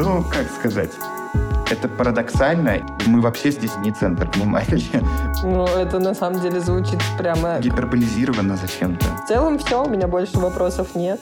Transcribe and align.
Ну, 0.00 0.22
как 0.22 0.48
сказать? 0.48 0.92
Это 1.68 1.88
парадоксально. 1.88 2.86
Мы 3.06 3.20
вообще 3.20 3.50
здесь 3.50 3.76
не 3.78 3.90
центр 3.90 4.30
внимания. 4.30 5.02
Ну, 5.42 5.64
это 5.64 5.98
на 5.98 6.14
самом 6.14 6.40
деле 6.40 6.60
звучит 6.60 7.00
прямо... 7.18 7.58
Гиперболизировано 7.58 8.56
зачем-то. 8.56 9.04
В 9.24 9.26
целом 9.26 9.58
все, 9.58 9.84
у 9.84 9.88
меня 9.88 10.06
больше 10.06 10.38
вопросов 10.38 10.94
нет. 10.94 11.20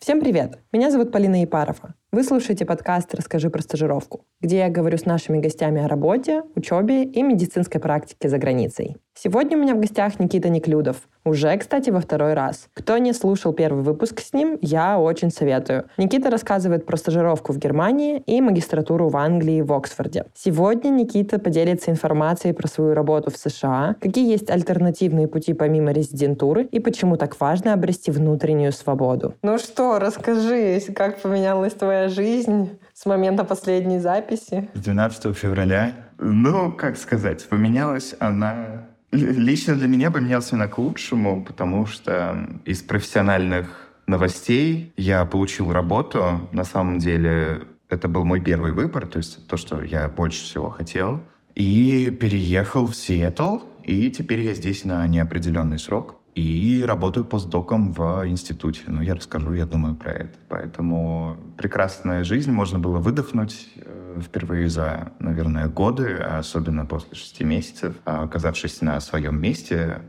Всем 0.00 0.20
привет! 0.20 0.58
Меня 0.72 0.90
зовут 0.90 1.12
Полина 1.12 1.40
Епарова. 1.42 1.94
Вы 2.14 2.24
слушаете 2.24 2.66
подкаст 2.66 3.14
«Расскажи 3.14 3.48
про 3.48 3.62
стажировку», 3.62 4.26
где 4.42 4.58
я 4.58 4.68
говорю 4.68 4.98
с 4.98 5.06
нашими 5.06 5.38
гостями 5.38 5.82
о 5.82 5.88
работе, 5.88 6.42
учебе 6.54 7.04
и 7.04 7.22
медицинской 7.22 7.80
практике 7.80 8.28
за 8.28 8.36
границей. 8.36 8.98
Сегодня 9.14 9.56
у 9.56 9.60
меня 9.60 9.74
в 9.74 9.80
гостях 9.80 10.18
Никита 10.18 10.48
Неклюдов. 10.48 10.96
Уже, 11.24 11.56
кстати, 11.56 11.90
во 11.90 12.00
второй 12.00 12.34
раз. 12.34 12.68
Кто 12.74 12.98
не 12.98 13.12
слушал 13.12 13.52
первый 13.52 13.84
выпуск 13.84 14.20
с 14.20 14.32
ним, 14.32 14.58
я 14.60 14.98
очень 14.98 15.30
советую. 15.30 15.84
Никита 15.96 16.30
рассказывает 16.30 16.84
про 16.84 16.96
стажировку 16.96 17.52
в 17.52 17.58
Германии 17.58 18.22
и 18.26 18.40
магистратуру 18.40 19.08
в 19.08 19.16
Англии 19.16 19.60
в 19.60 19.72
Оксфорде. 19.72 20.24
Сегодня 20.34 20.88
Никита 20.88 21.38
поделится 21.38 21.90
информацией 21.90 22.52
про 22.52 22.66
свою 22.66 22.94
работу 22.94 23.30
в 23.30 23.36
США, 23.36 23.96
какие 24.00 24.28
есть 24.28 24.50
альтернативные 24.50 25.28
пути 25.28 25.52
помимо 25.52 25.92
резидентуры 25.92 26.64
и 26.64 26.80
почему 26.80 27.16
так 27.16 27.38
важно 27.38 27.74
обрести 27.74 28.10
внутреннюю 28.10 28.72
свободу. 28.72 29.34
Ну 29.42 29.58
что, 29.58 29.98
расскажи, 29.98 30.80
как 30.96 31.20
поменялась 31.20 31.74
твоя 31.74 32.01
жизнь 32.08 32.78
с 32.92 33.06
момента 33.06 33.44
последней 33.44 33.98
записи? 33.98 34.68
С 34.74 34.80
12 34.80 35.36
февраля. 35.36 35.92
Ну, 36.18 36.72
как 36.72 36.96
сказать, 36.96 37.48
поменялась 37.48 38.14
она 38.18 38.86
Лично 39.12 39.74
для 39.74 39.88
меня 39.88 40.10
поменялся 40.10 40.56
на 40.56 40.68
к 40.68 40.78
лучшему, 40.78 41.44
потому 41.44 41.84
что 41.84 42.48
из 42.64 42.80
профессиональных 42.80 43.90
новостей 44.06 44.94
я 44.96 45.22
получил 45.26 45.70
работу. 45.70 46.48
На 46.50 46.64
самом 46.64 46.98
деле 46.98 47.64
это 47.90 48.08
был 48.08 48.24
мой 48.24 48.40
первый 48.40 48.72
выбор, 48.72 49.06
то 49.06 49.18
есть 49.18 49.46
то, 49.46 49.58
что 49.58 49.82
я 49.82 50.08
больше 50.08 50.42
всего 50.42 50.70
хотел. 50.70 51.20
И 51.54 52.10
переехал 52.10 52.86
в 52.86 52.96
Сиэтл, 52.96 53.58
и 53.84 54.10
теперь 54.10 54.40
я 54.40 54.54
здесь 54.54 54.86
на 54.86 55.06
неопределенный 55.06 55.78
срок. 55.78 56.16
И 56.34 56.82
работаю 56.86 57.26
постдоком 57.26 57.92
в 57.92 58.26
институте. 58.26 58.82
Ну, 58.86 59.02
я 59.02 59.14
расскажу, 59.14 59.52
я 59.52 59.66
думаю, 59.66 59.96
про 59.96 60.12
это. 60.12 60.38
Поэтому 60.48 61.36
прекрасная 61.58 62.24
жизнь, 62.24 62.50
можно 62.50 62.78
было 62.78 62.98
выдохнуть 62.98 63.68
э, 63.76 64.20
впервые 64.22 64.70
за, 64.70 65.12
наверное, 65.18 65.68
годы, 65.68 66.14
особенно 66.14 66.86
после 66.86 67.14
шести 67.16 67.44
месяцев, 67.44 67.96
а 68.06 68.22
оказавшись 68.22 68.80
на 68.80 68.98
своем 69.00 69.40
месте, 69.40 70.00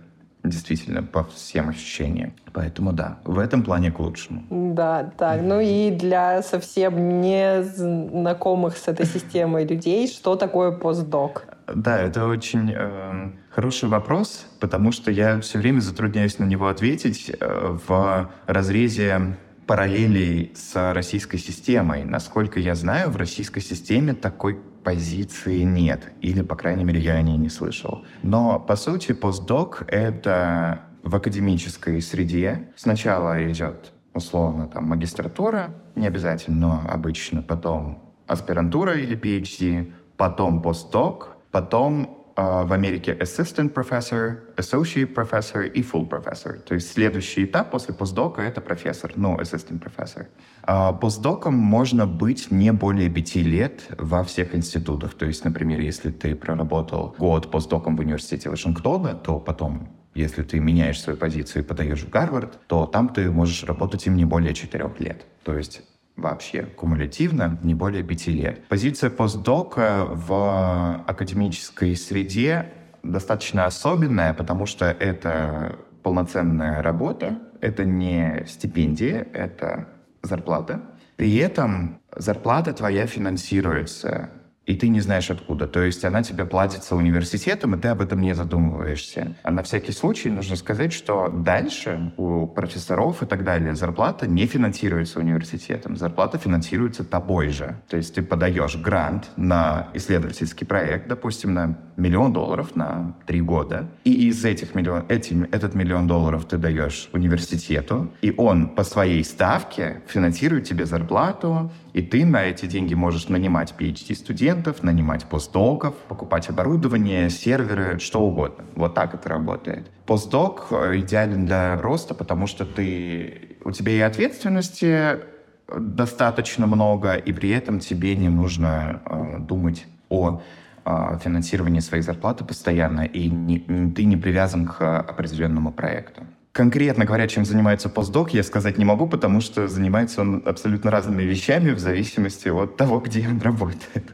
действительно, 0.44 1.04
по 1.04 1.24
всем 1.26 1.70
ощущениям. 1.70 2.34
Поэтому 2.54 2.94
да, 2.94 3.20
в 3.26 3.40
этом 3.40 3.64
плане 3.64 3.92
к 3.92 4.00
лучшему. 4.00 4.44
Да, 4.50 5.12
так. 5.18 5.42
Ну 5.42 5.60
и 5.60 5.92
для 5.92 6.42
совсем 6.42 7.22
не 7.22 7.64
знакомых 7.64 8.78
с 8.78 8.88
этой 8.88 9.06
системой 9.06 9.66
людей, 9.66 10.08
что 10.08 10.36
такое 10.36 10.72
постдок? 10.72 11.46
Да, 11.74 11.98
это 11.98 12.28
очень 12.28 12.72
э, 12.76 13.32
хороший 13.54 13.88
вопрос, 13.88 14.48
потому 14.60 14.92
что 14.92 15.12
я 15.12 15.40
все 15.40 15.60
время 15.60 15.80
затрудняюсь 15.80 16.40
на 16.40 16.46
него 16.46 16.68
ответить 16.68 17.30
э, 17.30 17.78
в 17.88 18.32
разрезе 18.48 19.38
параллелей 19.68 20.52
с 20.56 20.94
российской 20.94 21.38
системой. 21.38 22.04
Насколько 22.04 22.60
я 22.60 22.76
знаю, 22.76 23.12
в 23.12 23.16
российской 23.16 23.62
системе 23.62 24.14
такой 24.14 24.56
позиции 24.84 25.62
нет. 25.62 26.12
Или, 26.22 26.42
по 26.42 26.56
крайней 26.56 26.84
мере, 26.84 27.00
я 27.00 27.14
о 27.14 27.22
ней 27.22 27.38
не 27.38 27.50
слышал. 27.50 28.04
Но, 28.24 28.60
по 28.60 28.76
сути, 28.76 29.14
постдок— 29.14 29.86
это 29.88 30.82
в 31.04 31.16
академической 31.16 32.02
среде. 32.02 32.70
Сначала 32.76 33.50
идет, 33.50 33.94
условно, 34.14 34.68
там, 34.68 34.86
магистратура, 34.86 35.76
не 35.96 36.08
обязательно, 36.08 36.58
но 36.58 36.92
обычно, 36.92 37.42
потом 37.42 38.14
аспирантура 38.28 38.98
или 38.98 39.18
PhD, 39.18 39.94
потом 40.18 40.62
постдок, 40.62 41.34
Потом 41.54 42.23
в 42.36 42.74
Америке 42.74 43.16
assistant 43.20 43.74
professor, 43.74 44.38
associate 44.58 45.14
professor 45.14 45.68
и 45.68 45.82
full 45.82 46.10
professor. 46.10 46.60
То 46.60 46.74
есть 46.74 46.92
следующий 46.92 47.46
этап 47.46 47.72
после 47.72 47.94
постдока— 47.94 48.42
это 48.44 48.62
профессор, 48.62 49.12
ну, 49.16 49.38
assistant 49.40 49.80
professor. 49.80 50.28
Uh, 50.66 50.98
постдоком 50.98 51.54
можно 51.54 52.08
быть 52.08 52.50
не 52.50 52.72
более 52.72 53.10
пяти 53.10 53.44
лет 53.44 53.86
во 53.98 54.24
всех 54.24 54.56
институтах. 54.56 55.14
То 55.14 55.26
есть, 55.26 55.46
например, 55.46 55.80
если 55.80 56.10
ты 56.10 56.36
проработал 56.36 57.16
год 57.18 57.52
постдоком 57.52 57.98
в 57.98 58.00
университете 58.00 58.50
Вашингтона, 58.50 59.14
то 59.14 59.40
потом 59.40 59.90
если 60.16 60.44
ты 60.44 60.60
меняешь 60.60 61.02
свою 61.02 61.18
позицию 61.18 61.64
и 61.64 61.66
подаешь 61.66 62.04
в 62.04 62.10
Гарвард, 62.10 62.60
то 62.68 62.86
там 62.86 63.10
ты 63.10 63.32
можешь 63.32 63.64
работать 63.64 64.06
им 64.06 64.16
не 64.16 64.26
более 64.26 64.54
четырех 64.54 65.00
лет. 65.00 65.26
То 65.44 65.58
есть 65.58 65.82
вообще 66.16 66.64
кумулятивно 66.64 67.58
не 67.64 67.74
более 67.74 68.04
пяти 68.04 68.32
лет. 68.32 68.68
Позиция 68.68 69.10
постдока 69.10 70.06
в 70.10 71.04
академической 71.08 71.96
среде 71.96 72.72
достаточно 73.04 73.66
особенная, 73.66 74.34
потому 74.34 74.66
что 74.66 74.86
это 74.86 75.78
полноценная 76.04 76.82
работа, 76.82 77.40
это 77.62 77.86
не 77.86 78.44
стипендия, 78.48 79.28
это 79.34 79.88
зарплата. 80.22 80.82
При 81.16 81.36
этом 81.38 82.00
зарплата 82.16 82.74
твоя 82.74 83.08
финансируется 83.08 84.30
и 84.66 84.76
ты 84.76 84.88
не 84.88 85.02
знаешь 85.02 85.30
откуда. 85.30 85.68
То 85.68 85.82
есть 85.82 86.06
она 86.06 86.24
тебе 86.24 86.46
платится 86.46 86.96
университетом, 86.96 87.76
и 87.76 87.80
ты 87.80 87.90
об 87.90 88.02
этом 88.02 88.22
не 88.22 88.34
задумываешься. 88.34 89.36
А 89.44 89.52
на 89.52 89.64
всякий 89.64 89.92
случай 89.92 90.30
нужно 90.30 90.56
сказать, 90.56 90.94
что 90.94 91.30
дальше 91.30 92.14
у 92.18 92.48
профессоров 92.48 93.24
и 93.24 93.26
так 93.26 93.44
далее 93.44 93.76
зарплата 93.76 94.28
не 94.28 94.46
финансируется 94.46 95.20
университетом. 95.20 95.98
Зарплата 95.98 96.38
финансируется 96.38 97.04
тобой 97.04 97.50
же. 97.50 97.76
То 97.90 97.98
есть 97.98 98.16
ты 98.16 98.22
подаешь 98.22 98.76
грант 98.78 99.30
на 99.36 99.90
исследовательский 99.94 100.66
проект, 100.66 101.08
допустим, 101.08 101.54
на 101.54 101.78
миллион 101.98 102.34
долларов 102.34 102.76
на 102.76 103.16
три 103.26 103.42
года. 103.42 103.90
И 104.04 104.28
из 104.30 104.44
этих 104.46 104.76
миллион, 104.76 105.06
этим, 105.10 105.44
этот 105.52 105.76
миллион 105.76 106.08
долларов 106.08 106.46
ты 106.46 106.58
даешь 106.58 107.10
университету, 107.14 108.12
и 108.22 108.34
он 108.36 108.70
по 108.70 108.84
своей 108.84 109.24
ставке 109.24 110.02
финансирует 110.08 110.66
тебе 110.66 110.86
зарплату, 110.86 111.72
и 111.94 112.02
ты 112.02 112.26
на 112.26 112.44
эти 112.46 112.66
деньги 112.66 112.94
можешь 112.94 113.30
нанимать 113.30 113.74
PhD-студентов, 113.78 114.53
нанимать 114.82 115.26
постдоков, 115.26 115.96
покупать 116.08 116.50
оборудование, 116.50 117.30
серверы, 117.30 118.00
что 118.00 118.22
угодно. 118.22 118.66
Вот 118.76 118.94
так 118.94 119.14
это 119.14 119.30
работает. 119.30 119.90
Постдок 120.06 120.68
э, 120.72 121.00
идеален 121.00 121.46
для 121.46 121.80
роста, 121.82 122.14
потому 122.14 122.48
что 122.48 122.66
ты, 122.66 123.58
у 123.64 123.72
тебя 123.72 123.92
и 123.92 124.00
ответственности 124.00 125.20
достаточно 125.68 126.68
много, 126.68 127.16
и 127.16 127.32
при 127.32 127.50
этом 127.50 127.80
тебе 127.80 128.16
не 128.16 128.30
нужно 128.30 129.02
э, 129.06 129.40
думать 129.40 129.86
о 130.10 130.42
э, 130.86 131.20
финансировании 131.24 131.80
своей 131.80 132.04
зарплаты 132.04 132.44
постоянно, 132.44 133.02
и 133.02 133.30
не, 133.30 133.60
ты 133.96 134.06
не 134.06 134.18
привязан 134.18 134.68
к 134.68 135.00
определенному 135.00 135.72
проекту. 135.72 136.24
Конкретно 136.54 137.06
говоря, 137.06 137.28
чем 137.28 137.46
занимается 137.46 137.90
постдок, 137.90 138.32
я 138.32 138.44
сказать 138.44 138.78
не 138.78 138.86
могу, 138.86 139.08
потому 139.08 139.42
что 139.42 139.68
занимается 139.68 140.22
он 140.22 140.44
абсолютно 140.46 140.92
разными 140.92 141.24
вещами 141.24 141.72
в 141.72 141.80
зависимости 141.80 142.48
от 142.48 142.78
того, 142.78 143.00
где 143.00 143.28
он 143.28 143.42
работает. 143.42 144.14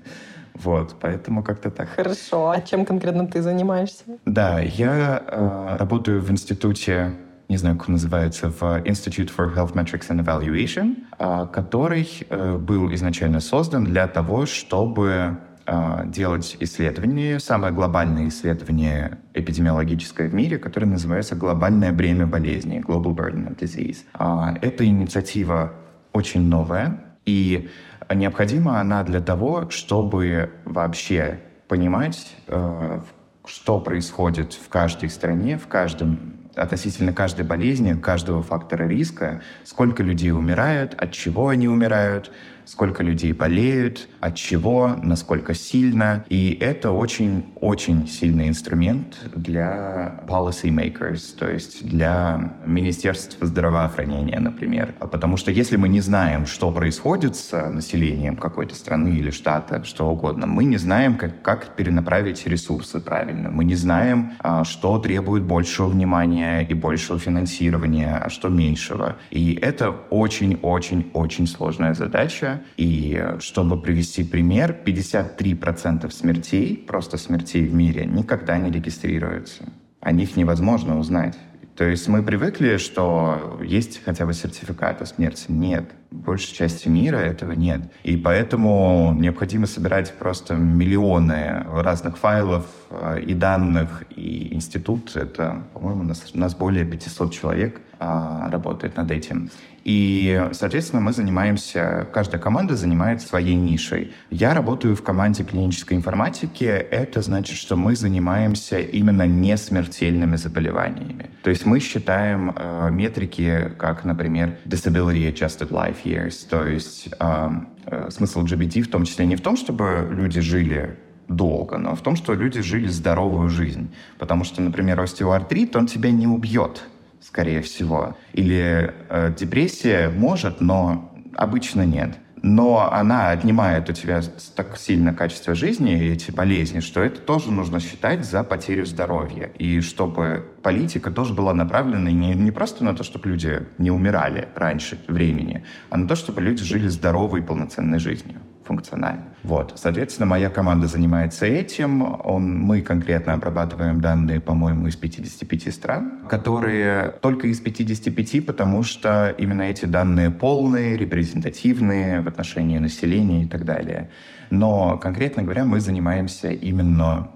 Вот, 0.64 0.96
поэтому 1.00 1.44
как-то 1.44 1.72
так. 1.72 1.90
Хорошо. 1.90 2.52
А 2.52 2.62
чем 2.62 2.86
конкретно 2.86 3.28
ты 3.28 3.42
занимаешься? 3.42 4.04
Да, 4.26 4.60
я 4.60 5.24
э, 5.26 5.78
работаю 5.78 6.22
в 6.22 6.30
институте, 6.32 7.14
не 7.48 7.58
знаю, 7.58 7.78
как 7.78 7.90
он 7.90 7.94
называется, 7.94 8.50
в 8.50 8.62
Institute 8.84 9.32
for 9.36 9.56
Health 9.56 9.74
Metrics 9.74 10.10
and 10.10 10.24
Evaluation, 10.24 10.96
э, 11.18 11.48
который 11.52 12.08
э, 12.30 12.58
был 12.58 12.94
изначально 12.94 13.40
создан 13.40 13.86
для 13.86 14.08
того, 14.08 14.46
чтобы 14.46 15.38
а, 15.72 16.04
делать 16.06 16.58
исследование, 16.60 17.40
самое 17.40 17.72
глобальное 17.72 18.30
исследование 18.30 19.20
эпидемиологическое 19.36 20.28
в 20.28 20.34
мире, 20.34 20.58
которое 20.58 20.88
называется 20.88 21.36
«Глобальное 21.36 21.92
бремя 21.92 22.26
болезни» 22.26 22.80
Global 22.80 23.16
Burden 23.16 23.48
of 23.50 23.60
Disease. 23.60 23.98
А, 24.16 24.58
эта 24.64 24.84
инициатива 24.84 25.74
очень 26.12 26.42
новая, 26.42 27.00
и 27.28 27.70
необходима 28.16 28.80
она 28.80 29.04
для 29.04 29.22
того, 29.22 29.70
чтобы 29.70 30.52
вообще 30.66 31.40
понимать, 31.68 32.36
э, 32.48 33.02
что 33.46 33.80
происходит 33.80 34.54
в 34.54 34.70
каждой 34.70 35.10
стране, 35.10 35.58
в 35.58 35.68
каждом 35.68 36.40
относительно 36.56 37.14
каждой 37.14 37.46
болезни, 37.46 37.94
каждого 37.94 38.44
фактора 38.44 38.88
риска, 38.88 39.42
сколько 39.64 40.04
людей 40.04 40.32
умирают, 40.32 40.94
от 40.94 41.12
чего 41.12 41.48
они 41.48 41.68
умирают, 41.68 42.32
сколько 42.70 43.04
людей 43.04 43.34
болеют, 43.34 44.08
от 44.20 44.36
чего, 44.36 44.96
насколько 45.02 45.54
сильно. 45.56 46.24
И 46.30 46.56
это 46.62 46.92
очень-очень 46.92 48.08
сильный 48.08 48.48
инструмент 48.48 49.18
для 49.36 50.22
policy 50.28 50.70
makers, 50.70 51.36
то 51.38 51.50
есть 51.50 51.88
для 51.88 52.54
Министерства 52.66 53.48
здравоохранения, 53.48 54.40
например. 54.40 54.94
Потому 55.00 55.38
что 55.38 55.52
если 55.52 55.78
мы 55.78 55.90
не 55.90 56.02
знаем, 56.02 56.46
что 56.46 56.72
происходит 56.72 57.36
с 57.36 57.70
населением 57.70 58.36
какой-то 58.36 58.76
страны 58.76 59.10
или 59.18 59.32
штата, 59.32 59.84
что 59.84 60.08
угодно, 60.08 60.46
мы 60.46 60.64
не 60.64 60.78
знаем, 60.78 61.16
как, 61.16 61.42
как 61.42 61.76
перенаправить 61.76 62.46
ресурсы 62.46 63.00
правильно. 63.00 63.50
Мы 63.50 63.64
не 63.66 63.76
знаем, 63.76 64.34
а, 64.40 64.64
что 64.64 65.00
требует 65.00 65.44
большего 65.44 65.88
внимания 65.88 66.62
и 66.62 66.74
большего 66.76 67.18
финансирования, 67.18 68.22
а 68.24 68.30
что 68.30 68.50
меньшего. 68.50 69.16
И 69.32 69.58
это 69.60 69.90
очень-очень-очень 69.90 71.48
сложная 71.48 71.96
задача. 71.96 72.59
И 72.78 73.24
чтобы 73.40 73.82
привести 73.82 74.24
пример, 74.24 74.76
53% 74.86 76.10
смертей, 76.12 76.78
просто 76.78 77.18
смертей 77.18 77.66
в 77.66 77.74
мире, 77.74 78.06
никогда 78.06 78.58
не 78.58 78.72
регистрируются. 78.72 79.66
О 80.02 80.12
них 80.12 80.38
невозможно 80.38 80.98
узнать. 81.00 81.38
То 81.80 81.86
есть 81.86 82.10
мы 82.10 82.22
привыкли, 82.24 82.76
что 82.76 83.58
есть 83.64 84.04
хотя 84.04 84.26
бы 84.26 84.34
сертификат 84.34 85.02
о 85.02 85.06
смерти. 85.06 85.46
Нет. 85.48 85.86
В 86.12 86.18
большей 86.18 86.54
части 86.54 86.90
мира 86.90 87.16
этого 87.16 87.54
нет. 87.54 87.80
И 88.04 88.18
поэтому 88.18 89.16
необходимо 89.18 89.66
собирать 89.66 90.14
просто 90.20 90.56
миллионы 90.56 91.66
разных 91.72 92.18
файлов 92.18 92.66
э, 92.90 93.22
и 93.22 93.34
данных. 93.34 94.04
И 94.14 94.54
институт, 94.54 95.16
это, 95.16 95.64
по-моему, 95.74 96.02
у 96.02 96.04
нас, 96.04 96.26
у 96.34 96.38
нас 96.38 96.54
более 96.54 96.84
500 96.84 97.32
человек 97.32 97.80
а, 97.98 98.50
работает 98.50 98.98
над 98.98 99.12
этим. 99.12 99.50
И, 99.84 100.50
соответственно, 100.52 101.02
мы 101.02 101.14
занимаемся, 101.14 102.08
каждая 102.12 102.42
команда 102.42 102.76
занимается 102.76 103.28
своей 103.28 103.56
нишей. 103.56 104.14
Я 104.30 104.54
работаю 104.54 104.96
в 104.96 105.04
команде 105.04 105.44
клинической 105.44 105.98
информатики. 105.98 106.64
Это 106.66 107.22
значит, 107.22 107.58
что 107.58 107.76
мы 107.76 107.96
занимаемся 107.96 108.80
именно 108.80 109.28
несмертельными 109.28 110.36
заболеваниями. 110.36 111.30
То 111.44 111.50
есть 111.50 111.66
мы 111.66 111.80
считаем 111.80 112.54
э, 112.56 112.90
метрики, 112.92 113.72
как, 113.78 114.06
например, 114.06 114.58
Disability 114.66 115.34
Adjusted 115.34 115.70
Life 115.70 116.04
Years. 116.04 116.48
То 116.50 116.68
есть 116.68 117.10
э, 117.20 117.50
э, 117.86 118.10
смысл 118.12 118.44
GBT 118.44 118.82
в 118.82 118.90
том 118.90 119.06
числе 119.06 119.26
не 119.26 119.36
в 119.36 119.42
том, 119.42 119.56
чтобы 119.58 120.08
люди 120.12 120.42
жили 120.42 120.98
долго, 121.28 121.78
но 121.78 121.96
в 121.96 122.02
том, 122.02 122.16
что 122.16 122.34
люди 122.34 122.62
жили 122.62 122.88
здоровую 122.88 123.50
жизнь. 123.50 123.94
Потому 124.18 124.44
что, 124.44 124.62
например, 124.62 125.00
остеоартрит, 125.00 125.76
он 125.76 125.88
тебя 125.88 126.12
не 126.12 126.28
убьет 126.28 126.84
скорее 127.30 127.62
всего. 127.62 128.18
Или 128.34 128.92
э, 129.10 129.34
депрессия 129.38 130.10
может, 130.10 130.62
но 130.62 131.14
обычно 131.36 131.86
нет. 131.86 132.18
Но 132.42 132.92
она 132.92 133.30
отнимает 133.32 133.90
у 133.90 133.94
тебя 133.94 134.22
так 134.56 134.78
сильно 134.78 135.14
качество 135.14 135.54
жизни 135.54 135.92
и 135.92 136.14
эти 136.14 136.32
болезни, 136.32 136.80
что 136.80 137.02
это 137.02 137.20
тоже 137.20 137.52
нужно 137.52 137.80
считать 137.80 138.26
за 138.26 138.44
потерю 138.44 138.86
здоровья. 138.86 139.52
И 139.60 139.82
чтобы 139.82 140.44
политика 140.64 141.12
тоже 141.12 141.34
была 141.34 141.54
направлена 141.54 142.10
не, 142.10 142.34
не 142.34 142.52
просто 142.52 142.84
на 142.84 142.96
то, 142.96 143.04
чтобы 143.04 143.30
люди 143.30 143.62
не 143.78 143.92
умирали 143.92 144.48
раньше 144.56 144.98
времени, 145.08 145.66
а 145.90 145.98
на 145.98 146.08
то, 146.08 146.16
чтобы 146.16 146.42
люди 146.42 146.64
жили 146.64 146.88
здоровой 146.88 147.42
и 147.42 147.44
полноценной 147.44 148.00
жизнью 148.00 148.40
функционально. 148.70 149.24
Вот. 149.44 149.74
Соответственно, 149.76 150.28
моя 150.28 150.50
команда 150.50 150.86
занимается 150.86 151.46
этим. 151.48 152.04
Он, 152.24 152.60
мы 152.60 152.82
конкретно 152.82 153.34
обрабатываем 153.34 154.00
данные, 154.00 154.40
по-моему, 154.40 154.88
из 154.88 154.96
55 154.96 155.74
стран, 155.74 156.28
которые 156.30 157.10
только 157.22 157.48
из 157.48 157.60
55, 157.60 158.46
потому 158.46 158.84
что 158.84 159.34
именно 159.40 159.64
эти 159.64 159.86
данные 159.86 160.30
полные, 160.30 160.98
репрезентативные 160.98 162.22
в 162.22 162.28
отношении 162.28 162.78
населения 162.78 163.44
и 163.44 163.48
так 163.48 163.66
далее. 163.66 164.10
Но, 164.52 164.98
конкретно 164.98 165.42
говоря, 165.44 165.66
мы 165.66 165.80
занимаемся 165.80 166.52
именно 166.52 167.30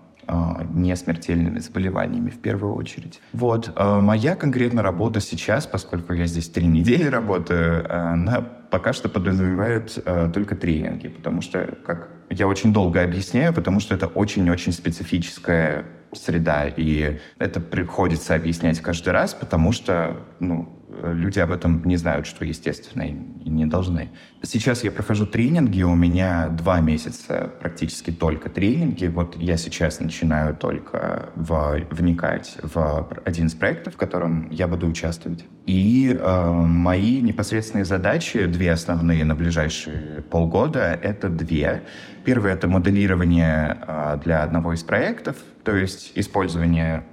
не 0.74 0.96
смертельными 0.96 1.60
заболеваниями 1.60 2.30
в 2.30 2.40
первую 2.40 2.76
очередь. 2.76 3.22
Вот. 3.34 3.72
А, 3.76 4.00
моя 4.02 4.36
конкретно 4.36 4.82
работа 4.82 5.20
сейчас, 5.20 5.66
поскольку 5.66 6.14
я 6.14 6.26
здесь 6.26 6.50
три 6.50 6.68
недели 6.68 7.06
работаю, 7.06 7.86
она 7.90 8.42
пока 8.42 8.94
что 8.94 9.08
подразумевает 9.08 10.04
только 10.34 10.56
тренинги, 10.56 11.08
потому 11.08 11.42
что, 11.42 11.78
как 11.86 12.10
я 12.30 12.48
очень 12.48 12.74
долго 12.74 13.04
объясняю, 13.04 13.54
потому 13.54 13.80
что 13.80 13.94
это 13.94 14.08
очень-очень 14.08 14.72
специфическая 14.72 15.86
среда, 16.12 16.68
и 16.68 17.20
это 17.38 17.60
приходится 17.60 18.36
объяснять 18.36 18.80
каждый 18.80 19.10
раз, 19.10 19.34
потому 19.34 19.72
что, 19.72 20.18
ну, 20.40 20.83
люди 21.02 21.40
об 21.40 21.52
этом 21.52 21.84
не 21.86 21.98
знают, 21.98 22.28
что 22.28 22.46
естественно, 22.46 23.04
и 23.04 23.50
не 23.50 23.66
должны. 23.66 24.10
Сейчас 24.42 24.84
я 24.84 24.92
прохожу 24.92 25.26
тренинги, 25.26 25.84
у 25.84 25.96
меня 25.96 26.50
два 26.50 26.82
месяца 26.82 27.52
практически 27.60 28.12
только 28.12 28.50
тренинги. 28.50 29.06
Вот 29.08 29.38
я 29.38 29.58
сейчас 29.58 30.00
начинаю 30.00 30.56
только 30.56 31.30
в, 31.36 31.86
вникать 31.92 32.58
в 32.62 33.10
один 33.26 33.48
из 33.48 33.54
проектов, 33.54 33.94
в 33.96 33.98
котором 33.98 34.50
я 34.50 34.68
буду 34.68 34.88
участвовать. 34.88 35.46
И 35.66 36.18
э, 36.20 36.52
мои 36.52 37.22
непосредственные 37.22 37.86
задачи, 37.86 38.46
две 38.46 38.72
основные 38.72 39.24
на 39.24 39.36
ближайшие 39.36 40.24
полгода, 40.30 41.00
это 41.02 41.30
две. 41.30 41.84
Первое— 42.26 42.54
это 42.54 42.68
моделирование 42.68 43.78
э, 43.88 44.20
для 44.24 44.44
одного 44.44 44.74
из 44.74 44.84
проектов, 44.84 45.38
то 45.64 45.76
есть 45.76 46.12
использование 46.16 47.04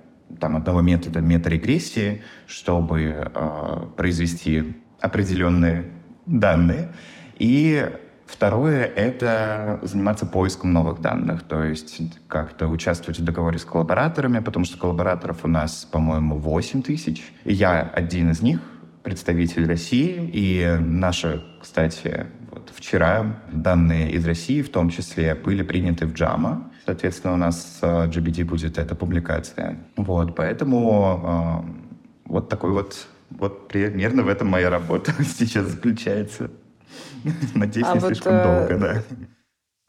там, 0.40 0.56
одного 0.56 0.81
метода 0.81 1.20
метарегрессии, 1.20 2.22
чтобы 2.46 3.31
э, 3.32 3.87
произвести 3.96 4.75
определенные 5.00 5.90
данные. 6.26 6.92
И 7.38 7.88
второе— 8.26 8.84
это 8.96 9.81
заниматься 9.82 10.26
поиском 10.26 10.72
новых 10.72 11.00
данных, 11.00 11.42
то 11.42 11.62
есть 11.64 12.00
как-то 12.28 12.69
участвовать 12.69 13.19
в 13.19 13.25
договоре 13.25 13.58
с 13.58 13.64
коллабораторами, 13.64 14.40
потому 14.40 14.64
что 14.64 14.78
коллабораторов 14.78 15.44
у 15.44 15.48
нас, 15.48 15.84
по-моему, 15.84 16.38
8 16.38 16.82
тысяч. 16.82 17.32
Я 17.44 17.82
один 17.82 18.31
из 18.31 18.42
них, 18.42 18.60
представитель 19.02 19.66
России, 19.66 20.31
и 20.32 20.76
наша, 20.81 21.42
кстати, 21.60 22.26
вот 22.50 22.70
вчера 22.75 23.40
данные 23.50 24.12
из 24.12 24.26
России 24.26 24.62
в 24.62 24.70
том 24.70 24.90
числе 24.90 25.34
были 25.34 25.62
приняты 25.62 26.06
в 26.06 26.12
JAMA, 26.12 26.64
Соответственно, 26.90 27.34
у 27.34 27.37
нас 27.37 27.78
с 27.78 27.78
э, 27.82 28.08
GBT 28.08 28.44
будет 28.44 28.76
эта 28.76 28.96
публикация. 28.96 29.78
Вот, 29.94 30.34
поэтому 30.34 31.62
э, 31.64 31.70
вот 32.25 32.48
такой 32.48 32.72
вот, 32.72 33.06
вот 33.31 33.69
примерно 33.69 34.25
в 34.25 34.28
этом 34.28 34.48
моя 34.48 34.70
работа 34.70 35.12
сейчас 35.38 35.69
заключается. 35.69 36.50
Надеюсь, 37.54 37.87
а 37.88 37.94
не 37.94 38.00
вот, 38.00 38.08
слишком 38.08 38.32
э... 38.34 38.42
долго, 38.42 38.76
да. 38.76 39.02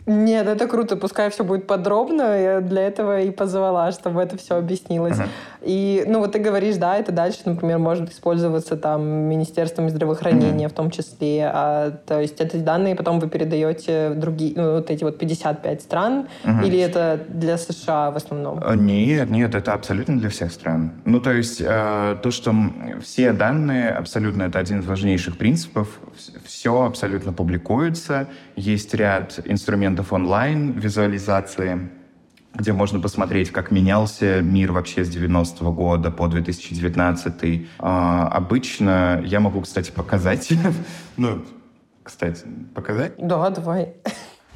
Нет, 0.05 0.47
это 0.47 0.67
круто, 0.67 0.95
пускай 0.95 1.29
все 1.29 1.43
будет 1.43 1.67
подробно. 1.67 2.21
Я 2.21 2.61
для 2.61 2.81
этого 2.81 3.21
и 3.21 3.31
позвала, 3.31 3.91
чтобы 3.91 4.21
это 4.21 4.37
все 4.37 4.55
объяснилось. 4.55 5.17
Uh-huh. 5.17 5.27
И, 5.61 6.03
ну, 6.07 6.19
вот 6.19 6.31
ты 6.31 6.39
говоришь, 6.39 6.77
да, 6.77 6.97
это 6.97 7.11
дальше, 7.11 7.41
например, 7.45 7.77
может 7.77 8.11
использоваться 8.11 8.77
там 8.77 9.03
Министерством 9.03 9.89
здравоохранения 9.89 10.65
uh-huh. 10.65 10.69
в 10.69 10.73
том 10.73 10.89
числе. 10.89 11.51
А, 11.53 11.91
то 11.91 12.19
есть 12.19 12.41
эти 12.41 12.57
данные 12.57 12.95
потом 12.95 13.19
вы 13.19 13.29
передаете 13.29 14.09
в 14.09 14.19
другие, 14.19 14.53
ну, 14.55 14.73
вот 14.73 14.89
эти 14.89 15.03
вот 15.03 15.19
55 15.19 15.81
стран, 15.81 16.27
uh-huh. 16.43 16.65
или 16.65 16.79
это 16.79 17.19
для 17.29 17.57
США 17.57 18.11
в 18.11 18.17
основном? 18.17 18.59
Э, 18.63 18.75
нет, 18.75 19.29
нет, 19.29 19.53
это 19.53 19.73
абсолютно 19.73 20.17
для 20.17 20.29
всех 20.29 20.51
стран. 20.51 20.91
Ну, 21.05 21.19
то 21.19 21.31
есть 21.31 21.61
э, 21.61 22.17
то, 22.21 22.31
что 22.31 22.55
все 23.03 23.33
данные, 23.33 23.91
абсолютно, 23.91 24.43
это 24.43 24.59
один 24.59 24.79
из 24.79 24.85
важнейших 24.85 25.37
принципов, 25.37 25.99
все 26.43 26.83
абсолютно 26.83 27.33
публикуется, 27.33 28.27
есть 28.61 28.93
ряд 28.93 29.39
инструментов 29.45 30.13
онлайн, 30.13 30.71
визуализации, 30.71 31.89
где 32.53 32.73
можно 32.73 32.99
посмотреть, 32.99 33.49
как 33.51 33.71
менялся 33.71 34.41
мир 34.41 34.71
вообще 34.71 35.03
с 35.03 35.09
90-го 35.15 35.71
года 35.71 36.11
по 36.11 36.27
2019. 36.27 37.67
А, 37.79 38.27
обычно 38.27 39.21
я 39.25 39.39
могу, 39.39 39.61
кстати, 39.61 39.91
показать. 39.91 40.49
ну, 41.17 41.43
кстати, 42.03 42.45
показать? 42.75 43.13
Да, 43.17 43.49
давай 43.49 43.95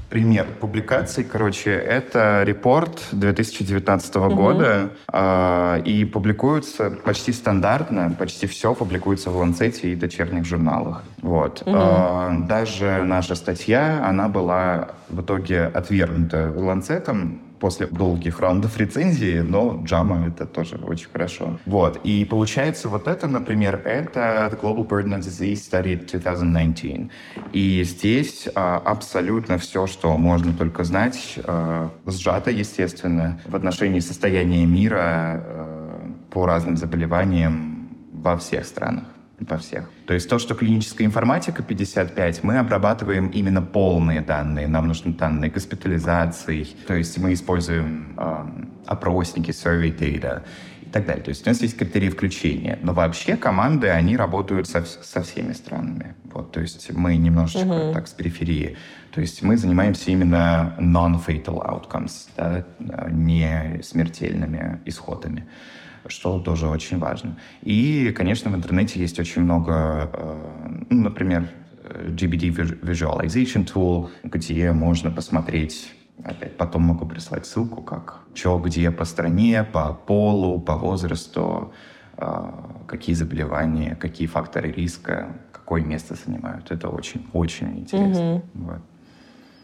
пример 0.10 0.48
публикаций, 0.60 1.24
короче, 1.24 1.72
это 1.72 2.44
репорт 2.44 3.02
2019 3.12 4.16
угу. 4.16 4.36
года, 4.36 4.90
э, 5.12 5.82
и 5.86 6.06
публикуется 6.06 6.92
почти 6.92 7.34
стандартно, 7.34 8.16
почти 8.18 8.48
все 8.48 8.74
публикуется 8.74 9.30
в 9.30 9.38
Ланцете 9.38 9.92
и 9.92 9.96
дочерних 9.96 10.46
журналах. 10.46 11.04
Вот. 11.22 11.64
Угу. 11.66 11.76
Э, 11.76 12.38
даже 12.48 13.04
наша 13.04 13.36
статья, 13.36 14.06
она 14.08 14.28
была 14.28 14.90
в 15.10 15.22
итоге 15.22 15.66
отвергнута 15.66 16.54
Ланцетом, 16.56 17.42
после 17.66 17.88
долгих 17.88 18.42
раундов 18.42 18.78
рецензии, 18.78 19.40
но 19.40 19.84
Jama 19.90 20.28
это 20.28 20.46
тоже 20.46 20.76
очень 20.76 21.08
хорошо. 21.12 21.58
Вот. 21.66 22.00
И 22.04 22.24
получается 22.24 22.90
вот 22.90 23.08
это, 23.08 23.28
например, 23.28 23.82
это 23.84 24.52
The 24.52 24.62
Global 24.62 24.88
Burden 24.88 25.18
of 25.18 25.22
Disease 25.22 25.56
Study 25.72 25.96
2019. 25.96 27.10
И 27.54 27.84
здесь 27.84 28.48
а, 28.54 28.78
абсолютно 28.78 29.58
все, 29.58 29.88
что 29.88 30.16
можно 30.16 30.54
только 30.54 30.84
знать, 30.84 31.40
а, 31.44 31.90
сжато, 32.06 32.52
естественно, 32.52 33.40
в 33.48 33.56
отношении 33.56 34.00
состояния 34.00 34.64
мира 34.68 35.02
а, 35.02 36.12
по 36.30 36.46
разным 36.46 36.78
заболеваниям 36.78 37.90
во 38.12 38.38
всех 38.38 38.66
странах. 38.66 39.15
Во 39.40 39.58
всех. 39.58 39.90
То 40.08 40.14
есть 40.14 40.30
то, 40.30 40.40
что 40.40 40.56
клиническая 40.56 41.06
информатика 41.06 41.62
55, 41.64 42.44
мы 42.44 42.58
обрабатываем 42.58 43.28
именно 43.28 43.62
полные 43.62 44.22
данные. 44.22 44.68
Нам 44.68 44.88
нужны 44.88 45.14
данные 45.14 45.52
госпитализации. 45.52 46.68
То 46.88 46.94
есть 46.94 47.18
мы 47.18 47.34
используем 47.34 48.16
э, 48.18 48.46
опросники, 48.86 49.52
survey 49.52 49.96
data 49.98 50.44
и 50.82 50.86
так 50.90 51.06
далее. 51.06 51.24
То 51.24 51.30
есть 51.30 51.46
у 51.46 51.50
нас 51.50 51.62
есть 51.62 51.78
критерии 51.78 52.10
включения. 52.10 52.80
Но 52.82 52.94
вообще 52.94 53.36
команды, 53.36 53.90
они 53.90 54.16
работают 54.16 54.68
со, 54.68 54.86
со 54.86 55.22
всеми 55.22 55.54
странами. 55.54 56.16
Вот, 56.34 56.52
то 56.52 56.62
есть 56.62 56.92
мы 56.94 57.18
немножечко 57.18 57.68
uh-huh. 57.68 57.94
так 57.94 58.08
с 58.08 58.12
периферии. 58.12 58.78
То 59.12 59.22
есть 59.22 59.42
мы 59.42 59.58
занимаемся 59.58 60.12
именно 60.12 60.76
non-fatal 60.78 61.62
outcomes, 61.66 62.28
да, 62.36 62.66
не 63.10 63.82
смертельными 63.82 64.82
исходами 64.86 65.46
что 66.08 66.40
тоже 66.40 66.68
очень 66.68 67.00
важно. 67.00 67.38
И, 67.62 68.12
конечно, 68.16 68.52
в 68.52 68.56
интернете 68.56 69.00
есть 69.00 69.20
очень 69.20 69.44
много, 69.44 70.10
э, 70.14 70.86
ну, 70.90 71.04
например, 71.04 71.50
GBD 71.84 72.80
Visualization 72.82 73.66
Tool, 73.72 74.10
где 74.24 74.72
можно 74.72 75.12
посмотреть 75.12 75.92
Опять 76.24 76.56
потом 76.56 76.84
могу 76.84 77.06
прислать 77.06 77.46
ссылку, 77.46 77.82
как 77.82 78.22
что, 78.34 78.58
где 78.60 78.90
по 78.90 79.04
стране, 79.06 79.64
по 79.64 79.94
полу, 79.94 80.60
по 80.62 80.78
возрасту, 80.78 81.74
э, 82.18 82.52
какие 82.88 83.14
заболевания, 83.16 83.96
какие 83.96 84.28
факторы 84.28 84.72
риска, 84.72 85.36
какое 85.52 85.84
место 85.84 86.16
занимают. 86.16 86.72
Это 86.72 86.88
очень-очень 86.88 87.80
интересно. 87.80 88.22
Mm-hmm. 88.22 88.42
Вот. 88.54 88.82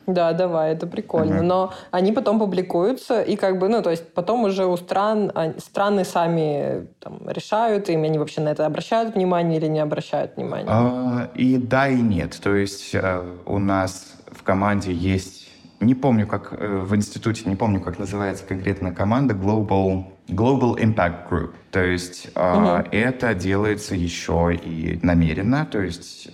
Да, 0.08 0.34
давай, 0.34 0.74
это 0.74 0.88
прикольно. 0.88 1.36
Ага. 1.36 1.44
Но 1.44 1.74
они 1.92 2.12
потом 2.12 2.40
публикуются, 2.40 3.22
и 3.22 3.36
как 3.36 3.60
бы, 3.60 3.70
ну, 3.70 3.82
то 3.82 3.92
есть 3.92 4.14
потом 4.14 4.44
уже 4.44 4.66
у 4.66 4.76
стран, 4.78 5.32
страны 5.60 6.06
сами 6.06 6.88
там, 7.00 7.22
решают, 7.28 7.90
им 7.90 8.04
они 8.04 8.18
вообще 8.18 8.42
на 8.42 8.50
это 8.50 8.66
обращают 8.66 9.16
внимание 9.16 9.60
или 9.60 9.68
не 9.68 9.80
обращают 9.80 10.36
внимания? 10.38 10.68
А, 10.70 11.30
и 11.36 11.58
да, 11.58 11.88
и 11.88 12.02
нет. 12.02 12.40
То 12.42 12.56
есть 12.56 12.94
э, 12.94 13.38
у 13.46 13.60
нас 13.60 14.14
в 14.28 14.44
команде 14.44 14.92
есть, 14.92 15.50
не 15.80 15.94
помню, 15.94 16.26
как 16.26 16.54
э, 16.54 16.68
в 16.68 16.96
институте, 16.96 17.48
не 17.48 17.56
помню, 17.56 17.80
как 17.80 18.00
называется 18.00 18.44
конкретно 18.46 18.94
команда, 18.94 19.36
Global, 19.36 20.06
Global 20.28 20.78
Impact 20.78 21.30
Group. 21.30 21.52
То 21.70 21.84
есть 21.84 22.28
угу. 22.36 22.84
это 22.92 23.36
делается 23.36 23.96
еще 23.96 24.54
и 24.54 25.00
намеренно, 25.04 25.66
то 25.66 25.80
есть 25.80 26.30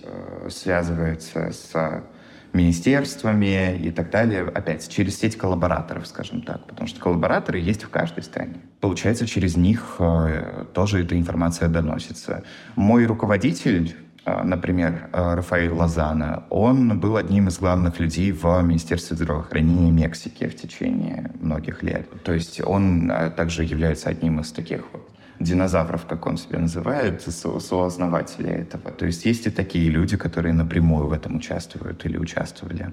связывается 0.48 1.52
с 1.52 2.02
министерствами 2.52 3.76
и 3.76 3.90
так 3.90 4.10
далее, 4.10 4.42
опять, 4.42 4.88
через 4.88 5.18
сеть 5.18 5.36
коллабораторов, 5.36 6.06
скажем 6.06 6.42
так, 6.42 6.66
потому 6.66 6.88
что 6.88 7.00
коллабораторы 7.00 7.58
есть 7.58 7.84
в 7.84 7.88
каждой 7.90 8.22
стране. 8.22 8.56
Получается, 8.80 9.26
через 9.26 9.56
них 9.56 9.96
э, 9.98 10.64
тоже 10.72 11.02
эта 11.04 11.18
информация 11.18 11.68
доносится. 11.68 12.44
Мой 12.76 13.06
руководитель, 13.06 13.96
э, 14.24 14.42
например, 14.42 15.08
э, 15.12 15.34
Рафаэль 15.34 15.70
Лозана, 15.70 16.44
он 16.50 16.98
был 17.00 17.16
одним 17.16 17.48
из 17.48 17.58
главных 17.58 18.00
людей 18.00 18.32
в 18.32 18.62
Министерстве 18.62 19.16
здравоохранения 19.16 19.90
Мексики 19.90 20.48
в 20.48 20.56
течение 20.56 21.30
многих 21.40 21.82
лет. 21.82 22.08
То 22.22 22.32
есть 22.32 22.60
он 22.64 23.10
также 23.36 23.64
является 23.64 24.08
одним 24.08 24.40
из 24.40 24.52
таких 24.52 24.84
вот 24.92 25.07
динозавров, 25.40 26.06
как 26.06 26.26
он 26.26 26.36
себя 26.36 26.58
называет, 26.58 27.22
со 27.22 27.60
сооснователя 27.60 28.50
этого. 28.50 28.90
То 28.90 29.06
есть 29.06 29.24
есть 29.24 29.46
и 29.46 29.50
такие 29.50 29.88
люди, 29.90 30.16
которые 30.16 30.52
напрямую 30.52 31.06
в 31.06 31.12
этом 31.12 31.36
участвуют 31.36 32.04
или 32.04 32.18
участвовали. 32.18 32.90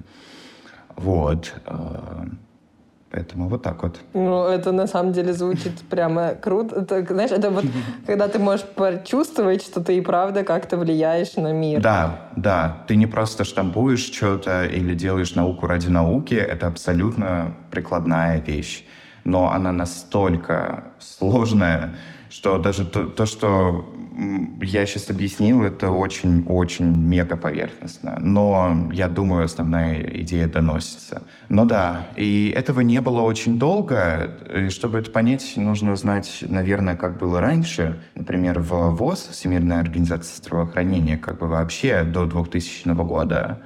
Вот. 0.95 1.53
Э, 1.65 2.25
поэтому 3.11 3.49
вот 3.49 3.63
так 3.63 3.81
вот. 3.83 3.99
Ну, 4.13 4.45
это 4.45 4.71
на 4.71 4.87
самом 4.87 5.11
деле 5.13 5.33
звучит 5.33 5.79
прямо 5.89 6.35
круто. 6.35 6.81
Это, 6.81 7.13
знаешь, 7.13 7.31
это 7.31 7.49
вот 7.49 7.65
когда 8.05 8.27
ты 8.27 8.39
можешь 8.39 8.65
почувствовать, 8.65 9.63
что 9.63 9.81
ты 9.81 9.97
и 9.97 10.01
правда 10.01 10.43
как-то 10.43 10.77
влияешь 10.77 11.35
на 11.35 11.51
мир. 11.51 11.81
Да, 11.81 12.29
да. 12.35 12.83
Ты 12.87 12.95
не 12.95 13.07
просто 13.07 13.43
штампуешь 13.43 14.05
что-то 14.05 14.65
или 14.65 14.93
делаешь 14.93 15.35
науку 15.35 15.67
ради 15.67 15.89
науки. 15.89 16.35
Это 16.35 16.67
абсолютно 16.67 17.55
прикладная 17.71 18.39
вещь. 18.39 18.85
Но 19.23 19.51
она 19.51 19.71
настолько 19.71 20.83
сложная, 20.99 21.95
что 22.35 22.57
даже 22.57 22.83
то, 22.85 23.05
то 23.05 23.25
что 23.25 23.85
я 24.61 24.85
сейчас 24.85 25.09
объяснил, 25.09 25.63
это 25.63 25.89
очень-очень 25.89 26.85
мега 26.85 27.37
поверхностно. 27.37 28.17
Но 28.19 28.89
я 28.91 29.07
думаю, 29.07 29.45
основная 29.45 30.01
идея 30.21 30.47
доносится. 30.47 31.23
Но 31.47 31.63
да, 31.63 32.09
и 32.17 32.53
этого 32.53 32.81
не 32.81 32.99
было 32.99 33.21
очень 33.21 33.57
долго. 33.57 34.37
И 34.53 34.69
чтобы 34.69 34.99
это 34.99 35.11
понять, 35.11 35.53
нужно 35.55 35.95
знать, 35.95 36.43
наверное, 36.47 36.97
как 36.97 37.19
было 37.19 37.39
раньше. 37.39 38.01
Например, 38.15 38.59
в 38.59 38.89
ВОЗ, 38.89 39.29
Всемирная 39.31 39.79
организация 39.79 40.35
здравоохранения, 40.35 41.17
как 41.17 41.39
бы 41.39 41.47
вообще 41.47 42.03
до 42.03 42.25
2000 42.25 42.89
года 43.05 43.61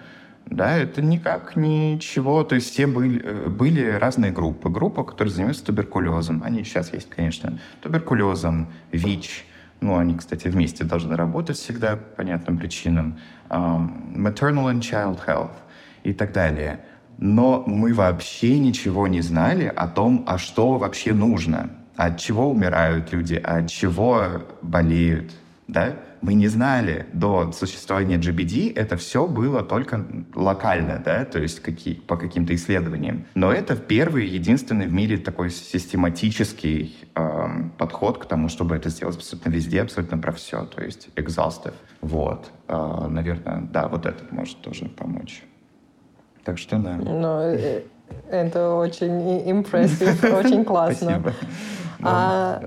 да, 0.50 0.78
это 0.78 1.02
никак 1.02 1.56
ничего. 1.56 2.44
То 2.44 2.56
есть 2.56 2.72
все 2.72 2.88
были, 2.88 3.22
э, 3.24 3.50
были 3.50 3.92
разные 3.92 4.32
группы. 4.32 4.70
Группа, 4.70 5.04
которая 5.04 5.32
занимается 5.32 5.66
туберкулезом. 5.66 6.42
Они 6.44 6.64
сейчас 6.64 6.92
есть, 6.92 7.10
конечно. 7.10 7.60
Туберкулезом, 7.82 8.68
ВИЧ. 8.92 9.46
Ну, 9.82 9.98
они, 9.98 10.18
кстати, 10.18 10.48
вместе 10.48 10.84
должны 10.84 11.16
работать 11.16 11.58
всегда 11.58 11.96
по 11.96 12.16
понятным 12.18 12.58
причинам. 12.58 13.20
Um, 13.50 14.16
maternal 14.16 14.74
and 14.74 14.82
child 14.82 15.20
health 15.26 15.56
и 16.04 16.14
так 16.14 16.34
далее. 16.34 16.80
Но 17.20 17.64
мы 17.68 17.94
вообще 17.94 18.58
ничего 18.58 19.08
не 19.08 19.22
знали 19.22 19.72
о 19.74 19.88
том, 19.88 20.24
а 20.28 20.38
что 20.38 20.78
вообще 20.78 21.14
нужно. 21.14 21.70
От 21.96 22.18
чего 22.18 22.50
умирают 22.50 23.14
люди, 23.14 23.36
от 23.36 23.70
чего 23.70 24.44
болеют. 24.62 25.32
Да? 25.72 25.96
мы 26.22 26.34
не 26.34 26.48
знали 26.48 27.06
до 27.14 27.52
существования 27.52 28.18
GBD, 28.18 28.74
это 28.76 28.98
все 28.98 29.28
было 29.28 29.64
только 29.64 30.06
локально, 30.36 31.02
да, 31.04 31.26
то 31.26 31.40
есть 31.40 31.62
какие, 31.62 31.96
по 31.96 32.18
каким-то 32.18 32.54
исследованиям. 32.56 33.26
Но 33.36 33.52
это 33.52 33.76
первый, 33.76 34.28
единственный 34.28 34.88
в 34.88 34.94
мире 34.94 35.18
такой 35.18 35.50
систематический 35.50 36.98
э, 37.16 37.48
подход 37.78 38.18
к 38.18 38.26
тому, 38.26 38.50
чтобы 38.50 38.76
это 38.76 38.90
сделать 38.90 39.16
абсолютно 39.16 39.50
везде, 39.50 39.82
абсолютно 39.82 40.18
про 40.18 40.32
все, 40.32 40.66
то 40.66 40.84
есть 40.84 41.10
exhaustive. 41.16 41.76
Вот, 42.02 42.52
э, 42.68 43.08
наверное, 43.10 43.62
да, 43.72 43.88
вот 43.88 44.06
это 44.06 44.24
может 44.32 44.62
тоже 44.62 44.86
помочь. 44.86 45.44
Так 46.44 46.58
что 46.58 46.78
да. 46.78 46.96
Но 46.98 47.44
э, 47.44 47.84
это 48.30 48.74
очень 48.74 49.50
импрессив, 49.50 50.24
очень 50.24 50.66
классно. 50.66 51.22
Спасибо. 51.22 51.34
А, 52.02 52.62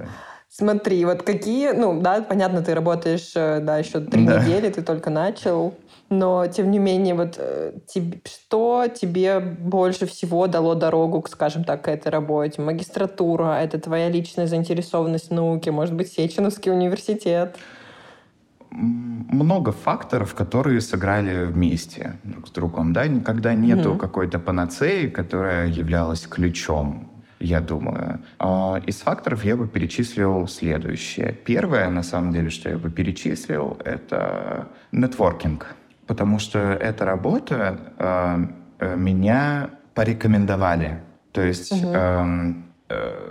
Смотри, 0.54 1.02
вот 1.06 1.22
какие, 1.22 1.70
ну, 1.70 1.98
да, 1.98 2.20
понятно, 2.20 2.60
ты 2.60 2.74
работаешь, 2.74 3.32
э, 3.34 3.60
да, 3.60 3.78
еще 3.78 4.00
три 4.00 4.26
да. 4.26 4.38
недели, 4.38 4.68
ты 4.68 4.82
только 4.82 5.08
начал, 5.08 5.72
но, 6.10 6.46
тем 6.46 6.70
не 6.70 6.78
менее, 6.78 7.14
вот 7.14 7.36
э, 7.38 7.72
тебе, 7.86 8.20
что 8.26 8.86
тебе 8.86 9.40
больше 9.40 10.04
всего 10.04 10.46
дало 10.48 10.74
дорогу, 10.74 11.24
скажем 11.26 11.64
так, 11.64 11.84
к 11.84 11.88
этой 11.88 12.08
работе? 12.08 12.60
Магистратура, 12.60 13.60
это 13.62 13.80
твоя 13.80 14.10
личная 14.10 14.46
заинтересованность 14.46 15.30
в 15.30 15.32
науке, 15.32 15.70
может 15.70 15.94
быть, 15.94 16.12
Сеченовский 16.12 16.70
университет? 16.70 17.56
много 18.74 19.70
факторов, 19.70 20.34
которые 20.34 20.80
сыграли 20.80 21.44
вместе 21.44 22.14
друг 22.24 22.48
с 22.48 22.50
другом, 22.50 22.94
да, 22.94 23.06
никогда 23.06 23.52
нету 23.52 23.92
mm-hmm. 23.92 23.98
какой-то 23.98 24.38
панацеи, 24.38 25.08
которая 25.08 25.66
являлась 25.68 26.26
ключом 26.26 27.11
я 27.42 27.60
думаю. 27.60 28.20
А, 28.38 28.80
из 28.86 29.00
факторов 29.00 29.44
я 29.44 29.56
бы 29.56 29.66
перечислил 29.66 30.46
следующее. 30.48 31.32
Первое, 31.32 31.90
на 31.90 32.02
самом 32.02 32.32
деле, 32.32 32.50
что 32.50 32.70
я 32.70 32.78
бы 32.78 32.90
перечислил, 32.90 33.78
это 33.84 34.68
нетворкинг. 34.92 35.74
Потому 36.06 36.38
что 36.38 36.58
эта 36.58 37.04
работа 37.04 37.78
а, 37.98 38.40
э, 38.78 38.96
меня 38.96 39.70
порекомендовали. 39.94 41.00
То 41.32 41.42
есть 41.42 41.72
угу. 41.72 41.92
Э, 41.94 42.52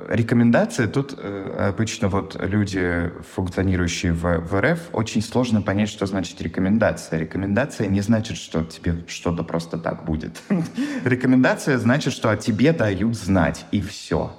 рекомендации 0.10 0.88
тут 0.88 1.14
э, 1.18 1.68
обычно 1.70 2.08
вот 2.08 2.36
люди, 2.40 3.12
функционирующие 3.34 4.14
в, 4.14 4.40
в 4.40 4.62
РФ, 4.62 4.80
очень 4.94 5.22
сложно 5.22 5.62
понять, 5.62 5.90
что 5.90 6.06
значит 6.06 6.42
рекомендация. 6.42 7.20
Рекомендация 7.20 7.88
не 7.88 8.02
значит, 8.02 8.38
что 8.38 8.64
тебе 8.64 9.04
что-то 9.08 9.44
просто 9.44 9.78
так 9.78 10.06
будет. 10.06 10.42
Рекомендация 11.06 11.78
значит, 11.78 12.14
что 12.14 12.30
о 12.30 12.38
тебе 12.38 12.74
дают 12.74 13.16
знать, 13.16 13.66
и 13.72 13.82
все. 13.82 14.36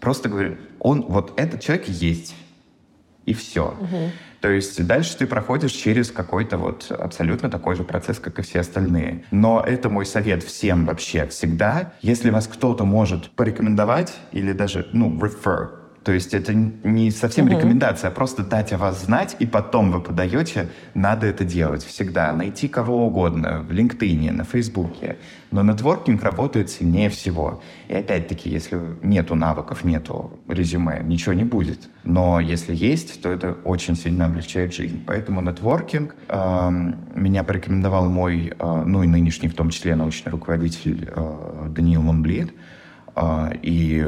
просто 0.00 0.28
говоришь, 0.28 0.58
он, 0.78 1.02
вот 1.02 1.38
этот 1.38 1.60
человек 1.60 1.88
есть, 1.88 2.34
и 3.24 3.34
все. 3.34 3.76
Угу. 3.80 4.10
То 4.40 4.50
есть 4.50 4.86
дальше 4.86 5.16
ты 5.16 5.26
проходишь 5.26 5.72
через 5.72 6.10
какой-то 6.10 6.58
вот 6.58 6.90
абсолютно 6.90 7.50
такой 7.50 7.76
же 7.76 7.84
процесс, 7.84 8.18
как 8.18 8.38
и 8.38 8.42
все 8.42 8.60
остальные. 8.60 9.24
Но 9.30 9.62
это 9.66 9.88
мой 9.88 10.06
совет 10.06 10.42
всем 10.42 10.84
вообще 10.86 11.26
всегда. 11.26 11.92
Если 12.02 12.30
вас 12.30 12.46
кто-то 12.46 12.84
может 12.84 13.30
порекомендовать 13.30 14.14
или 14.32 14.52
даже, 14.52 14.88
ну, 14.92 15.16
refer, 15.18 15.85
То 16.06 16.12
есть 16.12 16.34
это 16.34 16.54
не 16.54 17.10
совсем 17.10 17.46
угу. 17.46 17.56
рекомендация, 17.56 18.06
а 18.06 18.10
просто 18.12 18.44
дать 18.44 18.72
о 18.72 18.78
вас 18.78 19.06
знать, 19.06 19.34
и 19.40 19.46
потом 19.46 19.90
вы 19.90 20.00
подаете, 20.00 20.68
надо 20.94 21.26
это 21.26 21.44
делать 21.44 21.82
всегда. 21.82 22.32
Найти 22.32 22.68
кого 22.68 23.08
угодно 23.08 23.66
в 23.68 23.72
LinkedIn, 23.72 24.30
на 24.30 24.44
Фейсбуке. 24.44 25.16
Но 25.50 25.64
нетворкинг 25.64 26.22
работает 26.22 26.70
сильнее 26.70 27.10
всего. 27.10 27.60
И 27.88 27.94
опять-таки, 27.94 28.48
если 28.48 28.80
нету 29.02 29.34
навыков, 29.34 29.82
нету 29.82 30.38
резюме, 30.46 31.02
ничего 31.02 31.32
не 31.32 31.42
будет. 31.42 31.88
Но 32.04 32.38
если 32.38 32.72
есть, 32.72 33.20
то 33.20 33.28
это 33.28 33.56
очень 33.64 33.96
сильно 33.96 34.26
облегчает 34.26 34.72
жизнь. 34.72 35.02
Поэтому 35.04 35.40
нетворкинг 35.40 36.14
э, 36.28 36.70
меня 37.16 37.42
порекомендовал 37.42 38.08
мой, 38.08 38.52
э, 38.56 38.82
ну 38.86 39.02
и 39.02 39.08
нынешний 39.08 39.48
в 39.48 39.54
том 39.54 39.70
числе 39.70 39.96
научный 39.96 40.30
руководитель 40.30 41.10
э, 41.12 41.68
Даниил 41.68 42.02
Монблит. 42.02 42.54
Э, 43.16 43.50
и 43.60 44.06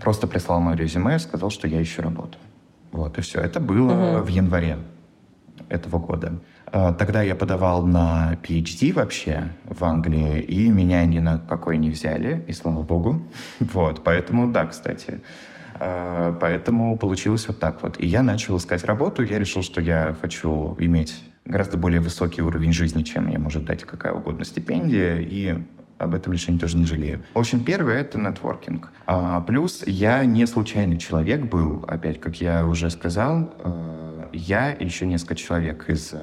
просто 0.00 0.26
прислал 0.26 0.60
мое 0.60 0.76
резюме 0.76 1.16
и 1.16 1.18
сказал, 1.18 1.50
что 1.50 1.68
я 1.68 1.82
ищу 1.82 2.02
работу. 2.02 2.38
Вот, 2.92 3.18
и 3.18 3.20
все. 3.20 3.40
Это 3.40 3.60
было 3.60 3.92
угу. 3.92 4.24
в 4.24 4.28
январе 4.28 4.78
этого 5.68 5.98
года. 5.98 6.38
А, 6.66 6.92
тогда 6.92 7.22
я 7.22 7.34
подавал 7.34 7.86
на 7.86 8.38
PhD 8.42 8.92
вообще 8.92 9.48
в 9.64 9.84
Англии, 9.84 10.40
и 10.40 10.68
меня 10.68 11.04
ни 11.04 11.18
на 11.18 11.38
какой 11.38 11.78
не 11.78 11.90
взяли, 11.90 12.44
и 12.46 12.52
слава 12.52 12.82
богу. 12.82 13.22
Вот, 13.60 14.02
поэтому, 14.04 14.50
да, 14.50 14.66
кстати. 14.66 15.20
А, 15.78 16.36
поэтому 16.40 16.96
получилось 16.98 17.48
вот 17.48 17.58
так 17.58 17.82
вот. 17.82 18.00
И 18.00 18.06
я 18.06 18.22
начал 18.22 18.56
искать 18.56 18.84
работу, 18.84 19.22
я 19.22 19.38
решил, 19.38 19.62
что 19.62 19.80
я 19.80 20.16
хочу 20.20 20.76
иметь 20.78 21.22
гораздо 21.44 21.76
более 21.76 22.00
высокий 22.00 22.42
уровень 22.42 22.72
жизни, 22.72 23.02
чем 23.02 23.26
мне 23.26 23.38
может 23.38 23.64
дать 23.64 23.84
какая 23.84 24.12
угодно 24.12 24.44
стипендия, 24.44 25.18
и 25.18 25.62
об 25.98 26.14
этом 26.14 26.32
решении 26.32 26.58
тоже 26.58 26.76
не 26.76 26.84
жалею. 26.84 27.22
В 27.34 27.38
общем, 27.38 27.64
первое— 27.64 27.94
это 28.00 28.18
нетворкинг. 28.18 28.92
А, 29.06 29.40
плюс 29.40 29.82
я 29.86 30.24
не 30.24 30.46
случайный 30.46 30.98
человек 30.98 31.42
был, 31.44 31.84
опять, 31.86 32.20
как 32.20 32.40
я 32.40 32.66
уже 32.66 32.90
сказал, 32.90 33.54
э, 33.58 34.06
я 34.32 34.72
и 34.72 34.84
еще 34.84 35.06
несколько 35.06 35.34
человек 35.34 35.88
из 35.88 36.12
э, 36.12 36.18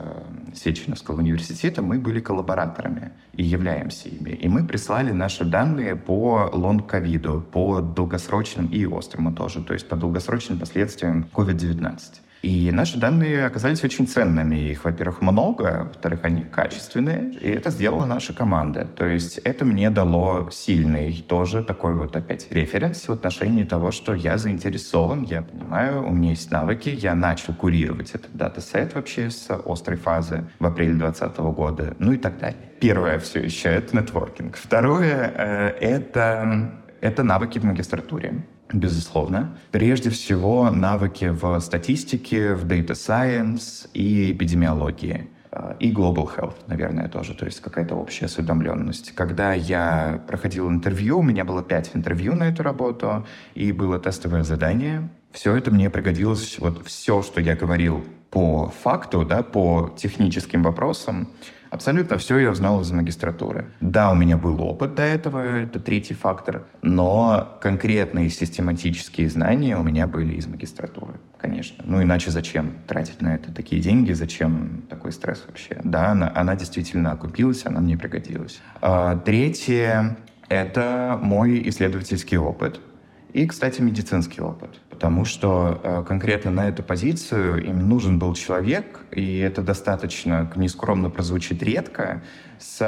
Сеченовского 0.53 1.17
университета, 1.19 1.81
мы 1.81 1.99
были 1.99 2.19
коллабораторами 2.19 3.11
и 3.33 3.43
являемся 3.43 4.09
ими. 4.09 4.31
И 4.31 4.47
мы 4.47 4.65
прислали 4.65 5.11
наши 5.11 5.45
данные 5.45 5.95
по 5.95 6.49
лонг-ковиду, 6.53 7.41
по 7.41 7.81
долгосрочным 7.81 8.67
и 8.67 8.85
острому 8.85 9.33
тоже, 9.33 9.63
то 9.63 9.73
есть 9.73 9.87
по 9.87 9.95
долгосрочным 9.95 10.59
последствиям 10.59 11.25
COVID-19. 11.33 11.99
И 12.43 12.71
наши 12.73 12.97
данные 12.97 13.45
оказались 13.45 13.85
очень 13.85 14.05
ценными. 14.05 14.57
Их, 14.57 14.83
во-первых, 14.83 15.21
много, 15.21 15.85
во-вторых, 15.85 16.19
они 16.23 16.43
качественные. 16.43 17.31
И 17.35 17.49
это 17.49 17.69
сделала 17.69 18.05
наша 18.05 18.33
команда. 18.33 18.85
То 18.85 19.05
есть 19.05 19.37
это 19.37 19.63
мне 19.63 19.89
дало 19.89 20.49
сильный 20.51 21.23
тоже 21.25 21.63
такой 21.63 21.95
вот 21.95 22.17
опять 22.17 22.51
референс 22.51 23.07
в 23.07 23.13
отношении 23.13 23.63
того, 23.63 23.91
что 23.91 24.13
я 24.13 24.37
заинтересован, 24.37 25.23
я 25.23 25.41
понимаю, 25.41 26.05
у 26.05 26.11
меня 26.11 26.31
есть 26.31 26.51
навыки, 26.51 26.89
я 26.89 27.15
начал 27.15 27.53
курировать 27.53 28.11
этот 28.11 28.35
датасет 28.35 28.93
вообще 28.93 29.29
с 29.29 29.47
острой 29.49 29.97
фазы 29.97 30.43
в 30.59 30.65
апреле 30.65 30.95
2020 30.95 31.37
года, 31.55 31.95
ну 31.99 32.11
и 32.11 32.17
так 32.17 32.39
далее. 32.39 32.59
Первое 32.81 33.19
все 33.19 33.39
еще— 33.39 33.69
это 33.69 33.95
нетворкинг. 33.95 34.57
Второе 34.57 35.31
э,— 35.33 35.67
это, 35.79 36.73
это 36.99 37.23
навыки 37.23 37.59
в 37.59 37.63
магистратуре 37.63 38.43
безусловно. 38.73 39.57
Прежде 39.71 40.09
всего, 40.09 40.69
навыки 40.69 41.25
в 41.25 41.59
статистике, 41.59 42.53
в 42.55 42.65
data 42.65 42.91
science 42.91 43.87
и 43.93 44.31
эпидемиологии. 44.31 45.29
А, 45.55 45.75
и 45.79 45.91
global 45.93 46.27
health, 46.35 46.55
наверное, 46.65 47.07
тоже, 47.07 47.35
то 47.35 47.45
есть 47.45 47.61
какая-то 47.61 47.93
общая 47.95 48.25
осведомленность. 48.25 49.13
Когда 49.13 49.53
я 49.53 50.19
проходил 50.27 50.67
интервью, 50.67 51.19
у 51.19 51.21
меня 51.21 51.45
было 51.45 51.61
пять 51.61 51.91
интервью 51.93 52.33
на 52.33 52.45
эту 52.45 52.63
работу, 52.63 53.25
и 53.53 53.71
было 53.71 53.99
тестовое 53.99 54.43
задание. 54.43 55.09
Все 55.31 55.55
это 55.55 55.69
мне 55.69 55.91
пригодилось, 55.91 56.57
вот 56.57 56.85
все, 56.87 57.21
что 57.21 57.39
я 57.39 57.55
говорил 57.55 58.03
по 58.31 58.73
факту, 58.81 59.25
да, 59.25 59.43
по 59.43 59.93
техническим 59.95 60.63
вопросам, 60.63 61.27
Абсолютно 61.73 62.19
все 62.19 62.37
я 62.37 62.51
узнал 62.51 62.81
из 62.81 62.91
магистратуры. 62.91 63.65
Да, 63.81 64.11
у 64.11 64.15
меня 64.15 64.37
был 64.37 64.61
опыт 64.61 64.93
до 64.93 65.01
этого, 65.01 65.39
это 65.39 65.79
третий 65.79 66.13
фактор, 66.13 66.67
но 66.83 67.57
конкретные 67.61 68.29
систематические 68.29 69.27
знания 69.27 69.75
у 69.75 69.81
меня 69.81 70.05
были 70.05 70.35
из 70.35 70.45
магистратуры, 70.45 71.15
конечно. 71.39 71.83
Ну 71.87 72.03
иначе 72.03 72.29
зачем 72.29 72.73
тратить 72.85 73.23
на 73.23 73.33
это 73.33 73.51
такие 73.51 73.81
деньги, 73.81 74.11
зачем 74.13 74.83
такой 74.87 75.11
стресс 75.11 75.45
вообще? 75.47 75.81
Да, 75.83 76.11
она, 76.11 76.31
она 76.35 76.55
действительно 76.55 77.11
окупилась, 77.11 77.65
она 77.65 77.79
мне 77.81 77.97
пригодилась. 77.97 78.61
А, 78.79 79.17
третье— 79.17 80.17
это 80.49 81.17
мой 81.23 81.67
исследовательский 81.69 82.37
опыт. 82.37 82.79
И, 83.33 83.47
кстати, 83.47 83.81
медицинский 83.81 84.41
опыт. 84.41 84.79
Потому 84.93 85.25
что 85.25 85.81
э, 85.83 86.03
конкретно 86.07 86.51
на 86.51 86.69
эту 86.69 86.83
позицию 86.83 87.65
им 87.65 87.89
нужен 87.89 88.19
был 88.19 88.35
человек, 88.35 88.99
и 89.11 89.39
это 89.39 89.63
достаточно 89.63 90.51
нескромно 90.55 91.09
прозвучит 91.09 91.63
редко, 91.63 92.21
с 92.59 92.79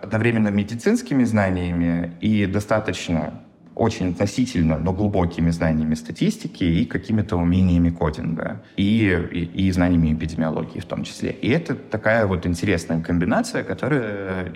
одновременно 0.00 0.48
медицинскими 0.48 1.24
знаниями 1.24 2.16
и 2.20 2.46
достаточно 2.46 3.42
очень 3.74 4.10
относительно, 4.10 4.78
но 4.78 4.92
глубокими 4.92 5.50
знаниями 5.50 5.94
статистики 5.94 6.62
и 6.62 6.84
какими-то 6.84 7.36
умениями 7.36 7.90
кодинга, 7.90 8.62
и, 8.76 9.08
и, 9.32 9.66
и 9.66 9.72
знаниями 9.72 10.14
эпидемиологии 10.14 10.78
в 10.78 10.84
том 10.84 11.02
числе. 11.02 11.30
И 11.30 11.48
это 11.48 11.74
такая 11.74 12.26
вот 12.26 12.46
интересная 12.46 13.00
комбинация, 13.00 13.64
которая, 13.64 14.52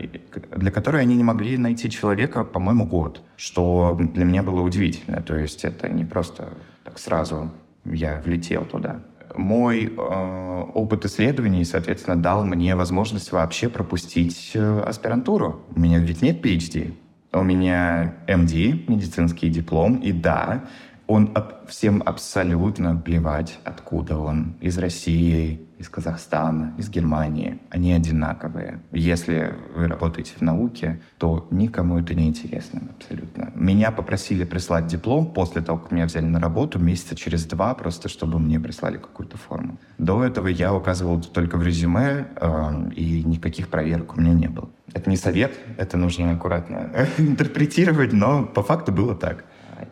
для 0.57 0.71
которой 0.71 1.03
они 1.03 1.17
не 1.17 1.25
могли 1.25 1.57
найти 1.57 1.91
человека, 1.91 2.45
по-моему, 2.45 2.87
год, 2.87 3.23
что 3.37 3.99
для 3.99 4.25
меня 4.25 4.43
было 4.45 4.61
удивительно. 4.61 5.21
То 5.21 5.37
есть 5.37 5.65
это 5.65 5.89
не 5.89 6.05
просто 6.05 6.49
так 6.85 6.99
сразу 6.99 7.51
я 7.85 8.21
влетел 8.25 8.65
туда 8.65 9.01
мой 9.37 9.87
э, 9.87 10.65
опыт 10.75 11.05
исследований, 11.05 11.65
соответственно, 11.65 12.17
дал 12.17 12.45
мне 12.45 12.75
возможность 12.77 13.33
вообще 13.33 13.69
пропустить 13.69 14.53
э, 14.55 14.81
аспирантуру. 14.81 15.63
У 15.75 15.81
меня 15.81 15.99
ведь 15.99 16.23
нет 16.23 16.45
PhD. 16.45 16.95
У 17.33 17.43
меня 17.43 18.15
MD, 18.27 18.85
медицинский 18.89 19.49
диплом, 19.49 19.97
и 19.97 20.13
да, 20.13 20.65
он 21.07 21.35
всем 21.67 22.03
абсолютно 22.05 22.97
плевать, 22.97 23.59
откуда 23.65 24.19
он. 24.19 24.55
Из 24.61 24.77
России, 24.79 25.61
из 25.83 25.89
Казахстана, 25.89 26.75
из 26.79 26.89
Германии. 26.89 27.59
Они 27.71 27.93
одинаковые. 27.93 28.81
Если 28.93 29.55
вы 29.75 29.89
работаете 29.89 30.33
в 30.37 30.41
науке, 30.41 31.01
то 31.19 31.49
никому 31.51 31.99
это 31.99 32.15
не 32.15 32.29
интересно 32.29 32.83
абсолютно. 32.97 33.51
Меня 33.55 33.91
попросили 33.91 34.45
прислать 34.45 34.87
диплом 34.87 35.33
после 35.33 35.61
того, 35.61 35.79
как 35.79 35.91
меня 35.91 36.07
взяли 36.07 36.27
на 36.27 36.39
работу, 36.39 36.79
месяца 36.79 37.17
через 37.17 37.47
два, 37.47 37.75
просто 37.75 38.09
чтобы 38.09 38.39
мне 38.39 38.61
прислали 38.61 38.97
какую-то 38.97 39.37
форму. 39.37 39.77
До 39.99 40.25
этого 40.25 40.47
я 40.47 40.73
указывал 40.73 41.21
только 41.21 41.57
в 41.57 41.63
резюме, 41.65 42.29
э, 42.37 42.91
и 42.95 43.25
никаких 43.25 43.69
проверок 43.69 44.17
у 44.17 44.21
меня 44.21 44.35
не 44.35 44.49
было. 44.49 44.71
Это 44.95 45.11
не 45.11 45.17
совет, 45.17 45.59
это 45.79 45.97
нужно 45.97 46.33
аккуратно 46.33 46.91
интерпретировать, 47.19 48.13
но 48.13 48.45
по 48.45 48.63
факту 48.63 48.93
было 48.93 49.17
так. 49.17 49.45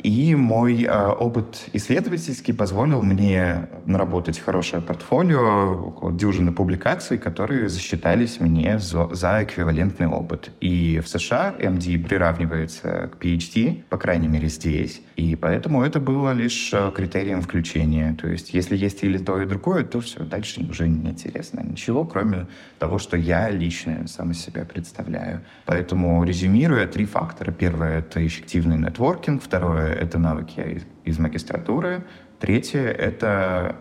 И 0.03 0.35
мой 0.35 0.85
э, 0.85 1.07
опыт 1.09 1.66
исследовательский 1.72 2.55
позволил 2.55 3.03
мне 3.03 3.68
наработать 3.87 4.38
хорошее 4.38 4.83
портфолио, 4.83 5.88
около 5.88 6.12
дюжины 6.12 6.53
публикаций, 6.53 7.18
которые 7.18 7.68
засчитались 7.68 8.40
мне 8.40 8.79
за, 8.79 9.09
за 9.14 9.42
эквивалентный 9.42 10.07
опыт. 10.07 10.50
И 10.61 11.00
в 11.00 11.09
США 11.09 11.55
MD 11.59 12.03
приравнивается 12.03 13.11
к 13.12 13.22
PhD, 13.22 13.83
по 13.88 13.98
крайней 13.98 14.29
мере 14.29 14.48
здесь. 14.48 15.03
И 15.16 15.37
поэтому 15.37 15.83
это 15.83 16.00
было 16.00 16.33
лишь 16.33 16.70
э, 16.72 16.90
критерием 16.94 17.42
включения. 17.42 18.16
То 18.20 18.29
есть 18.29 18.55
если 18.55 18.76
есть 18.76 19.05
или 19.05 19.18
то, 19.18 19.40
и 19.40 19.46
другое, 19.46 19.85
то 19.85 20.00
все, 20.00 20.20
дальше 20.20 20.62
уже 20.68 20.88
не 20.88 21.11
интересно 21.11 21.61
ничего, 21.62 22.05
кроме 22.05 22.46
того, 22.79 22.98
что 22.98 23.16
я 23.16 23.50
лично 23.50 24.07
сам 24.07 24.31
из 24.31 24.40
себя 24.40 24.64
представляю. 24.64 25.42
Поэтому 25.66 26.24
резюмируя, 26.24 26.87
три 26.87 27.05
фактора. 27.05 27.53
Первое— 27.53 27.98
это 28.00 28.26
эффективный 28.26 28.79
нетворкинг. 28.79 29.42
Второе— 29.42 29.79
это 29.80 30.18
навыки 30.18 30.60
из, 30.60 30.86
из 31.04 31.18
магистратуры. 31.18 32.04
Третье— 32.38 32.80
это 32.98 33.76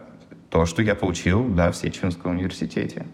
то, 0.49 0.65
что 0.65 0.81
я 0.81 0.95
получил 0.95 1.47
да, 1.49 1.71
в 1.71 1.75
Сеченском 1.75 2.31
университете. 2.31 3.05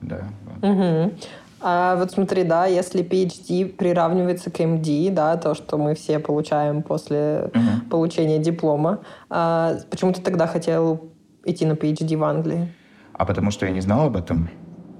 Да. 0.00 0.28
Угу. 0.62 1.12
А 1.60 1.96
вот 1.96 2.12
смотри, 2.12 2.44
да, 2.44 2.66
если 2.66 3.02
PhD 3.02 3.66
приравнивается 3.66 4.50
к 4.50 4.60
MD, 4.60 5.10
да, 5.10 5.36
то, 5.36 5.54
что 5.54 5.76
мы 5.76 5.94
все 5.94 6.18
получаем 6.18 6.82
после 6.82 7.50
угу. 7.52 7.90
получения 7.90 8.38
диплома, 8.38 9.00
а 9.28 9.76
почему 9.90 10.12
ты 10.12 10.20
тогда 10.22 10.46
хотел 10.46 11.12
идти 11.44 11.66
на 11.66 11.72
PhD 11.72 12.16
в 12.16 12.24
Англии? 12.24 12.72
А 13.12 13.24
потому 13.24 13.50
что 13.50 13.66
я 13.66 13.72
не 13.72 13.80
знал 13.80 14.06
об 14.06 14.16
этом. 14.16 14.48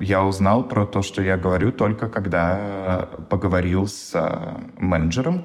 Я 0.00 0.24
узнал 0.24 0.64
про 0.64 0.86
то, 0.86 1.02
что 1.02 1.22
я 1.22 1.36
говорю, 1.36 1.72
только 1.72 2.08
когда 2.08 3.08
поговорил 3.30 3.86
с 3.86 4.12
э, 4.14 4.60
менеджером, 4.76 5.44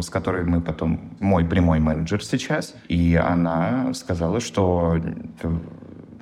с 0.00 0.10
которой 0.10 0.44
мы 0.44 0.60
потом... 0.60 1.16
Мой 1.20 1.44
прямой 1.44 1.80
менеджер 1.80 2.24
сейчас. 2.24 2.74
И 2.88 3.14
она 3.14 3.94
сказала, 3.94 4.40
что 4.40 4.98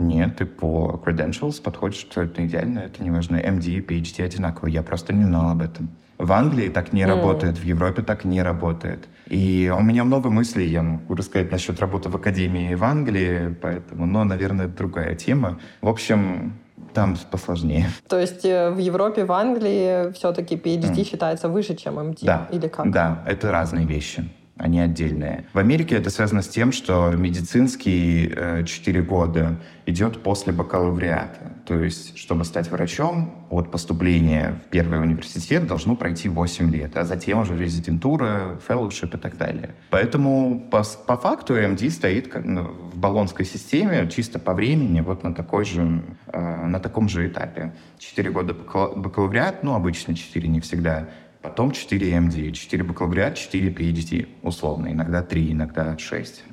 нет, 0.01 0.37
ты 0.37 0.47
по 0.47 1.01
credentials 1.05 1.63
подходишь 1.63 2.05
абсолютно 2.05 2.47
идеально, 2.47 2.81
это 2.81 3.03
не 3.03 3.11
важно. 3.11 3.37
MD, 3.37 3.85
PhD 3.85 4.25
одинаково, 4.25 4.69
я 4.69 4.83
просто 4.83 5.13
не 5.13 5.25
знал 5.25 5.51
об 5.51 5.63
этом. 5.63 5.91
В 6.19 6.33
Англии 6.33 6.69
так 6.69 6.93
не 6.93 7.03
mm. 7.03 7.07
работает, 7.07 7.59
в 7.59 7.65
Европе 7.65 8.03
так 8.03 8.25
не 8.25 8.43
работает. 8.43 9.09
И 9.27 9.73
у 9.75 9.81
меня 9.81 10.05
много 10.05 10.29
мыслей, 10.29 10.69
я 10.69 10.83
могу 10.83 11.15
рассказать 11.15 11.51
насчет 11.51 11.81
работы 11.81 12.11
в 12.11 12.17
академии 12.17 12.75
в 12.75 12.85
Англии, 12.85 13.57
поэтому, 13.61 14.07
но, 14.07 14.25
наверное, 14.25 14.67
это 14.67 14.77
другая 14.77 15.15
тема. 15.15 15.59
В 15.81 15.89
общем, 15.89 16.55
там 16.93 17.17
посложнее. 17.31 17.87
То 18.09 18.19
есть 18.19 18.45
э, 18.45 18.71
в 18.71 18.79
Европе, 18.79 19.25
в 19.25 19.33
Англии 19.33 20.13
все-таки 20.13 20.57
PhD 20.57 20.95
mm. 20.95 21.05
считается 21.09 21.49
выше, 21.49 21.75
чем 21.77 21.99
MD? 21.99 22.19
Да. 22.23 22.49
Или 22.53 22.69
как? 22.69 22.91
Да, 22.91 23.23
это 23.27 23.51
разные 23.51 23.87
вещи 23.87 24.29
они 24.61 24.79
отдельные. 24.79 25.47
В 25.55 25.59
Америке 25.59 25.97
это 25.97 26.11
связано 26.11 26.43
с 26.43 26.49
тем, 26.49 26.71
что 26.73 27.11
медицинский 27.13 28.31
э, 28.37 28.65
4 28.65 29.03
года 29.03 29.57
идет 29.87 30.23
после 30.23 30.53
бакалавриата. 30.53 31.53
То 31.71 31.79
есть, 31.85 32.19
чтобы 32.19 32.45
стать 32.45 32.69
врачом, 32.69 33.47
от 33.49 33.71
поступления 33.71 34.61
в 34.67 34.71
первый 34.71 34.99
университет 34.99 35.69
должно 35.69 35.95
пройти 35.95 36.29
8 36.29 36.69
лет, 36.69 36.97
а 36.97 37.05
затем 37.05 37.39
уже 37.39 37.57
резидентура, 37.57 38.59
фэллоушип 38.67 39.15
и 39.15 39.19
так 39.19 39.37
далее. 39.37 39.77
Поэтому 39.91 40.69
по, 40.69 40.83
по 41.07 41.17
факту 41.17 41.55
MD 41.55 41.89
стоит 41.91 42.35
ну, 42.45 42.65
в 42.65 42.99
баллонской 42.99 43.47
системе 43.47 44.11
чисто 44.11 44.41
по 44.41 44.53
времени 44.53 45.01
вот 45.01 45.23
на, 45.23 45.33
такой 45.33 45.65
же, 45.65 46.03
э, 46.27 46.67
на 46.67 46.81
таком 46.81 47.09
же 47.09 47.29
этапе. 47.29 47.73
4 48.01 48.31
года 48.33 48.53
бакалавриат, 48.53 49.63
ну, 49.63 49.77
обычно 49.77 50.17
4, 50.17 50.49
не 50.49 50.59
всегда, 50.59 51.09
Потом 51.41 51.71
4 51.71 52.13
MD, 52.15 52.51
4 52.51 52.83
бакалавриат, 52.83 53.37
4 53.37 53.71
PhD, 53.71 54.27
условно. 54.43 54.89
Иногда 54.89 55.23
3, 55.23 55.53
иногда 55.53 55.97
6. 55.97 56.45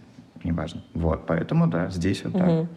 Неважно. 0.43 0.83
Вот, 0.93 1.25
поэтому, 1.25 1.65
да, 1.65 1.89
здесь 1.89 2.23
вот 2.23 2.33
так. 2.33 2.67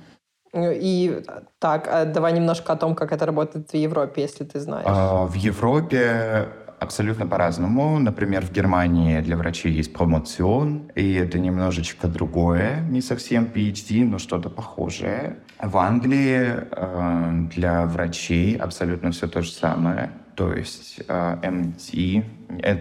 И 0.54 1.22
так, 1.58 1.88
а 1.88 2.04
давай 2.04 2.32
немножко 2.32 2.72
о 2.72 2.76
том, 2.76 2.94
как 2.94 3.12
это 3.12 3.26
работает 3.26 3.70
в 3.70 3.74
Европе, 3.74 4.22
если 4.22 4.44
ты 4.44 4.58
знаешь. 4.58 4.86
А, 4.88 5.24
в 5.26 5.34
Европе 5.34 6.48
абсолютно 6.80 7.26
по-разному. 7.26 7.98
Например, 7.98 8.44
в 8.44 8.50
Германии 8.50 9.20
для 9.20 9.36
врачей 9.36 9.72
есть 9.72 9.92
промоцион, 9.92 10.90
и 10.94 11.14
это 11.14 11.38
немножечко 11.38 12.08
другое, 12.08 12.80
не 12.90 13.02
совсем 13.02 13.44
PhD, 13.44 14.04
но 14.04 14.18
что-то 14.18 14.50
похожее. 14.50 15.36
В 15.62 15.76
Англии 15.76 16.54
э, 16.70 17.48
для 17.54 17.84
врачей 17.84 18.56
абсолютно 18.56 19.10
все 19.10 19.28
то 19.28 19.42
же 19.42 19.52
самое 19.52 20.10
то 20.40 20.54
есть 20.54 21.00
э, 21.06 21.36
MD, 21.42 22.20
э, 22.20 22.22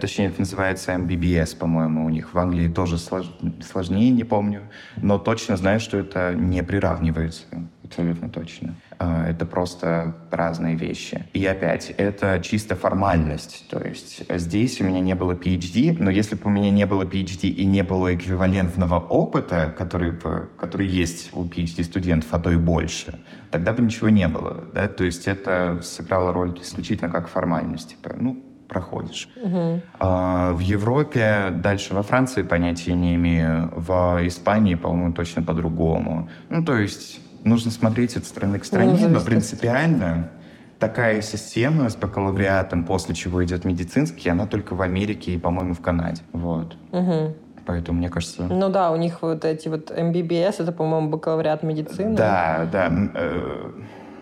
точнее 0.00 0.26
это 0.26 0.40
называется 0.40 0.92
MBBS, 0.92 1.56
по-моему, 1.56 2.04
у 2.04 2.08
них 2.08 2.34
в 2.34 2.38
Англии 2.38 2.68
тоже 2.68 2.98
слож, 2.98 3.26
сложнее, 3.62 4.10
не 4.10 4.24
помню, 4.24 4.62
но 4.96 5.18
точно 5.18 5.56
знаю, 5.56 5.80
что 5.80 5.98
это 5.98 6.34
не 6.34 6.62
приравнивается, 6.62 7.44
абсолютно 7.84 8.28
точно. 8.28 8.74
А, 8.98 9.26
это 9.26 9.46
просто 9.46 10.14
разные 10.30 10.76
вещи. 10.76 11.24
И 11.32 11.46
опять, 11.46 11.88
это 11.96 12.38
чисто 12.42 12.76
формальность. 12.76 13.66
То 13.70 13.80
есть 13.80 14.22
здесь 14.28 14.80
у 14.80 14.84
меня 14.84 15.00
не 15.00 15.14
было 15.14 15.32
PhD, 15.32 15.96
но 15.98 16.10
если 16.10 16.34
бы 16.34 16.42
у 16.44 16.50
меня 16.50 16.70
не 16.70 16.84
было 16.84 17.04
PhD 17.04 17.48
и 17.48 17.64
не 17.64 17.82
было 17.82 18.14
эквивалентного 18.14 19.00
опыта, 19.00 19.74
который, 19.76 20.12
который 20.58 20.86
есть 20.86 21.30
у 21.32 21.44
PhD-студентов, 21.44 22.28
а 22.32 22.38
то 22.38 22.50
и 22.50 22.56
больше, 22.56 23.18
тогда 23.50 23.72
бы 23.72 23.82
ничего 23.82 24.10
не 24.10 24.28
было. 24.28 24.64
Да? 24.74 24.86
То 24.86 25.04
есть 25.04 25.26
это 25.26 25.80
сыграло 25.82 26.34
роль 26.34 26.58
исключительно 26.60 27.10
как 27.10 27.28
формальность. 27.28 27.90
Типа, 27.90 28.14
ну, 28.20 28.49
проходишь. 28.70 29.28
Угу. 29.36 29.80
А, 29.98 30.52
в 30.52 30.60
Европе, 30.60 31.50
дальше 31.50 31.92
во 31.92 32.02
Франции 32.02 32.42
понятия 32.42 32.94
не 32.94 33.16
имею, 33.16 33.70
в 33.76 34.20
Испании, 34.26 34.76
по-моему, 34.76 35.12
точно 35.12 35.42
по-другому. 35.42 36.28
Ну, 36.48 36.64
то 36.64 36.78
есть 36.78 37.20
нужно 37.44 37.70
смотреть 37.70 38.16
от 38.16 38.24
страны 38.24 38.58
к 38.58 38.64
стране, 38.64 38.96
ну, 39.00 39.08
но 39.08 39.20
принципиально 39.20 40.30
такая 40.78 41.20
система 41.20 41.90
с 41.90 41.96
бакалавриатом, 41.96 42.84
после 42.84 43.14
чего 43.14 43.44
идет 43.44 43.64
медицинский, 43.64 44.30
она 44.30 44.46
только 44.46 44.74
в 44.74 44.82
Америке 44.82 45.32
и, 45.32 45.38
по-моему, 45.38 45.74
в 45.74 45.80
Канаде. 45.80 46.22
Вот. 46.32 46.76
Угу. 46.92 47.34
Поэтому, 47.66 47.98
мне 47.98 48.08
кажется... 48.08 48.42
Ну 48.42 48.68
да, 48.70 48.90
у 48.90 48.96
них 48.96 49.22
вот 49.22 49.44
эти 49.44 49.68
вот 49.68 49.90
MBBS, 49.90 50.56
это, 50.62 50.72
по-моему, 50.72 51.10
бакалавриат 51.10 51.62
медицины. 51.62 52.16
Да, 52.16 52.68
да. 52.72 52.90
Э, 53.14 53.70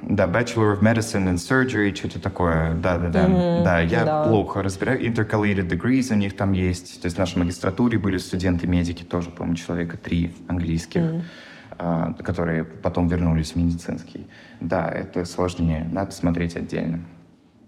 да, 0.02 0.26
Bachelor 0.26 0.78
of 0.78 0.80
Medicine 0.80 1.28
and 1.28 1.36
Surgery, 1.36 1.94
что-то 1.94 2.20
такое. 2.20 2.74
Да, 2.74 2.98
да, 2.98 3.08
да. 3.08 3.26
Mm-hmm, 3.26 3.64
да, 3.64 3.80
я 3.80 4.04
да. 4.04 4.24
плохо 4.24 4.62
разбираю. 4.62 5.00
Intercalated 5.00 5.68
degrees 5.68 6.12
у 6.12 6.16
них 6.16 6.36
там 6.36 6.52
есть. 6.52 7.00
То 7.00 7.06
есть 7.06 7.16
в 7.16 7.18
нашей 7.18 7.38
магистратуре 7.38 7.98
были 7.98 8.18
студенты-медики 8.18 9.02
тоже, 9.02 9.30
по-моему, 9.30 9.56
человека 9.56 9.96
три 9.96 10.34
английских. 10.48 11.00
Mm-hmm. 11.00 11.22
Которые 12.24 12.64
потом 12.64 13.06
вернулись 13.06 13.52
в 13.52 13.56
медицинский. 13.56 14.26
Да, 14.60 14.88
это 14.88 15.24
сложнее, 15.24 15.88
надо 15.92 16.10
смотреть 16.10 16.56
отдельно. 16.56 16.98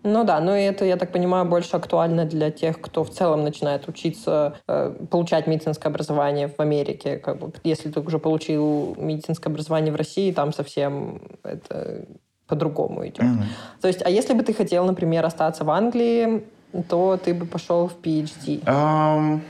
Ну 0.02 0.24
да, 0.24 0.40
но 0.40 0.56
это, 0.56 0.84
я 0.84 0.96
так 0.96 1.12
понимаю, 1.12 1.44
больше 1.44 1.76
актуально 1.76 2.24
для 2.24 2.50
тех, 2.50 2.80
кто 2.80 3.04
в 3.04 3.10
целом 3.10 3.44
начинает 3.44 3.88
учиться, 3.88 4.54
э, 4.66 4.94
получать 5.10 5.46
медицинское 5.46 5.88
образование 5.88 6.48
в 6.48 6.58
Америке. 6.60 7.18
Как 7.18 7.38
бы, 7.38 7.52
если 7.64 7.90
ты 7.90 8.00
уже 8.00 8.18
получил 8.18 8.94
медицинское 8.98 9.50
образование 9.50 9.92
в 9.92 9.96
России, 9.96 10.32
там 10.32 10.52
совсем 10.52 11.20
это 11.42 12.06
по-другому 12.46 13.06
идет. 13.06 13.20
Mm-hmm. 13.20 13.80
То 13.82 13.88
есть, 13.88 14.02
а 14.04 14.10
если 14.10 14.34
бы 14.34 14.42
ты 14.42 14.54
хотел, 14.54 14.84
например, 14.86 15.24
остаться 15.24 15.64
в 15.64 15.70
Англии, 15.70 16.44
то 16.88 17.18
ты 17.22 17.34
бы 17.34 17.46
пошел 17.46 17.88
в 17.88 17.96
PhD? 18.02 18.64
Um... 18.64 19.40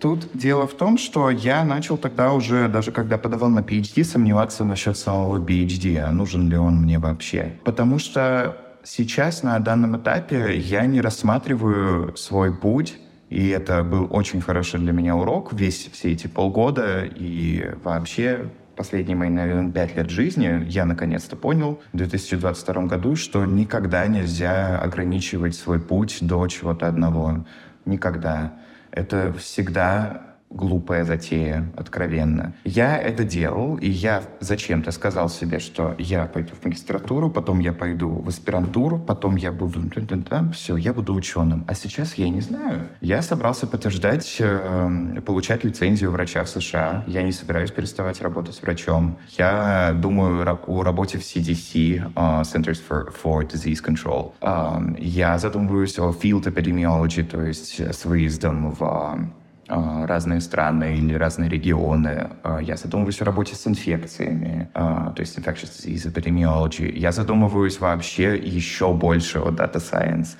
Тут 0.00 0.28
дело 0.34 0.66
в 0.66 0.74
том, 0.74 0.98
что 0.98 1.30
я 1.30 1.64
начал 1.64 1.96
тогда 1.96 2.32
уже, 2.32 2.68
даже 2.68 2.92
когда 2.92 3.16
подавал 3.16 3.48
на 3.48 3.60
PhD, 3.60 4.04
сомневаться 4.04 4.64
насчет 4.64 4.98
самого 4.98 5.38
PhD, 5.38 5.98
а 5.98 6.10
нужен 6.12 6.50
ли 6.50 6.56
он 6.56 6.76
мне 6.82 6.98
вообще. 6.98 7.52
Потому 7.64 7.98
что 7.98 8.56
сейчас 8.86 9.42
на 9.42 9.58
данном 9.58 9.96
этапе 9.96 10.56
я 10.56 10.86
не 10.86 11.00
рассматриваю 11.00 12.16
свой 12.16 12.54
путь 12.54 12.98
и 13.28 13.48
это 13.48 13.82
был 13.82 14.06
очень 14.10 14.40
хороший 14.40 14.78
для 14.78 14.92
меня 14.92 15.16
урок 15.16 15.52
весь 15.52 15.90
все 15.92 16.12
эти 16.12 16.28
полгода 16.28 17.04
и 17.04 17.72
вообще 17.82 18.48
последние 18.76 19.16
мои, 19.16 19.30
наверное, 19.30 19.72
пять 19.72 19.96
лет 19.96 20.10
жизни 20.10 20.64
я 20.68 20.84
наконец-то 20.84 21.34
понял 21.34 21.80
в 21.92 21.96
2022 21.96 22.82
году, 22.84 23.16
что 23.16 23.44
никогда 23.44 24.06
нельзя 24.06 24.78
ограничивать 24.78 25.56
свой 25.56 25.80
путь 25.80 26.18
до 26.20 26.46
чего-то 26.46 26.86
одного. 26.86 27.44
Никогда 27.86 28.52
это 28.92 29.32
всегда 29.32 30.25
глупая 30.50 31.04
затея, 31.04 31.70
откровенно. 31.76 32.54
Я 32.64 32.96
это 32.96 33.24
делал, 33.24 33.76
и 33.76 33.88
я 33.88 34.22
зачем-то 34.40 34.90
сказал 34.90 35.28
себе, 35.28 35.58
что 35.58 35.94
я 35.98 36.26
пойду 36.26 36.54
в 36.60 36.64
магистратуру, 36.64 37.30
потом 37.30 37.60
я 37.60 37.72
пойду 37.72 38.08
в 38.08 38.28
аспирантуру, 38.28 38.98
потом 38.98 39.36
я 39.36 39.52
буду... 39.52 39.80
Все, 40.52 40.76
я 40.76 40.92
буду 40.92 41.14
ученым. 41.14 41.64
А 41.68 41.74
сейчас 41.74 42.14
я 42.14 42.28
не 42.28 42.40
знаю. 42.40 42.88
Я 43.00 43.22
собрался 43.22 43.66
подтверждать, 43.66 44.36
э, 44.38 45.20
получать 45.24 45.64
лицензию 45.64 46.10
врача 46.10 46.44
в 46.44 46.48
США. 46.48 47.04
Я 47.06 47.22
не 47.22 47.32
собираюсь 47.32 47.70
переставать 47.70 48.22
работать 48.22 48.60
врачом. 48.62 49.18
Я 49.36 49.92
думаю 49.94 50.42
о 50.66 50.82
работе 50.82 51.18
в 51.18 51.22
CDC, 51.22 52.12
uh, 52.14 52.42
Centers 52.42 52.80
for, 52.88 53.12
for 53.12 53.46
Disease 53.46 53.82
Control. 53.82 54.32
Uh, 54.40 55.00
я 55.00 55.38
задумываюсь 55.38 55.98
о 55.98 56.10
field 56.10 56.44
epidemiology, 56.44 57.24
то 57.24 57.42
есть 57.42 57.80
с 57.80 58.04
выездом 58.04 58.70
в 58.72 59.30
разные 59.68 60.40
страны 60.40 60.96
или 60.96 61.14
разные 61.14 61.48
регионы. 61.48 62.30
А, 62.42 62.58
я 62.58 62.76
задумываюсь 62.76 63.20
о 63.20 63.24
работе 63.24 63.54
с 63.54 63.66
инфекциями, 63.66 64.68
а, 64.74 65.10
то 65.10 65.20
есть 65.20 65.38
infectious 65.38 65.70
disease 65.70 66.12
epidemiology. 66.12 66.90
Я 66.96 67.12
задумываюсь 67.12 67.80
вообще 67.80 68.36
еще 68.36 68.92
больше 68.92 69.38
о 69.38 69.50
data 69.50 69.76
science. 69.76 70.36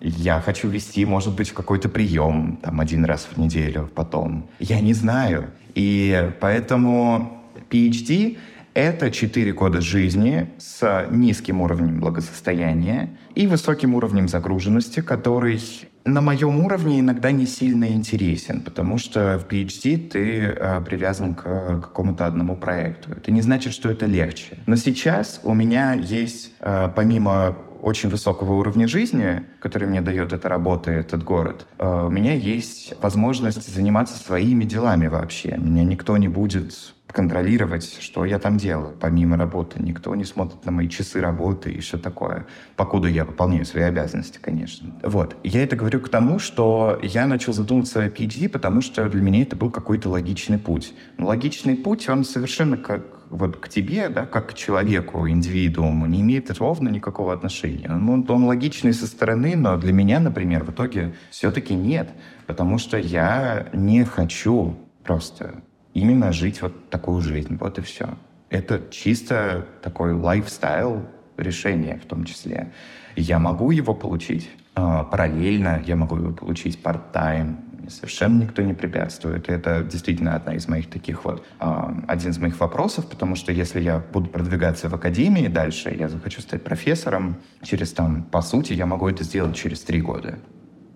Я 0.00 0.40
хочу 0.40 0.68
вести, 0.68 1.04
может 1.04 1.34
быть, 1.34 1.52
какой-то 1.52 1.88
прием 1.88 2.58
там 2.62 2.80
один 2.80 3.04
раз 3.04 3.28
в 3.30 3.36
неделю 3.36 3.90
потом. 3.94 4.48
Я 4.58 4.80
не 4.80 4.94
знаю. 4.94 5.50
И 5.74 6.32
поэтому 6.40 7.42
PhD— 7.70 8.38
это 8.74 9.10
4 9.10 9.52
года 9.52 9.80
жизни 9.80 10.48
с 10.58 11.06
низким 11.10 11.60
уровнем 11.60 12.00
благосостояния 12.00 13.10
и 13.34 13.46
высоким 13.46 13.94
уровнем 13.94 14.28
загруженности, 14.28 15.00
который 15.00 15.60
на 16.04 16.20
моем 16.20 16.64
уровне 16.64 17.00
иногда 17.00 17.30
не 17.30 17.46
сильно 17.46 17.88
интересен, 17.88 18.60
потому 18.62 18.98
что 18.98 19.38
в 19.38 19.52
PhD 19.52 20.08
ты 20.08 20.42
э, 20.42 20.80
привязан 20.80 21.34
к 21.34 21.80
какому-то 21.80 22.26
одному 22.26 22.56
проекту. 22.56 23.10
Это 23.12 23.30
не 23.30 23.42
значит, 23.42 23.72
что 23.72 23.90
это 23.90 24.06
легче. 24.06 24.58
Но 24.66 24.76
сейчас 24.76 25.40
у 25.44 25.54
меня 25.54 25.94
есть, 25.94 26.52
э, 26.60 26.88
помимо 26.94 27.56
очень 27.82 28.10
высокого 28.10 28.54
уровня 28.54 28.86
жизни, 28.86 29.42
который 29.58 29.88
мне 29.88 30.00
дает 30.00 30.32
эта 30.32 30.48
работа, 30.48 30.90
этот 30.90 31.22
город, 31.24 31.66
э, 31.78 32.04
у 32.06 32.10
меня 32.10 32.34
есть 32.34 32.94
возможность 33.00 33.72
заниматься 33.72 34.18
своими 34.18 34.64
делами 34.64 35.06
вообще. 35.06 35.56
Меня 35.58 35.84
никто 35.84 36.16
не 36.16 36.28
будет 36.28 36.94
контролировать, 37.12 37.98
что 38.00 38.24
я 38.24 38.38
там 38.38 38.56
делаю, 38.56 38.96
помимо 38.98 39.36
работы. 39.36 39.82
Никто 39.82 40.14
не 40.14 40.24
смотрит 40.24 40.64
на 40.64 40.72
мои 40.72 40.88
часы 40.88 41.20
работы 41.20 41.72
и 41.72 41.80
все 41.80 41.98
такое, 41.98 42.46
покуда 42.76 43.08
я 43.08 43.24
выполняю 43.24 43.64
свои 43.64 43.84
обязанности, 43.84 44.38
конечно. 44.40 44.94
Вот. 45.02 45.36
Я 45.44 45.62
это 45.62 45.76
говорю 45.76 46.00
к 46.00 46.08
тому, 46.08 46.38
что 46.38 46.98
я 47.02 47.26
начал 47.26 47.52
задумываться 47.52 48.02
о 48.02 48.08
PhD, 48.08 48.48
потому 48.48 48.80
что 48.80 49.08
для 49.08 49.20
меня 49.20 49.42
это 49.42 49.56
был 49.56 49.70
какой-то 49.70 50.08
логичный 50.08 50.58
путь. 50.58 50.94
Но 51.18 51.26
логичный 51.26 51.76
путь, 51.76 52.08
он 52.08 52.24
совершенно 52.24 52.76
как 52.76 53.20
вот 53.30 53.56
к 53.56 53.68
тебе, 53.68 54.08
да, 54.08 54.26
как 54.26 54.50
к 54.50 54.54
человеку, 54.54 55.28
индивидууму, 55.28 56.06
не 56.06 56.20
имеет 56.20 56.50
ровно 56.58 56.88
никакого 56.88 57.32
отношения. 57.32 57.88
Он, 57.88 58.26
он 58.28 58.44
логичный 58.44 58.92
со 58.92 59.06
стороны, 59.06 59.56
но 59.56 59.76
для 59.76 59.92
меня, 59.92 60.20
например, 60.20 60.64
в 60.64 60.72
итоге 60.72 61.14
все-таки 61.30 61.74
нет, 61.74 62.10
потому 62.46 62.78
что 62.78 62.98
я 62.98 63.68
не 63.72 64.04
хочу 64.04 64.76
просто 65.04 65.62
именно 65.94 66.32
жить 66.32 66.62
вот 66.62 66.90
такую 66.90 67.20
жизнь. 67.20 67.56
Вот 67.58 67.78
и 67.78 67.82
все. 67.82 68.08
Это 68.48 68.82
чисто 68.90 69.66
такой 69.82 70.12
лайфстайл 70.12 71.06
решение 71.36 71.98
в 71.98 72.06
том 72.06 72.24
числе. 72.24 72.72
Я 73.16 73.38
могу 73.38 73.70
его 73.70 73.94
получить 73.94 74.50
э, 74.76 75.04
параллельно, 75.10 75.82
я 75.86 75.96
могу 75.96 76.16
его 76.16 76.32
получить 76.32 76.78
part-time, 76.82 77.56
совершенно 77.88 78.42
никто 78.42 78.62
не 78.62 78.74
препятствует. 78.74 79.48
И 79.48 79.52
это 79.52 79.82
действительно 79.82 80.36
одна 80.36 80.54
из 80.54 80.68
моих 80.68 80.90
таких 80.90 81.24
вот, 81.24 81.44
э, 81.60 81.94
один 82.08 82.30
из 82.30 82.38
моих 82.38 82.58
вопросов, 82.60 83.08
потому 83.08 83.36
что 83.36 83.52
если 83.52 83.80
я 83.80 83.98
буду 83.98 84.28
продвигаться 84.28 84.88
в 84.88 84.94
академии 84.94 85.48
дальше, 85.48 85.94
я 85.98 86.08
захочу 86.08 86.40
стать 86.40 86.62
профессором, 86.62 87.36
через 87.62 87.92
там, 87.92 88.24
по 88.24 88.42
сути, 88.42 88.72
я 88.72 88.86
могу 88.86 89.08
это 89.08 89.24
сделать 89.24 89.56
через 89.56 89.80
три 89.80 90.00
года. 90.00 90.38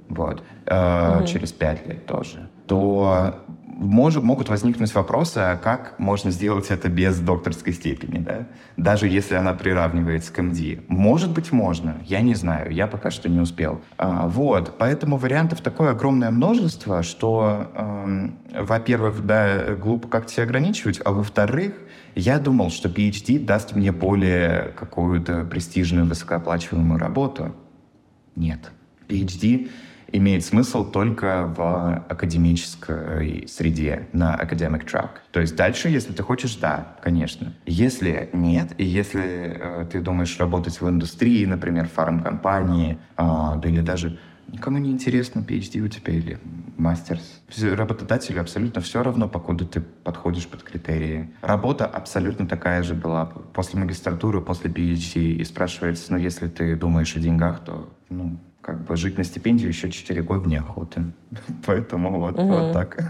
Вот. 0.08 0.42
Э, 0.66 1.18
угу. 1.18 1.26
Через 1.26 1.52
пять 1.52 1.86
лет 1.86 2.06
тоже. 2.06 2.48
То 2.66 3.40
может, 3.76 4.22
могут 4.22 4.48
возникнуть 4.48 4.94
вопросы, 4.94 5.38
а 5.38 5.56
как 5.56 5.98
можно 5.98 6.30
сделать 6.30 6.70
это 6.70 6.88
без 6.88 7.18
докторской 7.18 7.72
степени, 7.72 8.18
да? 8.18 8.46
Даже 8.76 9.08
если 9.08 9.34
она 9.34 9.52
приравнивается 9.52 10.32
к 10.32 10.40
МД. 10.40 10.88
Может 10.88 11.32
быть, 11.32 11.50
можно. 11.50 11.96
Я 12.04 12.20
не 12.20 12.34
знаю. 12.34 12.70
Я 12.72 12.86
пока 12.86 13.10
что 13.10 13.28
не 13.28 13.40
успел. 13.40 13.80
А, 13.98 14.28
вот. 14.28 14.76
Поэтому 14.78 15.16
вариантов 15.16 15.60
такое 15.60 15.90
огромное 15.90 16.30
множество, 16.30 17.02
что, 17.02 17.70
эм, 17.74 18.38
во-первых, 18.52 19.26
да, 19.26 19.74
глупо 19.74 20.08
как-то 20.08 20.32
себя 20.32 20.44
ограничивать, 20.44 21.00
а 21.04 21.10
во-вторых, 21.10 21.74
я 22.14 22.38
думал, 22.38 22.70
что 22.70 22.88
PhD 22.88 23.44
даст 23.44 23.74
мне 23.74 23.90
более 23.90 24.72
какую-то 24.76 25.44
престижную, 25.44 26.06
высокооплачиваемую 26.06 27.00
работу. 27.00 27.54
Нет. 28.36 28.70
PhD 29.08 29.68
имеет 30.14 30.44
смысл 30.44 30.88
только 30.90 31.52
в 31.56 32.04
академической 32.08 33.46
среде, 33.48 34.08
на 34.12 34.36
academic 34.36 34.86
track. 34.86 35.10
То 35.32 35.40
есть 35.40 35.56
дальше, 35.56 35.88
если 35.88 36.12
ты 36.12 36.22
хочешь, 36.22 36.54
да, 36.56 36.96
конечно. 37.02 37.52
Если 37.66 38.30
нет, 38.32 38.74
и 38.78 38.84
если 38.84 39.22
э, 39.22 39.86
ты 39.90 40.00
думаешь 40.00 40.38
работать 40.38 40.80
в 40.80 40.88
индустрии, 40.88 41.44
например, 41.44 41.88
фармкомпании, 41.88 42.98
э, 43.16 43.22
да 43.56 43.68
или 43.68 43.80
даже 43.80 44.18
никому 44.46 44.78
не 44.78 44.92
интересно, 44.92 45.40
PhD 45.40 45.80
у 45.80 45.88
тебя 45.88 46.12
или 46.12 46.38
мастерс. 46.76 47.42
Работодателю 47.60 48.40
абсолютно 48.40 48.80
все 48.80 49.02
равно, 49.02 49.28
покуда 49.28 49.66
ты 49.66 49.80
подходишь 49.80 50.46
под 50.46 50.62
критерии. 50.62 51.30
Работа 51.40 51.86
абсолютно 51.86 52.46
такая 52.46 52.84
же 52.84 52.94
была 52.94 53.26
после 53.26 53.80
магистратуры, 53.80 54.40
после 54.40 54.70
PhD. 54.70 55.32
И 55.32 55.44
спрашивается, 55.44 56.12
ну, 56.12 56.18
если 56.18 56.46
ты 56.46 56.76
думаешь 56.76 57.16
о 57.16 57.20
деньгах, 57.20 57.64
то, 57.64 57.92
ну, 58.10 58.38
как 58.64 58.84
бы 58.84 58.96
жить 58.96 59.18
на 59.18 59.24
стипендию 59.24 59.68
еще 59.68 59.90
4 59.90 60.22
года 60.22 60.48
неохота. 60.48 61.04
Поэтому 61.66 62.18
вот, 62.18 62.38
угу. 62.38 62.48
вот 62.48 62.72
так. 62.72 62.96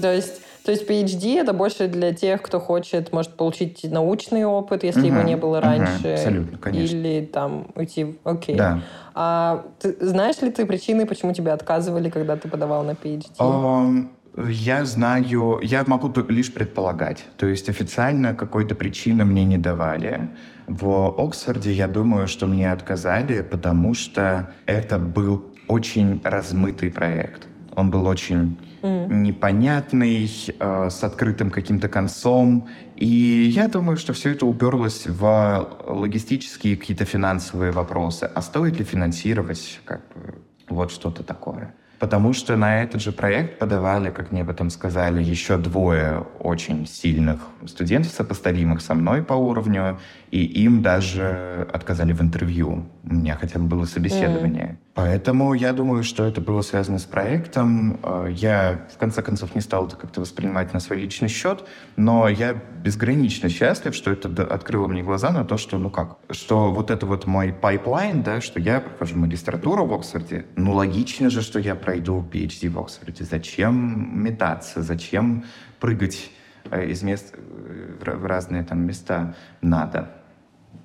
То 0.00 0.12
есть 0.12 0.40
то 0.64 0.72
есть 0.72 0.88
PhD 0.88 1.38
это 1.38 1.52
больше 1.52 1.88
для 1.88 2.14
тех, 2.14 2.40
кто 2.40 2.58
хочет, 2.58 3.12
может, 3.12 3.34
получить 3.34 3.84
научный 3.84 4.46
опыт, 4.46 4.82
если 4.82 5.00
угу, 5.00 5.08
его 5.08 5.22
не 5.22 5.36
было 5.36 5.60
раньше. 5.60 6.08
Угу, 6.08 6.12
абсолютно, 6.14 6.58
конечно. 6.58 6.96
Или 6.96 7.26
там 7.26 7.66
уйти. 7.74 8.18
Окей. 8.24 8.56
Да. 8.56 8.80
А 9.14 9.66
ты, 9.78 9.94
знаешь 10.00 10.40
ли 10.40 10.50
ты 10.50 10.64
причины, 10.64 11.04
почему 11.04 11.34
тебя 11.34 11.52
отказывали, 11.52 12.08
когда 12.08 12.36
ты 12.36 12.48
подавал 12.48 12.82
на 12.82 12.92
PhD? 12.92 13.26
Um, 13.38 14.08
я 14.36 14.84
знаю, 14.84 15.60
я 15.62 15.84
могу 15.86 16.12
лишь 16.28 16.52
предполагать. 16.52 17.24
То 17.36 17.46
есть 17.46 17.68
официально 17.68 18.34
какой-то 18.34 18.74
причины 18.74 19.24
мне 19.24 19.44
не 19.44 19.58
давали. 19.58 20.30
В 20.66 21.14
Оксфорде 21.18 21.72
я 21.72 21.88
думаю, 21.88 22.26
что 22.26 22.46
мне 22.46 22.72
отказали, 22.72 23.42
потому 23.42 23.94
что 23.94 24.50
это 24.66 24.98
был 24.98 25.44
очень 25.68 26.20
размытый 26.24 26.90
проект. 26.90 27.46
Он 27.76 27.90
был 27.90 28.06
очень 28.06 28.58
mm. 28.82 29.12
непонятный, 29.12 30.30
э, 30.58 30.90
с 30.90 31.04
открытым 31.04 31.50
каким-то 31.50 31.88
концом. 31.88 32.68
И 32.96 33.06
я 33.54 33.68
думаю, 33.68 33.96
что 33.96 34.12
все 34.12 34.30
это 34.30 34.46
уперлось 34.46 35.06
в 35.06 35.68
логистические 35.86 36.76
какие-то 36.76 37.04
финансовые 37.04 37.72
вопросы. 37.72 38.30
А 38.32 38.42
стоит 38.42 38.78
ли 38.78 38.84
финансировать 38.84 39.80
как 39.84 40.00
бы, 40.14 40.34
вот 40.68 40.92
что-то 40.92 41.22
такое? 41.24 41.74
Потому 41.98 42.32
что 42.32 42.56
на 42.56 42.82
этот 42.82 43.00
же 43.00 43.12
проект 43.12 43.58
подавали, 43.58 44.10
как 44.10 44.32
мне 44.32 44.42
об 44.42 44.50
этом 44.50 44.68
сказали, 44.68 45.22
еще 45.22 45.56
двое 45.56 46.26
очень 46.38 46.86
сильных 46.86 47.40
студентов, 47.66 48.12
сопоставимых 48.12 48.82
со 48.82 48.94
мной 48.94 49.22
по 49.22 49.34
уровню, 49.34 49.98
и 50.34 50.64
им 50.64 50.82
даже 50.82 51.68
отказали 51.72 52.12
в 52.12 52.20
интервью. 52.20 52.86
У 53.04 53.14
меня 53.14 53.36
хотя 53.36 53.60
бы 53.60 53.66
было 53.66 53.84
собеседование. 53.84 54.64
Mm. 54.64 54.76
Поэтому 54.94 55.54
я 55.54 55.72
думаю, 55.72 56.02
что 56.02 56.24
это 56.24 56.40
было 56.40 56.62
связано 56.62 56.98
с 56.98 57.04
проектом. 57.04 58.00
Э, 58.02 58.26
я, 58.28 58.84
в 58.92 58.98
конце 58.98 59.22
концов, 59.22 59.54
не 59.54 59.60
стал 59.60 59.86
это 59.86 59.94
как-то 59.94 60.20
воспринимать 60.20 60.74
на 60.74 60.80
свой 60.80 60.98
личный 60.98 61.28
счет, 61.28 61.64
но 61.94 62.28
я 62.28 62.52
безгранично 62.52 63.48
счастлив, 63.48 63.94
что 63.94 64.10
это 64.10 64.42
открыло 64.42 64.88
мне 64.88 65.04
глаза 65.04 65.30
на 65.30 65.44
то, 65.44 65.56
что, 65.56 65.78
ну 65.78 65.88
как, 65.88 66.18
что 66.32 66.72
вот 66.72 66.90
это 66.90 67.06
вот 67.06 67.26
мой 67.28 67.52
pipeline, 67.52 68.24
да, 68.24 68.40
что 68.40 68.58
я 68.58 68.80
прохожу 68.80 69.16
магистратуру 69.16 69.86
в 69.86 69.94
Оксфорде, 69.94 70.46
ну 70.56 70.72
логично 70.74 71.30
же, 71.30 71.42
что 71.42 71.60
я 71.60 71.76
пройду 71.76 72.28
PhD 72.28 72.68
в 72.70 72.80
Оксфорде. 72.80 73.22
Зачем 73.22 74.20
метаться, 74.20 74.82
зачем 74.82 75.44
прыгать 75.78 76.28
э, 76.72 76.90
из 76.90 77.04
мест 77.04 77.36
э, 77.36 78.14
в 78.16 78.26
разные 78.26 78.64
там 78.64 78.84
места 78.84 79.36
надо 79.60 80.10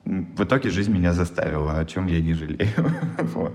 в 0.06 0.44
итоге 0.44 0.70
жизнь 0.70 0.92
меня 0.92 1.14
заставила, 1.14 1.80
о 1.80 1.86
чем 1.86 2.08
я 2.08 2.22
не 2.22 2.34
жалею. 2.34 2.92
вот. 3.20 3.54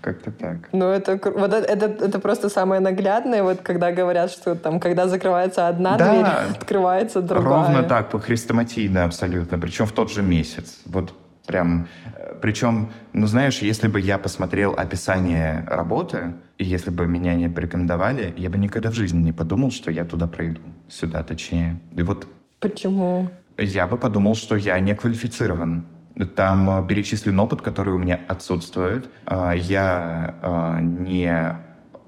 Как-то 0.00 0.30
так. 0.30 0.68
Ну, 0.72 0.84
это, 0.84 1.18
вот 1.24 1.52
это, 1.52 1.66
это, 1.66 2.04
это 2.04 2.18
просто 2.20 2.48
самое 2.48 2.80
наглядное, 2.80 3.42
вот 3.42 3.62
когда 3.62 3.90
говорят, 3.90 4.30
что 4.30 4.54
там, 4.54 4.78
когда 4.78 5.08
закрывается 5.08 5.66
одна 5.66 5.96
да, 5.96 6.10
дверь, 6.10 6.26
открывается 6.56 7.22
другая. 7.22 7.48
Ровно 7.48 7.82
так, 7.82 8.10
по-хрестоматийно 8.10 9.04
абсолютно, 9.04 9.58
причем 9.58 9.86
в 9.86 9.92
тот 9.92 10.12
же 10.12 10.22
месяц. 10.22 10.78
Вот 10.84 11.12
прям, 11.46 11.88
э, 12.14 12.34
причем, 12.40 12.90
ну 13.12 13.26
знаешь, 13.26 13.58
если 13.58 13.88
бы 13.88 14.00
я 14.00 14.18
посмотрел 14.18 14.74
описание 14.76 15.64
работы, 15.66 16.34
и 16.58 16.64
если 16.64 16.90
бы 16.90 17.06
меня 17.06 17.34
не 17.34 17.48
порекомендовали, 17.48 18.32
я 18.36 18.48
бы 18.48 18.58
никогда 18.58 18.90
в 18.90 18.94
жизни 18.94 19.22
не 19.22 19.32
подумал, 19.32 19.70
что 19.70 19.90
я 19.90 20.04
туда 20.04 20.26
пройду, 20.26 20.60
сюда 20.88 21.22
точнее. 21.22 21.80
И 21.96 22.02
вот... 22.02 22.26
Почему? 22.60 23.28
Я 23.58 23.86
бы 23.86 23.96
подумал, 23.96 24.34
что 24.34 24.56
я 24.56 24.78
не 24.80 24.94
квалифицирован. 24.94 25.86
Там 26.34 26.70
э, 26.70 26.86
перечислен 26.86 27.38
опыт, 27.40 27.60
который 27.62 27.94
у 27.94 27.98
меня 27.98 28.20
отсутствует. 28.28 29.10
А, 29.26 29.52
я 29.52 30.34
э, 30.42 30.80
не 30.80 31.56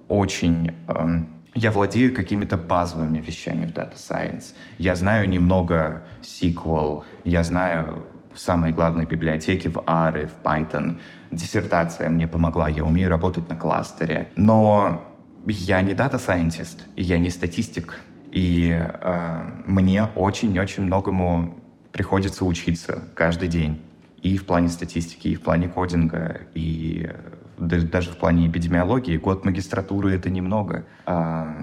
очень... 0.08 0.74
Эм, 0.88 1.28
я 1.54 1.72
владею 1.72 2.14
какими-то 2.14 2.56
базовыми 2.56 3.18
вещами 3.18 3.66
в 3.66 3.70
Data 3.70 3.94
Science. 3.96 4.54
Я 4.78 4.94
знаю 4.94 5.28
немного 5.28 6.02
SQL, 6.22 7.02
я 7.24 7.42
знаю 7.42 8.06
самые 8.34 8.72
главные 8.72 9.06
библиотеки 9.06 9.68
в 9.68 9.82
R, 9.87 10.28
в 10.28 10.46
Python. 10.46 11.00
Диссертация 11.30 12.08
мне 12.11 12.28
помогла, 12.28 12.68
я 12.68 12.84
умею 12.84 13.11
работать 13.11 13.48
на 13.48 13.56
кластере. 13.56 14.28
Но 14.37 15.02
я 15.46 15.82
не 15.82 15.92
Scientist, 15.94 16.78
я 16.96 17.18
не 17.18 17.30
статистик. 17.30 18.00
И 18.32 18.70
э, 18.70 19.42
мне 19.66 20.04
очень-очень 20.14 20.84
многому 20.84 21.58
приходится 21.92 22.44
учиться 22.44 23.04
каждый 23.14 23.48
день. 23.48 23.80
И 24.22 24.36
в 24.36 24.46
плане 24.46 24.68
статистики, 24.68 25.28
и 25.28 25.34
в 25.34 25.42
плане 25.42 25.68
кодинга, 25.68 26.40
и 26.54 27.08
э, 27.08 27.38
даже 27.58 28.10
в 28.10 28.16
плане 28.16 28.48
эпидемиологии. 28.48 29.16
Год 29.16 29.44
магистратуры— 29.44 30.14
это 30.14 30.30
немного. 30.30 30.84
А, 31.06 31.56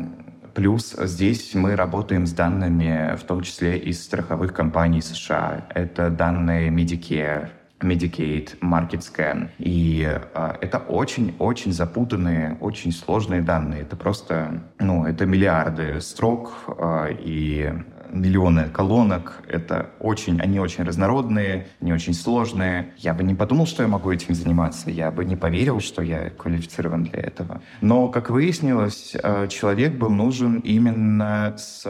плюс 0.53 0.95
здесь 0.97 1.53
мы 1.53 1.75
работаем 1.75 2.25
с 2.25 2.33
данными, 2.33 3.15
в 3.15 3.23
том 3.23 3.41
числе 3.41 3.77
из 3.77 4.03
страховых 4.03 4.53
компаний 4.53 5.01
США. 5.01 5.67
Это 5.73 6.09
данные 6.09 6.69
Medicare, 6.69 7.49
Medicaid, 7.85 8.59
MarketScan. 8.59 9.49
И 9.59 10.05
э, 10.07 10.53
это 10.61 10.79
очень-очень 10.79 11.71
запутанные, 11.71 12.57
очень 12.59 12.91
сложные 12.91 13.41
данные. 13.41 13.81
Это 13.81 13.95
просто, 13.95 14.63
ну, 14.79 15.05
это 15.05 15.25
миллиарды 15.25 16.01
строк, 16.01 16.51
э, 16.67 17.15
и 17.19 17.71
миллионы 18.11 18.69
колонок, 18.69 19.43
это 19.47 19.89
очень, 19.99 20.39
они 20.39 20.59
очень 20.59 20.83
разнородные, 20.83 21.67
не 21.81 21.93
очень 21.93 22.13
сложные. 22.13 22.93
Я 22.97 23.13
бы 23.13 23.23
не 23.23 23.35
подумал, 23.35 23.67
что 23.67 23.83
я 23.83 23.89
могу 23.89 24.11
этим 24.11 24.33
заниматься, 24.33 24.89
я 24.89 25.11
бы 25.11 25.25
не 25.25 25.35
поверил, 25.35 25.79
что 25.79 26.01
я 26.01 26.29
квалифицирован 26.29 27.03
для 27.03 27.19
этого. 27.19 27.61
Но, 27.81 28.07
как 28.07 28.29
выяснилось, 28.29 29.15
э, 29.21 29.47
человек 29.49 29.95
был 29.95 30.09
нужен 30.09 30.59
именно 30.59 31.55
с 31.57 31.85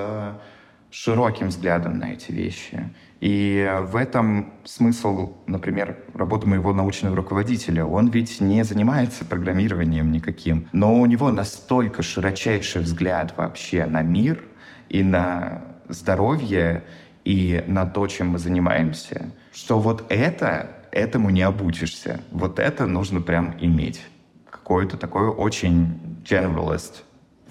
широким 0.95 1.49
взглядом 1.49 1.99
на 1.99 2.13
эти 2.13 2.31
вещи. 2.31 2.89
И 3.25 3.67
в 3.85 3.95
этом 3.95 4.53
смысл, 4.65 5.33
например, 5.47 5.97
работы 6.13 6.45
моего 6.45 6.73
научного 6.73 7.15
руководителя. 7.15 7.83
Он 7.83 8.09
ведь 8.09 8.39
не 8.39 8.63
занимается 8.63 9.25
программированием 9.25 10.11
никаким, 10.11 10.67
но 10.73 10.93
у 10.93 11.07
него 11.07 11.31
настолько 11.31 12.03
широчайший 12.03 12.83
взгляд 12.83 13.35
вообще 13.35 13.88
на 13.88 14.03
мир 14.03 14.43
и 14.89 15.01
на 15.01 15.63
здоровье, 15.89 16.83
и 17.23 17.63
на 17.65 17.88
то, 17.88 18.05
чем 18.05 18.27
мы 18.27 18.38
занимаемся, 18.38 19.31
что 19.51 19.79
вот 19.79 20.05
это, 20.09 20.69
этому 20.91 21.31
не 21.31 21.41
обучишься. 21.41 22.19
Вот 22.29 22.59
это 22.59 22.85
нужно 22.85 23.21
прям 23.21 23.55
иметь. 23.59 24.05
Какое-то 24.51 24.97
такое 24.97 25.31
очень 25.31 26.21
generalist 26.23 27.01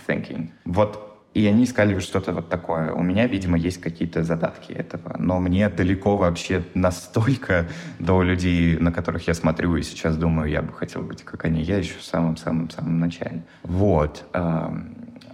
thinking. 0.06 0.50
Вот 0.64 1.13
и 1.35 1.47
они 1.47 1.64
искали 1.64 1.99
что-то 1.99 2.33
вот 2.33 2.49
такое. 2.49 2.92
У 2.92 3.03
меня, 3.03 3.27
видимо, 3.27 3.59
есть 3.59 3.81
какие-то 3.81 4.23
задатки 4.23 4.73
этого. 4.73 5.16
Но 5.18 5.40
мне 5.40 5.68
далеко 5.68 6.16
вообще 6.16 6.62
настолько 6.75 7.66
до 7.99 8.23
людей, 8.23 8.79
на 8.79 8.92
которых 8.92 9.27
я 9.27 9.35
смотрю 9.35 9.77
и 9.77 9.83
сейчас 9.83 10.16
думаю, 10.16 10.49
я 10.49 10.62
бы 10.62 10.73
хотел 10.73 11.03
быть 11.03 11.23
как 11.25 11.44
они. 11.44 11.61
Я 11.61 11.79
еще 11.79 11.99
в 11.99 12.05
самом-самом-самом 12.05 13.01
начале. 13.01 13.42
Вот. 13.64 14.25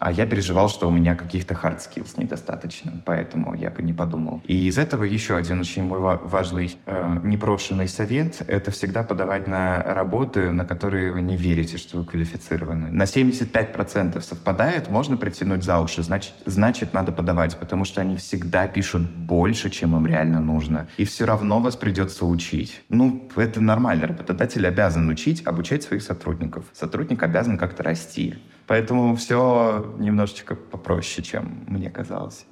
А 0.00 0.10
я 0.10 0.26
переживал, 0.26 0.70
что 0.70 0.88
у 0.88 0.90
меня 0.90 1.14
каких-то 1.14 1.52
hard 1.52 1.78
skills 1.78 2.14
недостаточно, 2.16 2.92
поэтому 3.04 3.54
я 3.54 3.70
бы 3.70 3.82
не 3.82 3.92
подумал. 3.92 4.42
И 4.46 4.66
из 4.66 4.78
этого 4.78 5.04
еще 5.04 5.36
один 5.36 5.60
очень 5.60 5.84
мой 5.84 5.98
важный 5.98 6.74
э, 6.86 7.20
непрошенный 7.22 7.86
совет— 7.86 8.42
это 8.46 8.70
всегда 8.70 9.02
подавать 9.02 9.46
на 9.46 9.82
работы, 9.82 10.52
на 10.52 10.64
которые 10.64 11.12
вы 11.12 11.20
не 11.20 11.36
верите, 11.36 11.76
что 11.76 11.98
вы 11.98 12.06
квалифицированы. 12.06 12.90
На 12.90 13.02
75% 13.02 14.22
совпадает, 14.22 14.88
можно 14.88 15.18
притянуть 15.18 15.64
за 15.64 15.78
уши, 15.80 16.02
значит, 16.02 16.32
значит, 16.46 16.94
надо 16.94 17.12
подавать, 17.12 17.58
потому 17.58 17.84
что 17.84 18.00
они 18.00 18.16
всегда 18.16 18.66
пишут 18.68 19.02
больше, 19.02 19.68
чем 19.68 19.94
им 19.94 20.06
реально 20.06 20.40
нужно. 20.40 20.88
И 20.96 21.04
все 21.04 21.26
равно 21.26 21.60
вас 21.60 21.76
придется 21.76 22.24
учить. 22.24 22.82
Ну, 22.88 23.28
это 23.36 23.60
нормально. 23.60 24.06
Работодатель 24.06 24.66
обязан 24.66 25.10
учить, 25.10 25.46
обучать 25.46 25.82
своих 25.82 26.02
сотрудников. 26.02 26.64
Сотрудник 26.72 27.22
обязан 27.22 27.58
как-то 27.58 27.82
расти. 27.82 28.36
Поэтому 28.70 29.16
все 29.16 29.84
немножечко 29.98 30.54
попроще, 30.54 31.26
чем 31.26 31.64
мне 31.66 31.90
казалось. 31.90 32.46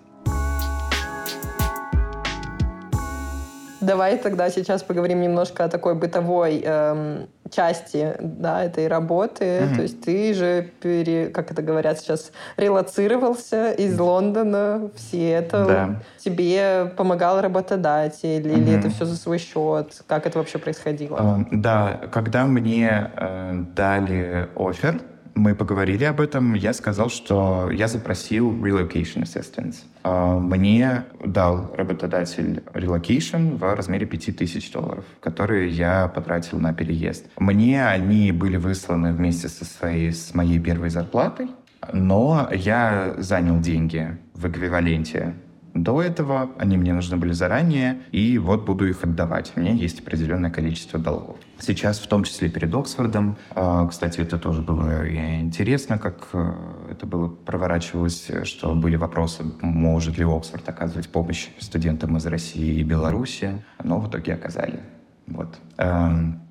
Давай 3.80 4.18
тогда 4.18 4.50
сейчас 4.50 4.82
поговорим 4.82 5.20
немножко 5.20 5.62
о 5.62 5.68
такой 5.68 5.94
бытовой 5.94 6.60
эм, 6.64 7.28
части 7.52 8.16
да, 8.18 8.64
этой 8.64 8.88
работы. 8.88 9.44
Mm-hmm. 9.44 9.76
То 9.76 9.82
есть 9.82 10.00
ты 10.00 10.34
же, 10.34 10.72
пере, 10.80 11.28
как 11.28 11.52
это 11.52 11.62
говорят 11.62 12.00
сейчас, 12.00 12.32
релацировался 12.56 13.70
из 13.70 13.96
Лондона 14.00 14.90
в 14.92 14.98
Сиэтл. 14.98 15.68
Да. 15.68 16.02
Тебе 16.18 16.92
помогал 16.96 17.40
работодатель 17.40 18.44
mm-hmm. 18.44 18.58
или 18.58 18.76
это 18.76 18.90
все 18.90 19.04
за 19.04 19.14
свой 19.14 19.38
счет? 19.38 20.02
Как 20.08 20.26
это 20.26 20.40
вообще 20.40 20.58
происходило? 20.58 21.16
Uh, 21.16 21.46
да, 21.52 22.00
когда 22.10 22.44
мне 22.44 23.12
э, 23.14 23.64
дали 23.76 24.48
офер, 24.56 25.00
мы 25.38 25.54
поговорили 25.54 26.04
об 26.04 26.20
этом, 26.20 26.54
я 26.54 26.72
сказал, 26.72 27.08
что 27.08 27.70
я 27.70 27.88
запросил 27.88 28.50
relocation 28.52 29.22
assistance. 29.22 29.76
А, 30.02 30.38
мне 30.38 31.04
дал 31.24 31.72
работодатель 31.74 32.62
relocation 32.74 33.56
в 33.56 33.74
размере 33.74 34.06
5000 34.06 34.72
долларов, 34.72 35.04
которые 35.20 35.68
я 35.68 36.08
потратил 36.08 36.58
на 36.58 36.74
переезд. 36.74 37.26
Мне 37.38 37.86
они 37.86 38.32
были 38.32 38.56
высланы 38.56 39.12
вместе 39.12 39.48
со 39.48 39.64
своей, 39.64 40.12
с 40.12 40.34
моей 40.34 40.58
первой 40.58 40.90
зарплатой, 40.90 41.48
но 41.92 42.48
я 42.52 43.14
занял 43.18 43.60
деньги 43.60 44.18
в 44.34 44.48
эквиваленте 44.48 45.34
до 45.74 46.02
этого, 46.02 46.50
они 46.58 46.76
мне 46.76 46.92
нужны 46.92 47.16
были 47.16 47.32
заранее, 47.32 48.00
и 48.10 48.38
вот 48.38 48.64
буду 48.64 48.88
их 48.88 49.04
отдавать. 49.04 49.52
У 49.56 49.60
меня 49.60 49.72
есть 49.72 50.00
определенное 50.00 50.50
количество 50.50 50.98
долгов. 50.98 51.36
Сейчас, 51.58 51.98
в 51.98 52.06
том 52.06 52.24
числе 52.24 52.48
перед 52.48 52.74
Оксфордом, 52.74 53.36
а, 53.54 53.86
кстати, 53.86 54.20
это 54.20 54.38
тоже 54.38 54.62
было 54.62 55.08
интересно, 55.40 55.98
как 55.98 56.28
э, 56.32 56.52
это 56.90 57.06
было 57.06 57.28
проворачивалось, 57.28 58.30
что 58.44 58.74
были 58.74 58.96
вопросы, 58.96 59.44
может 59.60 60.18
ли 60.18 60.24
Оксфорд 60.24 60.68
оказывать 60.68 61.08
помощь 61.08 61.48
студентам 61.58 62.16
из 62.16 62.26
России 62.26 62.80
и 62.80 62.82
Беларуси, 62.82 63.62
но 63.82 64.00
в 64.00 64.08
итоге 64.08 64.34
оказали. 64.34 64.80
Вот. 65.26 65.58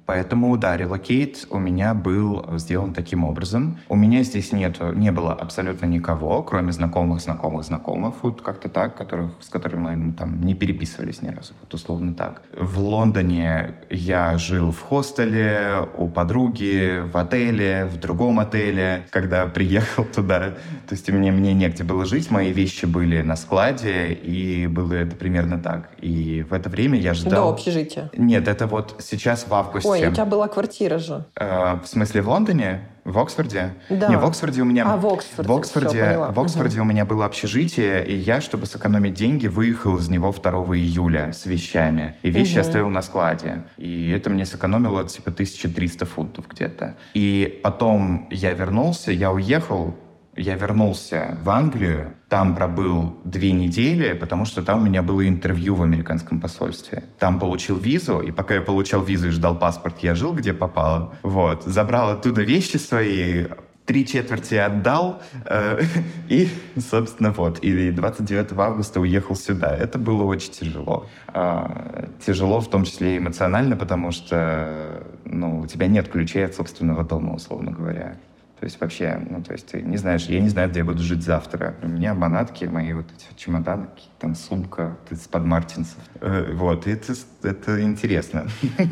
Поэтому, 0.08 0.56
да, 0.56 0.78
релокейт 0.78 1.46
у 1.50 1.60
меня 1.60 1.94
был 1.94 2.46
сделан 2.58 2.94
таким 2.94 3.26
образом. 3.26 3.78
У 3.90 3.96
меня 3.98 4.24
здесь 4.24 4.54
нет, 4.54 4.78
не 4.96 5.12
было 5.12 5.34
абсолютно 5.34 5.86
никого, 5.86 6.42
кроме 6.44 6.72
знакомых, 6.72 7.20
знакомых, 7.20 7.66
знакомых, 7.66 8.16
вот 8.22 8.42
как-то 8.42 8.70
так, 8.70 8.96
которых, 8.96 9.32
с 9.42 9.50
которыми 9.50 9.96
мы 9.96 10.14
там 10.14 10.42
не 10.42 10.56
переписывались 10.56 11.22
ни 11.22 11.28
разу, 11.28 11.54
вот 11.62 11.74
условно 11.74 12.14
так. 12.14 12.42
В 12.58 12.80
Лондоне 12.80 13.76
я 13.90 14.38
жил 14.38 14.72
в 14.72 14.80
хостеле, 14.80 15.90
у 15.98 16.08
подруги, 16.08 17.04
в 17.06 17.18
отеле, 17.18 17.90
в 17.92 18.00
другом 18.00 18.40
отеле, 18.40 19.06
когда 19.10 19.46
приехал 19.48 20.06
туда. 20.06 20.56
То 20.88 20.96
есть 20.96 21.10
мне, 21.10 21.34
мне 21.34 21.54
негде 21.54 21.84
было 21.84 22.06
жить, 22.06 22.32
мои 22.32 22.54
вещи 22.54 22.86
были 22.86 23.22
на 23.22 23.36
складе, 23.36 24.14
и 24.14 24.68
было 24.68 24.94
это 24.94 25.18
примерно 25.18 25.60
так. 25.60 25.90
И 25.98 26.46
в 26.50 26.54
это 26.54 26.70
время 26.70 26.98
я 26.98 27.14
ждал... 27.14 27.50
До 27.50 27.54
общежития? 27.54 28.10
Нет, 28.16 28.48
это 28.48 28.68
вот 28.68 28.96
сейчас 29.00 29.46
в 29.50 29.54
августе 29.54 29.90
Ой, 29.90 29.97
у 30.06 30.12
тебя 30.12 30.26
была 30.26 30.48
квартира 30.48 30.98
же. 30.98 31.26
Э, 31.36 31.80
в 31.84 31.88
смысле, 31.88 32.22
в 32.22 32.30
Лондоне? 32.30 32.88
В 33.04 33.20
Оксфорде? 33.20 33.74
Да. 33.90 34.10
Не, 34.10 34.18
в 34.18 34.26
Оксфорде 34.26 34.62
у 34.62 34.66
меня... 34.66 34.84
А, 34.86 34.98
в 34.98 35.08
Оксфорде. 35.08 35.50
В 35.50 35.56
Оксфорде, 35.56 35.90
Все, 35.90 36.32
в 36.32 36.40
Оксфорде 36.40 36.80
угу. 36.80 36.86
у 36.86 36.90
меня 36.90 37.06
было 37.06 37.26
общежитие, 37.26 38.06
и 38.06 38.14
я, 38.14 38.42
чтобы 38.42 38.66
сэкономить 38.66 39.14
деньги, 39.14 39.48
выехал 39.48 39.98
из 39.98 40.10
него 40.10 40.34
2 40.34 40.52
июля 40.76 41.32
с 41.32 41.46
вещами. 41.46 42.18
И 42.22 42.30
вещи 42.30 42.56
угу. 42.56 42.62
оставил 42.62 42.90
на 42.90 43.02
складе. 43.02 43.64
И 43.78 44.12
это 44.12 44.30
мне 44.30 44.46
сэкономило 44.46 45.08
типа 45.08 45.32
1300 45.32 46.06
фунтов 46.06 46.50
где-то. 46.50 46.98
И 47.14 47.62
потом 47.64 48.28
я 48.30 48.52
вернулся, 48.52 49.14
я 49.14 49.32
уехал, 49.32 49.96
я 50.38 50.56
вернулся 50.56 51.38
в 51.44 51.50
Англию, 51.50 52.14
там 52.30 52.56
пробыл 52.56 53.18
две 53.24 53.52
недели, 53.52 54.14
потому 54.14 54.46
что 54.46 54.62
там 54.62 54.82
у 54.82 54.86
меня 54.86 55.02
было 55.02 55.28
интервью 55.28 55.76
в 55.76 55.84
американском 55.84 56.40
посольстве. 56.40 57.04
Там 57.20 57.40
получил 57.40 57.78
визу, 57.78 58.20
и 58.20 58.32
пока 58.32 58.56
я 58.56 58.62
получал 58.62 59.02
визу 59.04 59.28
и 59.28 59.32
ждал 59.32 59.58
паспорт, 59.58 60.00
я 60.00 60.16
жил 60.16 60.34
где 60.34 60.54
попало. 60.54 61.16
Вот. 61.24 61.64
Забрал 61.64 62.12
оттуда 62.12 62.44
вещи 62.44 62.78
свои, 62.78 63.46
три 63.86 64.06
четверти 64.06 64.56
отдал, 64.56 65.22
э, 65.46 65.82
и, 66.30 66.50
собственно, 66.78 67.32
вот. 67.32 67.60
И 67.60 67.92
29 67.92 68.52
августа 68.58 69.00
уехал 69.00 69.36
сюда. 69.36 69.76
Это 69.76 69.98
было 69.98 70.24
очень 70.24 70.52
тяжело. 70.52 71.08
Э, 71.34 72.08
тяжело 72.26 72.60
в 72.60 72.70
том 72.70 72.84
числе 72.84 73.18
эмоционально, 73.18 73.76
потому 73.76 74.12
что 74.12 75.04
ну, 75.26 75.62
у 75.62 75.68
тебя 75.68 75.88
нет 75.88 76.10
ключей 76.10 76.46
от 76.46 76.54
собственного 76.54 77.04
дома, 77.04 77.34
условно 77.34 77.72
говоря. 77.72 78.18
То 78.60 78.64
есть 78.64 78.82
вообще, 78.82 79.22
ну, 79.30 79.44
то 79.44 79.54
есть 79.54 79.68
ты 79.68 79.84
не 79.84 79.98
знаешь, 79.98 80.26
я 80.26 80.40
не 80.40 80.50
знаю, 80.50 80.70
где 80.70 80.80
я 80.80 80.86
буду 80.86 81.04
жить 81.04 81.22
завтра. 81.22 81.76
У 81.84 81.88
меня 81.88 82.16
манатки, 82.16 82.66
мои 82.66 82.92
вот 82.92 83.06
эти 83.06 83.40
чемоданы, 83.40 83.88
там 84.18 84.34
сумка 84.34 84.98
из-под 85.12 85.46
Мартинсов. 85.46 86.00
Э, 86.22 86.54
вот, 86.54 86.88
и 86.88 86.92
это, 86.92 87.14
это 87.44 87.84
интересно. 87.84 88.48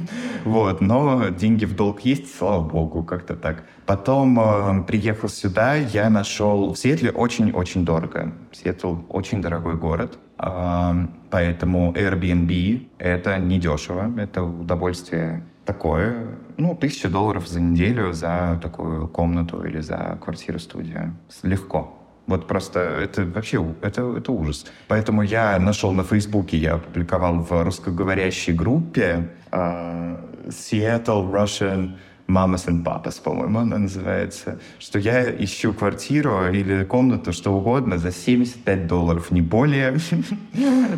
вот, 0.45 0.81
но 0.81 1.29
деньги 1.29 1.65
в 1.65 1.75
долг 1.75 2.01
есть, 2.01 2.35
слава 2.37 2.61
богу, 2.61 3.03
как-то 3.03 3.35
так. 3.35 3.63
Потом 3.87 4.39
э, 4.39 4.83
приехал 4.83 5.29
сюда, 5.29 5.73
я 5.73 6.11
нашел... 6.11 6.73
В 6.73 6.77
Сиэтле 6.77 7.09
очень-очень 7.09 7.85
дорого. 7.85 8.33
Сиэтл 8.51 8.97
очень 9.09 9.41
дорогой 9.41 9.77
город. 9.77 10.19
Э, 10.37 11.07
поэтому 11.31 11.91
Airbnb— 11.93 12.87
это 12.99 13.39
недешево, 13.39 14.13
это 14.19 14.43
удовольствие 14.43 15.43
такое, 15.65 16.37
ну, 16.57 16.75
тысяча 16.75 17.09
долларов 17.09 17.47
за 17.47 17.59
неделю 17.59 18.13
за 18.13 18.59
такую 18.61 19.07
комнату 19.07 19.63
или 19.63 19.79
за 19.81 20.17
квартиру-студию. 20.21 21.15
Легко. 21.43 21.93
Вот 22.27 22.47
просто 22.47 22.79
это 22.79 23.23
вообще 23.25 23.63
это, 23.81 24.01
это 24.17 24.31
ужас. 24.31 24.65
Поэтому 24.87 25.21
я 25.21 25.59
нашел 25.59 25.91
на 25.91 26.03
Фейсбуке, 26.03 26.57
я 26.57 26.75
опубликовал 26.75 27.39
в 27.39 27.63
русскоговорящей 27.63 28.53
группе 28.53 29.29
uh, 29.51 30.19
Seattle 30.47 31.31
Russian 31.31 31.97
Mamas 32.27 32.67
and 32.67 32.83
Papas, 32.83 33.21
по-моему, 33.21 33.59
она 33.59 33.77
называется, 33.77 34.59
что 34.79 34.97
я 34.97 35.29
ищу 35.31 35.73
квартиру 35.73 36.49
или 36.51 36.83
комнату, 36.83 37.31
что 37.31 37.51
угодно, 37.51 37.97
за 37.97 38.11
75 38.11 38.87
долларов, 38.87 39.31
не 39.31 39.41
более. 39.41 39.97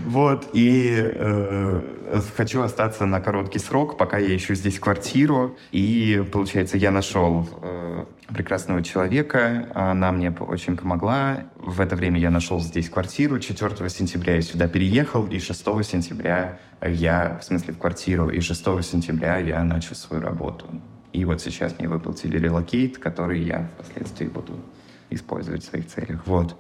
Вот, 0.06 0.50
и 0.54 0.96
э, 0.96 1.82
хочу 2.36 2.62
остаться 2.62 3.06
на 3.06 3.20
короткий 3.20 3.60
срок, 3.60 3.98
пока 3.98 4.18
я 4.18 4.36
ищу 4.36 4.56
здесь 4.56 4.80
квартиру. 4.80 5.58
И, 5.72 6.24
получается, 6.32 6.78
я 6.78 6.92
нашел 6.92 7.48
э, 7.62 8.06
прекрасного 8.34 8.84
человека, 8.84 9.70
она 9.74 10.12
мне 10.12 10.32
очень 10.32 10.78
помогла. 10.78 11.46
в 11.58 11.82
это 11.82 11.96
время 11.96 12.20
я 12.20 12.30
нашел 12.30 12.60
здесь 12.60 12.90
квартиру, 12.90 13.40
4 13.40 13.90
сентября 13.90 14.36
я 14.36 14.42
сюда 14.42 14.68
переехал, 14.68 15.26
и 15.28 15.40
6 15.40 15.60
сентября 15.84 16.60
я, 16.82 17.38
в 17.42 17.44
смысле, 17.44 17.74
в 17.74 17.78
квартиру, 17.78 18.30
и 18.30 18.40
6 18.40 18.64
сентября 18.84 19.38
я 19.40 19.64
начал 19.64 19.96
свою 19.96 20.22
работу. 20.22 20.68
И 21.14 21.26
вот 21.26 21.42
сейчас 21.42 21.78
мне 21.80 21.88
выплатили 21.88 22.38
релокейт, 22.38 22.98
который 22.98 23.42
я 23.42 23.70
впоследствии 23.78 24.28
буду 24.28 24.54
использовать 25.10 25.64
в 25.64 25.70
своих 25.70 25.88
целях. 25.88 26.26
Вот. 26.26 26.56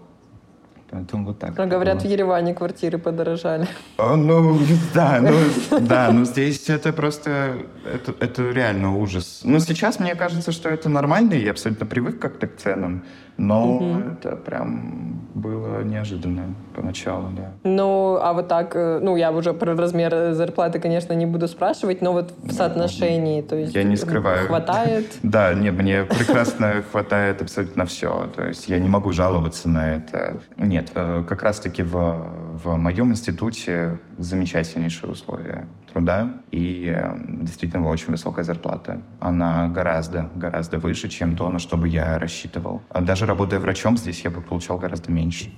Поэтому 0.90 1.26
вот 1.26 1.40
так. 1.40 1.60
А 1.60 1.66
говорят, 1.66 1.98
было. 1.98 2.08
в 2.08 2.12
Ереване 2.12 2.54
квартиры 2.54 2.98
подорожали. 2.98 3.68
О, 3.98 4.16
ну, 4.16 4.58
да, 4.94 5.20
ну, 5.22 5.80
да, 5.82 6.12
но 6.12 6.24
здесь 6.24 6.70
это 6.70 6.94
просто, 6.94 7.58
это, 7.86 8.16
это 8.20 8.50
реально 8.52 8.96
ужас. 8.96 9.42
Но 9.44 9.60
сейчас 9.60 10.00
мне 10.00 10.16
кажется, 10.16 10.52
что 10.52 10.70
это 10.70 10.88
нормально, 10.88 11.34
и 11.34 11.44
я 11.44 11.52
абсолютно 11.52 11.86
привык 11.86 12.20
как-то 12.20 12.48
к 12.48 12.56
ценам. 12.56 13.04
Но 13.38 13.76
угу. 13.76 14.00
это 14.12 14.36
прям 14.36 15.22
было 15.38 15.84
неожиданно 15.84 16.56
поначалу, 16.76 17.30
да. 17.36 17.52
Ну, 17.64 18.18
а 18.20 18.34
вот 18.34 18.48
так, 18.48 18.76
э, 18.76 19.00
ну, 19.02 19.16
я 19.16 19.32
уже 19.32 19.54
про 19.54 19.76
размер 19.76 20.34
зарплаты, 20.34 20.80
конечно, 20.80 21.14
не 21.14 21.26
буду 21.26 21.48
спрашивать, 21.48 22.02
но 22.02 22.14
вот 22.14 22.34
в 22.44 22.52
соотношении, 22.52 23.42
то 23.42 23.56
есть... 23.56 23.76
Я 23.76 23.84
не 23.84 23.96
скрываю. 23.96 24.48
Хватает? 24.48 25.06
Да, 25.24 25.54
нет, 25.54 25.76
мне 25.78 26.04
прекрасно 26.04 26.84
хватает 26.92 27.42
абсолютно 27.42 27.86
все. 27.86 28.30
То 28.36 28.46
есть 28.46 28.68
я 28.70 28.80
не 28.80 28.90
могу 28.90 29.12
жаловаться 29.12 29.70
на 29.70 29.96
это. 29.96 30.38
Нет, 30.58 30.92
э, 30.96 31.24
как 31.28 31.44
раз-таки 31.44 31.84
в, 31.84 32.28
в 32.64 32.76
моем 32.78 33.12
институте 33.12 34.00
замечательнейшие 34.18 35.12
условия 35.12 35.68
труда 35.98 36.30
и 36.52 36.94
э, 36.96 37.16
действительно 37.42 37.88
очень 37.90 38.12
высокая 38.12 38.46
зарплата. 38.46 39.02
Она 39.20 39.68
гораздо, 39.68 40.30
гораздо 40.36 40.78
выше, 40.78 41.10
чем 41.10 41.36
то, 41.36 41.50
на 41.50 41.60
что 41.60 41.76
бы 41.78 41.88
я 41.88 42.20
рассчитывал. 42.20 42.82
А 42.90 43.02
даже 43.02 43.26
работая 43.26 43.60
врачом 43.60 43.98
здесь, 43.98 44.22
я 44.22 44.30
бы 44.30 44.42
получал 44.42 44.78
гораздо 44.78 45.12
меньше 45.12 45.50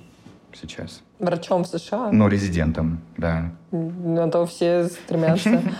сейчас. 0.54 1.02
Врачом 1.18 1.64
в 1.64 1.66
США? 1.66 2.10
Ну, 2.12 2.28
резидентом, 2.28 3.00
да. 3.18 3.50
На 3.70 4.30
то 4.30 4.46
все 4.46 4.86
стремятся. 4.86 5.62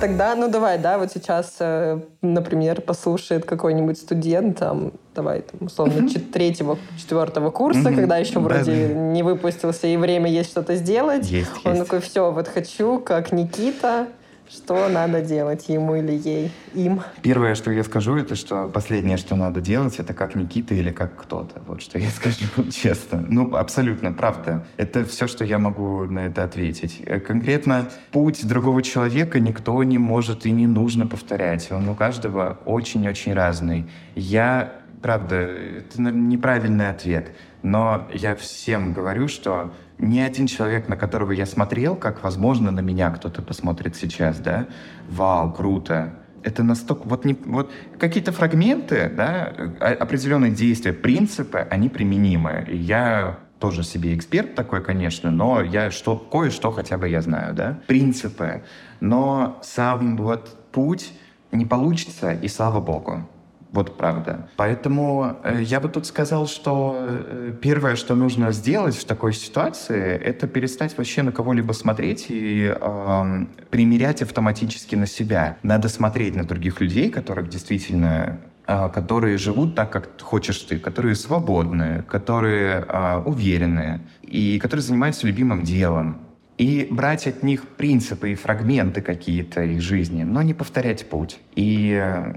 Тогда, 0.00 0.36
ну 0.36 0.48
давай, 0.48 0.78
да, 0.78 0.96
вот 0.96 1.10
сейчас, 1.10 1.56
э, 1.58 2.00
например, 2.22 2.82
послушает 2.82 3.44
какой-нибудь 3.44 3.98
студент, 3.98 4.58
там, 4.58 4.92
давай, 5.18 5.42
там, 5.42 5.66
условно, 5.66 6.08
третьего, 6.32 6.78
четвертого 6.96 7.50
курса, 7.50 7.92
когда 7.92 8.18
еще 8.18 8.38
вроде 8.38 8.94
не 8.94 9.24
выпустился, 9.24 9.88
и 9.88 9.96
время 9.96 10.30
есть 10.30 10.50
что-то 10.50 10.76
сделать. 10.76 11.28
Есть, 11.28 11.50
Он 11.64 11.72
есть. 11.72 11.84
такой, 11.84 12.00
все, 12.00 12.30
вот 12.30 12.46
хочу, 12.46 13.00
как 13.00 13.32
Никита, 13.32 14.06
что 14.50 14.88
надо 14.88 15.20
делать 15.20 15.68
ему 15.68 15.96
или 15.96 16.12
ей, 16.12 16.50
им? 16.74 17.02
Первое, 17.22 17.54
что 17.54 17.70
я 17.70 17.84
скажу, 17.84 18.16
это 18.16 18.34
что 18.34 18.68
последнее, 18.68 19.16
что 19.16 19.36
надо 19.36 19.60
делать, 19.60 19.98
это 19.98 20.14
как 20.14 20.34
Никита 20.34 20.74
или 20.74 20.90
как 20.90 21.16
кто-то. 21.16 21.60
Вот 21.66 21.82
что 21.82 21.98
я 21.98 22.08
скажу 22.16 22.46
честно. 22.70 23.24
Ну, 23.28 23.54
абсолютно, 23.56 24.12
правда. 24.12 24.64
Это 24.76 25.04
все, 25.04 25.26
что 25.26 25.44
я 25.44 25.58
могу 25.58 26.04
на 26.04 26.20
это 26.20 26.44
ответить. 26.44 27.02
Э, 27.04 27.20
конкретно 27.20 27.90
путь 28.10 28.46
другого 28.46 28.82
человека 28.82 29.38
никто 29.40 29.82
не 29.84 29.98
может 29.98 30.46
и 30.46 30.50
не 30.50 30.66
нужно 30.66 31.06
повторять. 31.06 31.70
Он 31.70 31.88
у 31.88 31.94
каждого 31.94 32.58
очень-очень 32.64 33.34
разный. 33.34 33.84
Я, 34.14 34.72
правда, 35.02 35.36
это 35.36 36.00
неправильный 36.00 36.90
ответ. 36.90 37.32
Но 37.62 38.06
я 38.12 38.34
всем 38.34 38.92
говорю, 38.92 39.28
что 39.28 39.72
ни 39.98 40.20
один 40.20 40.46
человек, 40.46 40.88
на 40.88 40.96
которого 40.96 41.32
я 41.32 41.46
смотрел, 41.46 41.96
как, 41.96 42.22
возможно, 42.22 42.70
на 42.70 42.80
меня 42.80 43.10
кто-то 43.10 43.42
посмотрит 43.42 43.96
сейчас, 43.96 44.38
да, 44.38 44.66
вау, 45.08 45.52
круто, 45.52 46.14
это 46.42 46.62
настолько... 46.62 47.02
Вот, 47.06 47.24
не, 47.24 47.34
вот 47.34 47.72
какие-то 47.98 48.32
фрагменты, 48.32 49.12
да, 49.14 49.52
определенные 49.80 50.52
действия, 50.52 50.92
принципы, 50.92 51.66
они 51.70 51.88
применимы. 51.88 52.64
Я 52.70 53.40
тоже 53.58 53.82
себе 53.82 54.14
эксперт 54.16 54.54
такой, 54.54 54.82
конечно, 54.82 55.30
но 55.30 55.62
я 55.62 55.90
что, 55.90 56.16
кое-что 56.16 56.70
хотя 56.70 56.96
бы 56.96 57.08
я 57.08 57.20
знаю, 57.20 57.54
да, 57.54 57.80
принципы. 57.86 58.62
Но 59.00 59.58
сам 59.62 60.16
вот 60.16 60.70
путь 60.70 61.12
не 61.50 61.66
получится, 61.66 62.32
и 62.32 62.46
слава 62.46 62.80
богу. 62.80 63.28
Вот 63.70 63.98
правда. 63.98 64.48
Поэтому 64.56 65.36
э, 65.44 65.62
я 65.62 65.80
бы 65.80 65.88
тут 65.88 66.06
сказал, 66.06 66.46
что 66.46 66.96
э, 66.98 67.52
первое, 67.60 67.96
что 67.96 68.14
нужно 68.14 68.50
сделать 68.52 68.96
в 68.96 69.04
такой 69.04 69.34
ситуации, 69.34 70.16
это 70.16 70.46
перестать 70.46 70.96
вообще 70.96 71.22
на 71.22 71.32
кого-либо 71.32 71.72
смотреть 71.72 72.26
и 72.30 72.74
э, 72.74 73.46
примерять 73.70 74.22
автоматически 74.22 74.94
на 74.94 75.06
себя. 75.06 75.58
Надо 75.62 75.88
смотреть 75.88 76.34
на 76.34 76.44
других 76.44 76.80
людей, 76.80 77.10
которых 77.10 77.50
действительно 77.50 78.40
э, 78.66 78.88
которые 78.88 79.36
живут 79.36 79.74
так, 79.74 79.92
как 79.92 80.18
хочешь 80.20 80.60
ты, 80.60 80.78
которые 80.78 81.14
свободные, 81.14 82.02
которые 82.02 82.86
э, 82.88 83.22
уверенные 83.26 84.00
и 84.22 84.58
которые 84.58 84.82
занимаются 84.82 85.26
любимым 85.26 85.62
делом. 85.62 86.22
И 86.56 86.88
брать 86.90 87.26
от 87.26 87.42
них 87.42 87.68
принципы 87.68 88.32
и 88.32 88.34
фрагменты 88.34 89.02
какие-то 89.02 89.62
их 89.62 89.80
жизни, 89.80 90.24
но 90.24 90.42
не 90.42 90.54
повторять 90.54 91.08
путь. 91.08 91.38
И 91.54 91.92
э, 91.92 92.34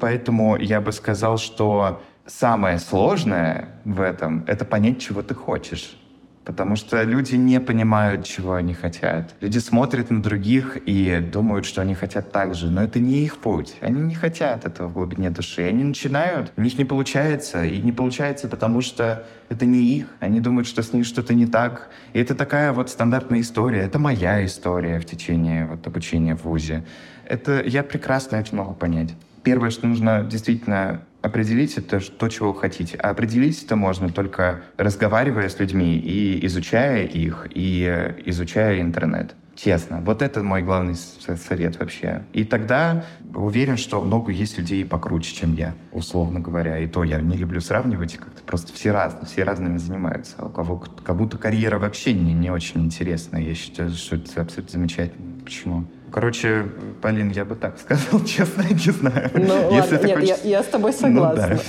Поэтому 0.00 0.56
я 0.56 0.80
бы 0.80 0.92
сказал, 0.92 1.38
что 1.38 2.02
самое 2.26 2.78
сложное 2.78 3.68
в 3.84 4.00
этом— 4.00 4.44
это 4.46 4.64
понять, 4.64 5.00
чего 5.00 5.22
ты 5.22 5.34
хочешь. 5.34 5.96
Потому 6.44 6.74
что 6.74 7.04
люди 7.04 7.36
не 7.36 7.60
понимают, 7.60 8.24
чего 8.24 8.54
они 8.54 8.74
хотят. 8.74 9.32
Люди 9.40 9.58
смотрят 9.58 10.10
на 10.10 10.20
других 10.20 10.76
и 10.86 11.18
думают, 11.20 11.64
что 11.66 11.82
они 11.82 11.94
хотят 11.94 12.32
так 12.32 12.56
же. 12.56 12.68
Но 12.68 12.82
это 12.82 12.98
не 12.98 13.24
их 13.24 13.38
путь. 13.38 13.76
Они 13.80 14.00
не 14.00 14.14
хотят 14.16 14.64
этого 14.64 14.88
в 14.88 14.92
глубине 14.92 15.30
души. 15.30 15.62
Они 15.62 15.84
начинают, 15.84 16.52
у 16.56 16.60
них 16.60 16.76
не 16.78 16.84
получается. 16.84 17.64
И 17.64 17.80
не 17.80 17.92
получается, 17.92 18.48
потому 18.48 18.80
что 18.80 19.24
это 19.50 19.66
не 19.66 19.84
их. 19.84 20.06
Они 20.18 20.40
думают, 20.40 20.66
что 20.66 20.82
с 20.82 20.92
ними 20.92 21.04
что-то 21.04 21.32
не 21.32 21.46
так. 21.46 21.90
И 22.12 22.18
это 22.18 22.34
такая 22.34 22.72
вот 22.72 22.90
стандартная 22.90 23.40
история. 23.40 23.82
Это 23.82 24.00
моя 24.00 24.44
история 24.44 24.98
в 24.98 25.04
течение 25.04 25.66
вот 25.66 25.86
обучения 25.86 26.34
в 26.34 26.42
ВУЗе. 26.42 26.84
Это 27.24 27.62
я 27.64 27.84
прекрасно 27.84 28.36
это 28.36 28.54
могу 28.56 28.74
понять. 28.74 29.14
Первое, 29.42 29.70
что 29.70 29.86
нужно 29.86 30.22
действительно 30.22 31.02
определить, 31.20 31.78
это 31.78 32.00
то, 32.00 32.28
чего 32.28 32.52
вы 32.52 32.60
хотите. 32.60 32.96
А 32.98 33.10
определить 33.10 33.62
это 33.64 33.76
можно 33.76 34.10
только 34.10 34.62
разговаривая 34.76 35.48
с 35.48 35.58
людьми 35.58 35.96
и 35.96 36.44
изучая 36.46 37.04
их, 37.04 37.46
и 37.50 38.12
изучая 38.26 38.80
интернет. 38.80 39.34
Честно. 39.54 40.00
Вот 40.00 40.22
это 40.22 40.42
мой 40.42 40.62
главный 40.62 40.94
совет 40.94 41.78
вообще. 41.78 42.22
И 42.32 42.44
тогда 42.44 43.04
уверен, 43.34 43.76
что 43.76 44.00
много 44.00 44.32
есть 44.32 44.58
людей 44.58 44.84
покруче, 44.84 45.34
чем 45.34 45.54
я, 45.54 45.74
условно 45.92 46.40
говоря. 46.40 46.78
И 46.78 46.86
то 46.86 47.04
я 47.04 47.20
не 47.20 47.36
люблю 47.36 47.60
сравнивать, 47.60 48.16
как-то 48.16 48.42
просто 48.44 48.72
все 48.72 48.92
разные, 48.92 49.26
все 49.26 49.44
разными 49.44 49.76
занимаются. 49.76 50.36
А 50.38 50.46
у 50.46 50.48
кого 50.48 50.78
кому-то 51.04 51.36
карьера 51.36 51.78
вообще 51.78 52.14
не, 52.14 52.32
не 52.32 52.50
очень 52.50 52.84
интересная. 52.84 53.42
Я 53.42 53.54
считаю, 53.54 53.90
что 53.90 54.16
это 54.16 54.40
абсолютно 54.40 54.72
замечательно. 54.72 55.40
Почему? 55.44 55.84
Короче, 56.12 56.66
Полин, 57.00 57.30
я 57.30 57.46
бы 57.46 57.54
так 57.54 57.78
сказал, 57.78 58.20
честно, 58.26 58.62
не 58.70 58.92
знаю. 58.92 59.30
Ну 59.34 59.72
Если 59.72 59.94
ладно, 59.94 60.06
нет, 60.06 60.18
хочешь... 60.18 60.28
я, 60.44 60.58
я 60.58 60.62
с 60.62 60.66
тобой 60.66 60.92
согласна. 60.92 61.48
Ну, 61.48 61.56
да. 61.56 61.62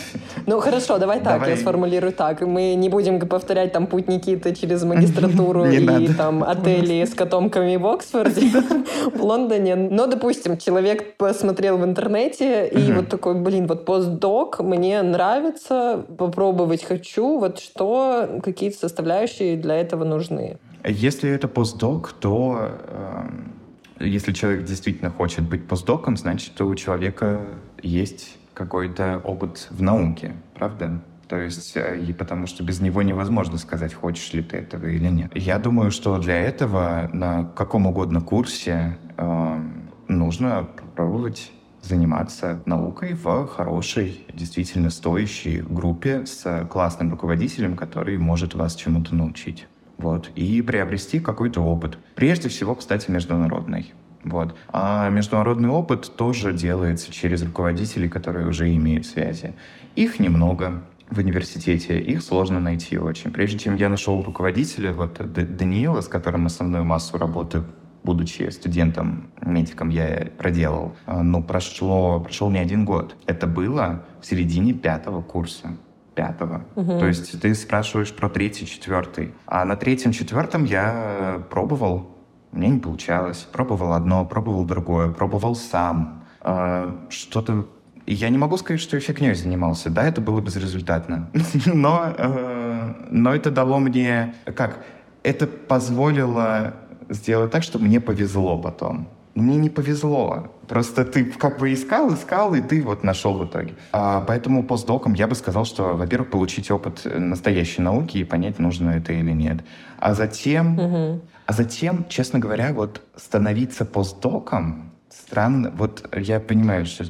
ну 0.48 0.60
хорошо, 0.60 0.98
давай 0.98 1.20
так, 1.20 1.40
давай. 1.40 1.52
я 1.52 1.58
сформулирую 1.58 2.12
так. 2.12 2.42
Мы 2.42 2.76
не 2.76 2.90
будем 2.90 3.20
повторять 3.20 3.72
там 3.72 3.88
путь 3.88 4.10
Никиты 4.10 4.54
через 4.54 4.84
магистратуру 4.84 5.66
и 5.72 6.14
там 6.14 6.44
отели 6.44 7.06
с 7.06 7.14
котомками 7.14 7.78
в 7.78 7.88
Оксфорде, 7.88 8.50
в 9.16 9.22
Лондоне. 9.22 9.76
Но, 9.76 10.08
допустим, 10.08 10.58
человек 10.58 11.16
посмотрел 11.16 11.78
в 11.78 11.86
интернете 11.86 12.68
и 12.68 12.92
вот 12.92 13.08
такой, 13.08 13.36
блин, 13.36 13.66
вот 13.68 13.86
постдок, 13.86 14.60
мне 14.60 15.02
нравится, 15.04 16.06
попробовать 16.18 16.84
хочу, 16.84 17.40
вот 17.40 17.60
что, 17.60 18.42
какие-то 18.44 18.78
составляющие 18.78 19.56
для 19.56 19.76
этого 19.76 20.04
нужны. 20.04 20.58
Если 20.86 21.30
это 21.30 21.48
постдок, 21.48 22.12
то 22.20 22.72
эм, 22.90 23.53
если 24.00 24.34
человек 24.34 24.66
действительно 24.66 25.10
хочет 25.10 25.48
быть 25.48 25.68
постдоком, 25.68 26.18
значит, 26.18 26.60
у 26.62 26.74
человека 26.76 27.42
есть 27.82 28.38
какой-то 28.54 29.22
опыт 29.24 29.68
в 29.72 29.82
науке, 29.82 30.34
правда? 30.56 31.02
То 31.28 31.40
есть, 31.40 31.76
э, 31.76 32.00
и 32.00 32.14
потому 32.14 32.48
что 32.48 32.64
без 32.64 32.80
него 32.80 33.02
невозможно 33.02 33.58
сказать, 33.58 33.94
хочешь 33.94 34.34
ли 34.34 34.44
ты 34.44 34.58
этого 34.58 34.86
или 34.86 35.08
нет. 35.08 35.32
Я 35.36 35.58
думаю, 35.58 35.92
что 35.92 36.18
для 36.20 36.40
этого 36.40 37.10
на 37.14 37.46
каком 37.46 37.88
угодно 37.88 38.22
курсе 38.22 38.98
э, 39.18 39.62
нужно 40.08 40.68
пробовать 40.96 41.52
заниматься 41.82 42.62
наукой 42.66 43.14
в 43.14 43.48
хорошей, 43.48 44.26
действительно 44.34 44.90
стоящей 44.90 45.62
группе 45.62 46.26
с 46.26 46.68
классным 46.70 47.12
руководителем, 47.12 47.76
который 47.76 48.18
может 48.18 48.54
вас 48.54 48.76
чему-то 48.76 49.16
научить 49.16 49.68
вот, 49.98 50.30
и 50.36 50.62
приобрести 50.62 51.20
какой-то 51.20 51.62
опыт. 51.62 51.98
Прежде 52.16 52.50
всего, 52.50 52.76
кстати, 52.76 53.10
международный. 53.10 53.94
Вот. 54.24 54.56
А 54.72 55.10
международный 55.10 55.70
опыт 55.70 56.12
тоже 56.16 56.54
делается 56.54 57.12
через 57.12 57.44
руководителей, 57.44 58.10
которые 58.10 58.48
уже 58.48 58.74
имеют 58.76 59.06
связи. 59.06 59.54
Их 59.96 60.20
немного 60.20 60.84
в 61.10 61.18
университете, 61.20 62.00
их 62.00 62.24
сложно 62.24 62.60
найти 62.60 62.98
очень. 62.98 63.32
Прежде 63.32 63.60
чем 63.60 63.76
я 63.76 63.90
нашел 63.90 64.24
руководителя, 64.24 64.94
вот 64.94 65.20
Даниила, 65.34 66.02
с 66.02 66.08
которым 66.08 66.46
основную 66.46 66.86
массу 66.86 67.18
работы 67.18 67.64
будучи 68.04 68.50
студентом, 68.50 69.32
медиком, 69.42 69.90
я 69.90 70.28
проделал. 70.38 70.96
А, 71.06 71.24
ну, 71.24 71.42
прошло, 71.42 72.20
прошел 72.20 72.50
не 72.50 72.60
один 72.60 72.86
год. 72.86 73.16
Это 73.26 73.48
было 73.48 74.04
в 74.22 74.26
середине 74.26 74.74
пятого 74.74 75.22
курса. 75.22 75.78
Пятого. 76.14 76.66
Угу. 76.76 77.00
То 77.00 77.08
есть 77.08 77.40
ты 77.42 77.54
спрашиваешь 77.56 78.14
про 78.14 78.30
третий, 78.30 78.66
четвертый. 78.66 79.34
А 79.46 79.66
на 79.66 79.76
третьем, 79.76 80.12
четвертом 80.12 80.66
я 80.66 81.44
пробовал, 81.50 82.10
мне 82.52 82.70
не 82.70 82.80
получалось. 82.80 83.48
Пробовал 83.52 83.94
одно, 83.94 84.26
пробовал 84.26 84.66
другое, 84.66 85.12
пробовал 85.12 85.56
сам. 85.56 86.24
А, 86.42 86.96
что-то... 87.10 87.68
Я 88.06 88.30
не 88.30 88.38
могу 88.38 88.58
сказать, 88.58 88.82
что 88.82 88.98
я 88.98 89.02
фигней 89.02 89.34
занимался. 89.34 89.90
Да, 89.90 90.04
это 90.04 90.22
было 90.22 90.42
безрезультатно. 90.42 91.30
но, 91.66 92.14
э, 92.18 92.94
но 93.10 93.34
это 93.34 93.50
дало 93.50 93.80
мне... 93.80 94.36
Как? 94.56 94.84
Это 95.24 95.48
позволило 95.48 96.74
сделать 97.10 97.52
так, 97.52 97.64
чтобы 97.64 97.86
мне 97.86 98.02
повезло 98.02 98.58
потом 98.58 99.08
мне 99.36 99.58
не 99.58 99.70
повезло. 99.70 100.52
Просто 100.68 101.06
ты 101.06 101.26
как 101.26 101.60
бы 101.60 101.74
искал, 101.74 102.14
искал, 102.14 102.54
и 102.54 102.62
ты 102.62 102.82
вот 102.82 103.04
нашел 103.04 103.38
в 103.38 103.46
итоге. 103.46 103.76
А, 103.92 104.22
поэтому 104.22 104.64
постдоком 104.64 105.14
я 105.14 105.28
бы 105.28 105.36
сказал, 105.36 105.66
что, 105.66 105.96
во-первых, 105.96 106.30
получить 106.30 106.70
опыт 106.72 107.02
настоящей 107.06 107.82
науки 107.82 108.18
и 108.18 108.24
понять, 108.24 108.60
нужно 108.60 108.92
это 108.92 109.14
или 109.14 109.32
нет. 109.32 109.64
А 110.00 110.14
затем, 110.14 110.78
угу. 110.80 111.22
а 111.46 111.54
затем, 111.54 112.06
честно 112.10 112.40
говоря, 112.40 112.74
вот 112.74 113.02
становиться 113.16 113.86
постдоком 113.86 114.92
странно. 115.10 115.72
Вот 115.76 116.08
я 116.16 116.40
понимаю, 116.40 116.86
что 116.86 117.06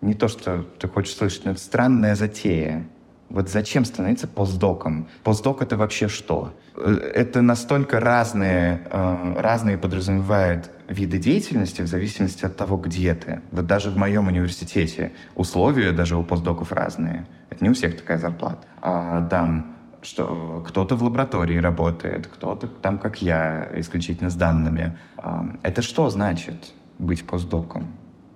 не 0.00 0.14
то, 0.14 0.28
что 0.28 0.64
ты 0.78 0.88
хочешь 0.88 1.14
слышать, 1.14 1.44
но 1.44 1.52
это 1.52 1.60
странная 1.60 2.14
затея. 2.14 2.86
Вот 3.28 3.48
зачем 3.48 3.84
становиться 3.84 4.28
постдоком? 4.28 5.08
Постдок— 5.22 5.62
это 5.62 5.76
вообще 5.76 6.08
что? 6.08 6.54
Э, 6.76 6.94
это 7.14 7.42
настолько 7.42 8.00
разные, 8.00 8.86
э, 8.90 9.34
разные 9.38 9.78
подразумевает 9.78 10.70
виды 10.88 11.18
деятельности 11.18 11.82
в 11.82 11.86
зависимости 11.86 12.44
от 12.44 12.56
того, 12.56 12.76
где 12.76 13.14
ты. 13.14 13.40
Вот 13.50 13.66
даже 13.66 13.90
в 13.90 13.96
моем 13.96 14.28
университете 14.28 15.12
условия 15.34 15.92
даже 15.92 16.16
у 16.16 16.22
постдоков 16.22 16.72
разные. 16.72 17.26
Это 17.50 17.64
не 17.64 17.70
у 17.70 17.74
всех 17.74 17.96
такая 17.96 18.18
зарплата. 18.18 18.66
А 18.80 19.26
там 19.28 19.74
что 20.04 20.62
кто-то 20.66 20.96
в 20.96 21.02
лаборатории 21.02 21.56
работает, 21.56 22.26
кто-то 22.26 22.68
там, 22.68 22.98
как 22.98 23.22
я, 23.22 23.68
исключительно 23.74 24.30
с 24.30 24.34
данными. 24.34 24.96
А, 25.16 25.46
это 25.62 25.82
что 25.82 26.10
значит 26.10 26.74
быть 26.98 27.26
постдоком? 27.26 27.86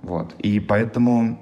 Вот. 0.02 0.34
И 0.38 0.60
поэтому 0.60 1.38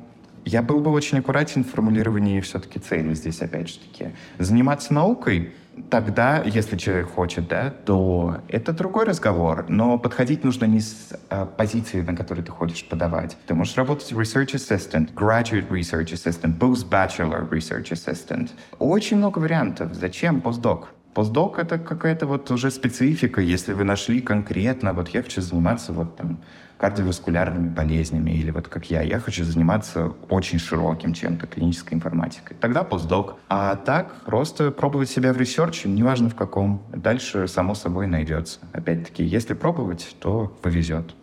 я 0.47 0.63
был 0.63 0.81
бы 0.81 0.91
очень 0.91 1.19
аккуратен 1.19 1.65
в 1.65 1.69
формулировании 1.69 2.41
все-таки 2.41 2.79
цели 2.79 3.13
здесь, 3.15 3.43
опять 3.43 3.69
же 3.69 3.79
таки. 3.79 4.13
Заниматься 4.39 4.95
наукой— 4.95 5.53
тогда, 5.91 6.43
если 6.43 6.77
человек 6.77 7.11
хочет, 7.11 7.49
да, 7.49 7.71
то 7.71 8.39
это 8.49 8.73
другой 8.73 9.05
разговор. 9.05 9.67
Но 9.69 9.99
подходить 9.99 10.45
нужно 10.45 10.65
не 10.65 10.81
с 10.81 11.13
а, 11.29 11.47
позиции, 11.47 12.01
на 12.01 12.17
которой 12.17 12.43
ты 12.43 12.51
хочешь 12.51 12.89
подавать. 12.89 13.37
Ты 13.47 13.55
можешь 13.55 13.77
работать 13.77 14.13
research 14.13 14.55
assistant, 14.55 15.13
graduate 15.15 15.69
research 15.69 16.13
assistant, 16.13 16.59
post-bachelor 16.59 17.49
research 17.51 17.93
assistant. 17.93 18.51
Очень 18.79 19.19
много 19.19 19.39
вариантов. 19.39 19.95
Зачем 19.95 20.41
постдок? 20.41 20.89
Постдок— 21.15 21.59
это 21.59 21.79
какая-то 21.79 22.27
вот 22.27 22.51
уже 22.51 22.71
специфика, 22.71 23.41
если 23.41 23.73
вы 23.73 23.85
нашли 23.85 24.21
конкретно, 24.21 24.93
вот 24.93 25.09
я 25.09 25.23
хочу 25.23 25.41
заниматься 25.41 25.93
вот 25.93 26.17
там 26.17 26.39
кардиоваскулярными 26.79 27.69
болезнями, 27.69 28.31
или 28.31 28.51
вот 28.51 28.69
как 28.69 28.91
я, 28.91 29.03
я 29.03 29.19
хочу 29.19 29.45
заниматься 29.45 30.13
очень 30.29 30.59
широким 30.59 31.15
чем-то, 31.15 31.47
клинической 31.47 31.97
информатикой. 31.97 32.57
Тогда 32.61 32.83
постдок. 32.83 33.37
А 33.49 33.77
так, 33.77 34.15
просто 34.25 34.71
пробовать 34.71 35.09
себя 35.09 35.33
в 35.33 35.39
research 35.39 35.79
е, 35.79 35.89
неважно 35.89 36.29
в 36.29 36.35
каком. 36.35 36.83
Дальше, 36.95 37.49
само 37.49 37.75
собой, 37.75 38.07
найдется. 38.07 38.61
Опять-таки, 38.73 39.25
если 39.25 39.55
пробовать, 39.55 40.17
то 40.21 40.55
повезет 40.63 41.15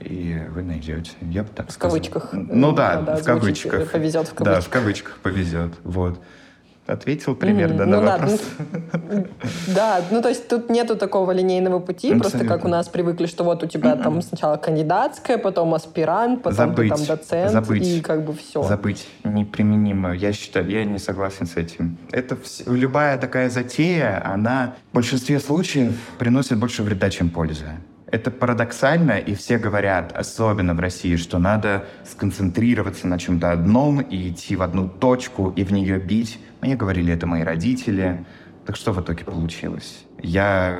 и 0.00 0.40
вы 0.50 0.62
найдете. 0.62 1.10
Я 1.22 1.42
бы 1.42 1.48
так 1.48 1.68
в 1.68 1.72
сказал. 1.72 1.96
кавычках. 1.96 2.28
Ну 2.32 2.72
да, 2.72 3.00
да 3.02 3.16
в 3.16 3.24
кавычках. 3.24 3.90
Повезет 3.90 4.28
в 4.28 4.34
кавычках. 4.34 4.44
Да, 4.44 4.60
в 4.60 4.68
кавычках 4.68 5.18
повезет. 5.18 5.72
Вот 5.82 6.20
ответил 6.88 7.34
примерно 7.34 7.82
mm, 7.82 7.86
на 7.86 8.00
ну, 8.00 8.06
вопрос. 8.06 8.40
Да, 8.62 8.98
ну, 9.10 9.26
да, 9.74 10.00
ну 10.10 10.22
то 10.22 10.28
есть 10.28 10.48
тут 10.48 10.70
нету 10.70 10.96
такого 10.96 11.32
линейного 11.32 11.78
пути, 11.80 12.08
Абсолютно. 12.08 12.30
просто 12.30 12.46
как 12.46 12.64
у 12.64 12.68
нас 12.68 12.88
привыкли, 12.88 13.26
что 13.26 13.44
вот 13.44 13.62
у 13.62 13.66
тебя 13.66 13.92
mm-hmm. 13.92 14.02
там 14.02 14.22
сначала 14.22 14.56
кандидатская, 14.56 15.38
потом 15.38 15.74
аспирант, 15.74 16.42
потом 16.42 16.56
забыть, 16.56 16.88
там 16.88 17.04
доцент 17.04 17.52
забыть, 17.52 17.86
и 17.86 18.00
как 18.00 18.24
бы 18.24 18.32
все. 18.32 18.62
Забыть 18.62 19.06
неприменимо. 19.24 20.14
Я 20.14 20.32
считаю, 20.32 20.68
я 20.68 20.84
не 20.84 20.98
согласен 20.98 21.46
с 21.46 21.56
этим. 21.56 21.98
Это 22.10 22.36
все, 22.36 22.64
любая 22.72 23.18
такая 23.18 23.50
затея, 23.50 24.22
она 24.24 24.74
в 24.90 24.94
большинстве 24.94 25.38
случаев 25.40 25.92
приносит 26.18 26.58
больше 26.58 26.82
вреда, 26.82 27.10
чем 27.10 27.28
пользы. 27.28 27.66
Это 28.10 28.30
парадоксально, 28.30 29.18
и 29.18 29.34
все 29.34 29.58
говорят, 29.58 30.12
особенно 30.16 30.72
в 30.74 30.80
России, 30.80 31.16
что 31.16 31.38
надо 31.38 31.84
сконцентрироваться 32.04 33.06
на 33.06 33.18
чем-то 33.18 33.52
одном 33.52 34.00
и 34.00 34.30
идти 34.30 34.56
в 34.56 34.62
одну 34.62 34.88
точку 34.88 35.52
и 35.54 35.62
в 35.62 35.72
нее 35.72 35.98
бить. 35.98 36.38
Мне 36.60 36.76
говорили 36.76 37.12
это 37.12 37.26
мои 37.26 37.42
родители. 37.42 38.24
Так 38.66 38.76
что 38.76 38.92
в 38.92 39.00
итоге 39.00 39.24
получилось? 39.24 40.04
Я 40.20 40.78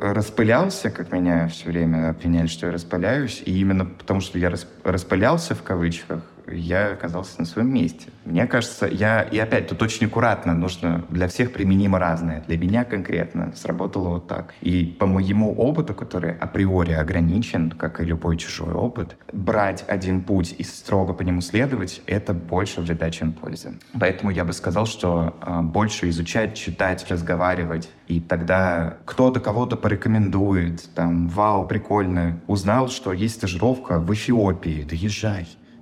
распылялся, 0.00 0.90
как 0.90 1.12
меня 1.12 1.46
все 1.48 1.68
время 1.68 2.10
обвиняли, 2.10 2.48
что 2.48 2.66
я 2.66 2.72
распыляюсь, 2.72 3.42
и 3.46 3.60
именно 3.60 3.84
потому, 3.84 4.20
что 4.20 4.38
я 4.38 4.52
распылялся 4.82 5.54
в 5.54 5.62
кавычках, 5.62 6.24
я 6.52 6.92
оказался 6.92 7.40
на 7.40 7.46
своем 7.46 7.72
месте. 7.72 8.08
Мне 8.24 8.46
кажется, 8.46 8.86
я... 8.86 9.22
И 9.22 9.38
опять, 9.38 9.68
тут 9.68 9.82
очень 9.82 10.06
аккуратно, 10.06 10.54
нужно 10.54 11.04
для 11.08 11.28
всех 11.28 11.52
применимо 11.52 11.98
разное. 11.98 12.42
Для 12.46 12.58
меня 12.58 12.84
конкретно 12.84 13.52
сработало 13.56 14.08
вот 14.10 14.28
так. 14.28 14.54
И 14.60 14.84
по 14.84 15.06
моему 15.06 15.52
опыту, 15.54 15.94
который 15.94 16.36
априори 16.36 16.92
ограничен, 16.92 17.70
как 17.70 18.00
и 18.00 18.04
любой 18.04 18.36
чужой 18.36 18.72
опыт, 18.72 19.16
брать 19.32 19.84
один 19.88 20.22
путь 20.22 20.54
и 20.58 20.64
строго 20.64 21.12
по 21.12 21.22
нему 21.22 21.40
следовать, 21.40 22.02
это 22.06 22.34
больше 22.34 22.80
вреда, 22.80 23.10
чем 23.10 23.32
пользы. 23.32 23.74
Поэтому 23.98 24.30
я 24.30 24.44
бы 24.44 24.52
сказал, 24.52 24.86
что 24.86 25.36
э, 25.40 25.60
больше 25.62 26.08
изучать, 26.08 26.54
читать, 26.54 27.06
разговаривать, 27.08 27.88
и 28.08 28.20
тогда 28.20 28.98
кто-то 29.04 29.40
кого-то 29.40 29.76
порекомендует, 29.76 30.88
там, 30.94 31.28
вау, 31.28 31.66
прикольно, 31.66 32.40
узнал, 32.46 32.88
что 32.88 33.12
есть 33.12 33.36
стажировка 33.36 33.98
в 33.98 34.12
Эфиопии, 34.12 34.86
да 34.88 34.96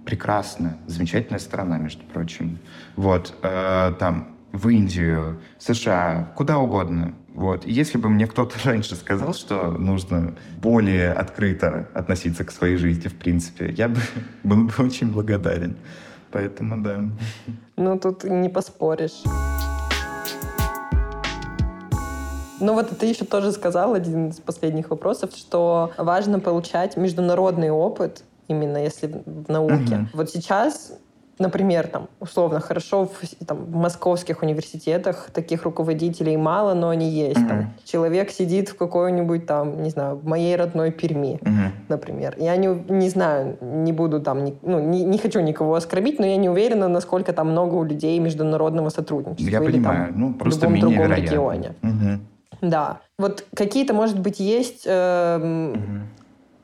езжай 0.08 0.16
прекрасно, 0.16 0.78
замечательная 0.86 1.38
страна, 1.38 1.78
между 1.78 2.04
прочим. 2.04 2.58
Вот, 2.96 3.34
э, 3.42 3.92
там, 3.98 4.36
в 4.52 4.68
Индию, 4.68 5.38
США, 5.58 6.32
куда 6.36 6.58
угодно. 6.58 7.14
Вот. 7.34 7.66
И 7.66 7.72
если 7.72 7.98
бы 7.98 8.08
мне 8.08 8.26
кто-то 8.26 8.54
раньше 8.64 8.96
сказал, 8.96 9.34
что 9.34 9.70
нужно 9.70 10.34
более 10.62 11.12
открыто 11.12 11.88
относиться 11.94 12.44
к 12.44 12.50
своей 12.50 12.76
жизни, 12.76 13.08
в 13.08 13.14
принципе, 13.14 13.70
я 13.70 13.88
бы 13.88 14.00
был 14.44 14.64
бы 14.64 14.72
очень 14.78 15.12
благодарен. 15.12 15.76
Поэтому 16.30 16.82
да. 16.82 17.04
Ну, 17.76 17.98
тут 17.98 18.24
не 18.24 18.48
поспоришь. 18.48 19.22
Ну 22.60 22.74
вот 22.74 22.98
ты 22.98 23.06
еще 23.06 23.24
тоже 23.24 23.52
сказал, 23.52 23.94
один 23.94 24.30
из 24.30 24.40
последних 24.40 24.90
вопросов, 24.90 25.30
что 25.36 25.92
важно 25.96 26.40
получать 26.40 26.96
международный 26.96 27.70
опыт 27.70 28.24
именно 28.48 28.78
если 28.78 29.22
в 29.24 29.48
науке. 29.50 29.96
Угу. 29.96 30.06
Вот 30.14 30.30
сейчас 30.30 30.92
например, 31.38 31.86
там, 31.88 32.08
условно, 32.20 32.60
хорошо 32.60 33.06
в, 33.06 33.44
там, 33.46 33.64
в 33.64 33.76
московских 33.76 34.42
университетах 34.42 35.30
таких 35.32 35.62
руководителей 35.62 36.36
мало, 36.36 36.74
но 36.74 36.88
они 36.88 37.08
есть. 37.08 37.38
Mm-hmm. 37.38 37.48
Там, 37.48 37.74
человек 37.84 38.30
сидит 38.30 38.68
в 38.68 38.76
какой-нибудь 38.76 39.46
там, 39.46 39.82
не 39.82 39.90
знаю, 39.90 40.16
в 40.16 40.26
моей 40.26 40.56
родной 40.56 40.90
Перми, 40.90 41.38
mm-hmm. 41.40 41.70
например. 41.88 42.34
Я 42.38 42.56
не, 42.56 42.68
не 42.88 43.08
знаю, 43.08 43.56
не 43.60 43.92
буду 43.92 44.20
там, 44.20 44.44
не, 44.44 44.54
ну, 44.62 44.80
не, 44.80 45.04
не 45.04 45.18
хочу 45.18 45.40
никого 45.40 45.74
оскорбить, 45.74 46.18
но 46.18 46.26
я 46.26 46.36
не 46.36 46.48
уверена, 46.48 46.88
насколько 46.88 47.32
там 47.32 47.50
много 47.50 47.74
у 47.74 47.84
людей 47.84 48.18
международного 48.18 48.88
сотрудничества. 48.88 49.50
Я 49.50 49.62
или, 49.62 49.72
понимаю, 49.72 50.08
там, 50.08 50.20
ну, 50.20 50.34
просто 50.34 50.66
в 50.66 50.74
любом 50.74 50.80
другом 50.80 51.02
вероятно. 51.02 51.24
регионе. 51.24 51.74
Mm-hmm. 51.82 52.18
Да. 52.62 53.00
Вот 53.18 53.44
какие-то, 53.54 53.94
может 53.94 54.18
быть, 54.18 54.40
есть... 54.40 54.84
Э, 54.86 55.38
mm-hmm 55.38 56.17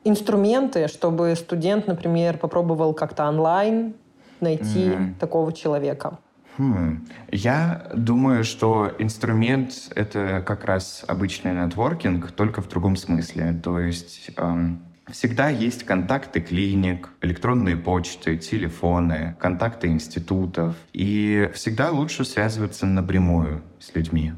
инструменты, 0.05 0.87
чтобы 0.87 1.35
студент, 1.35 1.87
например, 1.87 2.37
попробовал 2.37 2.93
как-то 2.93 3.27
онлайн 3.27 3.95
найти 4.39 4.89
mm. 4.89 5.15
такого 5.19 5.51
человека? 5.51 6.19
Хм. 6.57 7.05
Я 7.31 7.87
думаю, 7.93 8.45
что 8.45 8.91
инструмент— 8.97 9.73
это 9.95 10.41
как 10.45 10.63
раз 10.63 11.03
обычный 11.07 11.53
нетворкинг, 11.53 12.31
только 12.31 12.61
в 12.61 12.69
другом 12.69 12.95
смысле. 12.95 13.59
То 13.61 13.79
есть 13.79 14.31
эм, 14.37 14.81
всегда 15.11 15.49
есть 15.49 15.83
контакты 15.83 16.39
клиник, 16.39 17.09
электронные 17.21 17.75
почты, 17.75 18.37
телефоны, 18.37 19.35
контакты 19.39 19.87
институтов. 19.87 20.75
И 20.93 21.49
всегда 21.53 21.91
лучше 21.91 22.23
связываться 22.23 22.85
напрямую 22.85 23.61
с 23.79 23.93
людьми 23.93 24.33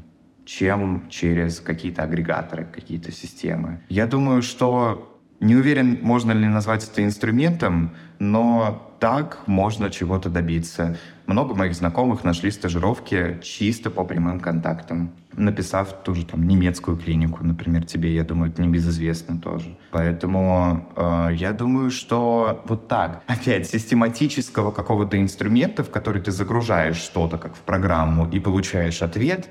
чем 0.48 1.10
через 1.10 1.60
какие-то 1.60 2.04
агрегаторы, 2.04 2.64
какие-то 2.64 3.12
системы. 3.12 3.82
Я 3.90 4.06
думаю, 4.06 4.40
что 4.40 5.17
Не 5.40 5.54
уверен, 5.54 5.98
можно 6.02 6.32
ли 6.32 6.46
назвать 6.48 6.88
это 6.88 7.04
инструментом, 7.04 7.92
но 8.18 8.88
так 8.98 9.46
можно 9.46 9.90
чего-то 9.90 10.28
добиться. 10.28 10.96
Много 11.26 11.54
моих 11.54 11.74
знакомых 11.74 12.24
нашли 12.24 12.50
стажировки 12.50 13.38
чисто 13.42 13.90
по 13.90 14.02
прямым 14.02 14.40
контактам, 14.40 15.12
написав 15.32 16.02
ту 16.02 16.14
же 16.14 16.26
там 16.26 16.48
немецкую 16.48 16.96
клинику, 16.96 17.44
например, 17.44 17.84
тебе, 17.84 18.12
я 18.14 18.24
думаю, 18.24 18.50
это 18.50 18.62
небезызвестно 18.62 19.38
тоже. 19.38 19.76
Поэтому 19.92 20.88
э, 20.96 21.28
я 21.34 21.52
думаю, 21.52 21.92
что 21.92 22.64
вот 22.66 22.88
так, 22.88 23.22
опять, 23.28 23.68
систематического 23.68 24.72
какого-то 24.72 25.20
инструмента, 25.20 25.84
в 25.84 25.90
который 25.90 26.20
ты 26.20 26.32
загружаешь 26.32 26.96
что-то 26.96 27.38
как 27.38 27.54
в 27.54 27.60
программу 27.60 28.28
и 28.28 28.40
получаешь 28.40 29.02
ответ, 29.02 29.48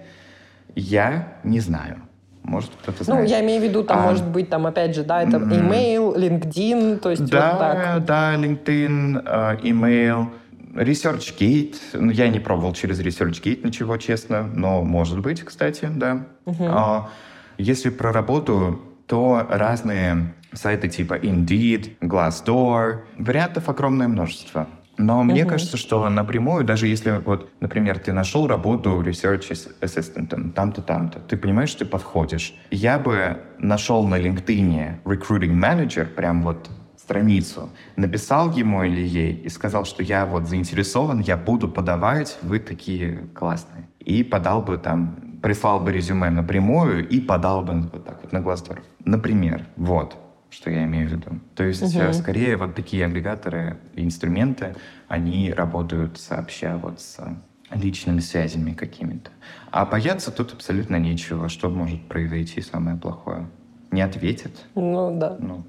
я 0.75 1.39
не 1.45 1.61
знаю. 1.61 2.01
Может, 2.43 2.71
кто-то 2.81 2.99
ну, 2.99 3.05
знает. 3.05 3.23
Ну, 3.23 3.29
я 3.29 3.41
имею 3.41 3.61
в 3.61 3.63
виду, 3.63 3.83
там, 3.83 3.99
а, 3.99 4.01
может 4.03 4.25
быть, 4.25 4.49
там, 4.49 4.65
опять 4.65 4.95
же, 4.95 5.03
да, 5.03 5.21
это 5.21 5.37
email, 5.37 6.15
LinkedIn, 6.15 6.97
то 6.99 7.09
есть 7.09 7.25
да, 7.29 7.51
вот 7.51 7.59
так. 7.59 8.05
Да, 8.05 8.35
LinkedIn, 8.35 9.23
uh, 9.23 9.61
email, 9.61 10.27
ResearchGate. 10.73 11.75
Ну, 11.93 12.11
я 12.11 12.29
не 12.29 12.39
пробовал 12.39 12.73
через 12.73 13.01
ResearchGate 13.01 13.65
ничего, 13.65 13.97
честно, 13.97 14.43
но 14.43 14.81
может 14.83 15.19
быть, 15.19 15.43
кстати, 15.43 15.89
да. 15.93 16.25
Uh-huh. 16.45 16.57
Uh, 16.59 17.03
если 17.57 17.89
про 17.89 18.11
работу, 18.13 18.81
то 19.07 19.45
разные 19.49 20.33
сайты 20.53 20.87
типа 20.89 21.15
Indeed, 21.15 21.97
Glassdoor, 22.01 22.99
вариантов 23.17 23.69
огромное 23.69 24.07
множество. 24.07 24.67
Но 24.97 25.23
мне 25.23 25.43
угу. 25.43 25.51
кажется, 25.51 25.77
что 25.77 26.09
напрямую, 26.09 26.65
даже 26.65 26.87
если, 26.87 27.21
вот, 27.23 27.49
например, 27.59 27.99
ты 27.99 28.13
нашел 28.13 28.47
работу 28.47 29.01
research 29.01 29.75
assistant, 29.81 30.51
там-то, 30.53 30.81
там-то, 30.81 31.19
ты 31.19 31.37
понимаешь, 31.37 31.69
что 31.69 31.79
ты 31.79 31.85
подходишь. 31.85 32.55
Я 32.71 32.97
бы 32.97 33.37
нашел 33.59 34.07
на 34.07 34.19
LinkedIn 34.19 35.03
recruiting 35.03 35.53
manager, 35.53 36.05
прям 36.05 36.43
вот 36.43 36.69
страницу, 37.07 37.69
написал 37.95 38.51
ему 38.51 38.83
или 38.83 39.01
ей 39.01 39.33
и 39.33 39.49
сказал, 39.49 39.85
что 39.85 40.03
я 40.03 40.25
вот 40.25 40.47
заинтересован, 40.47 41.19
я 41.19 41.37
буду 41.37 41.69
подавать, 41.69 42.37
вы 42.41 42.59
такие 42.59 43.29
классные. 43.33 43.87
И 43.99 44.23
подал 44.23 44.61
бы 44.61 44.77
там, 44.77 45.39
прислал 45.41 45.79
бы 45.79 45.93
резюме 45.93 46.29
напрямую 46.29 47.07
и 47.07 47.21
подал 47.21 47.61
бы 47.61 47.81
вот 47.93 48.05
так 48.05 48.19
вот 48.23 48.33
на 48.33 48.41
глаз 48.41 48.63
Например, 49.05 49.65
вот 49.77 50.17
что 50.49 50.69
я 50.69 50.83
имею 50.85 51.09
в 51.09 51.11
виду. 51.11 51.39
То 51.55 51.63
есть, 51.63 51.81
угу. 51.81 52.13
скорее, 52.13 52.57
вот 52.57 52.75
такие 52.75 53.05
агрегаторы 53.05 53.77
и 53.95 54.03
инструменты, 54.03 54.75
они 55.07 55.51
работают 55.51 56.17
сообща 56.19 56.77
вот 56.77 57.01
с 57.01 57.19
личными 57.71 58.19
связями 58.19 58.71
какими-то. 58.71 59.31
А 59.71 59.85
бояться 59.85 60.31
тут 60.31 60.53
абсолютно 60.53 60.97
нечего. 60.97 61.49
Что 61.49 61.69
может 61.69 62.07
произойти 62.07 62.61
самое 62.61 62.97
плохое? 62.97 63.47
Не 63.91 64.01
ответит. 64.01 64.65
Ну, 64.75 65.17
да. 65.17 65.37
Ну. 65.39 65.65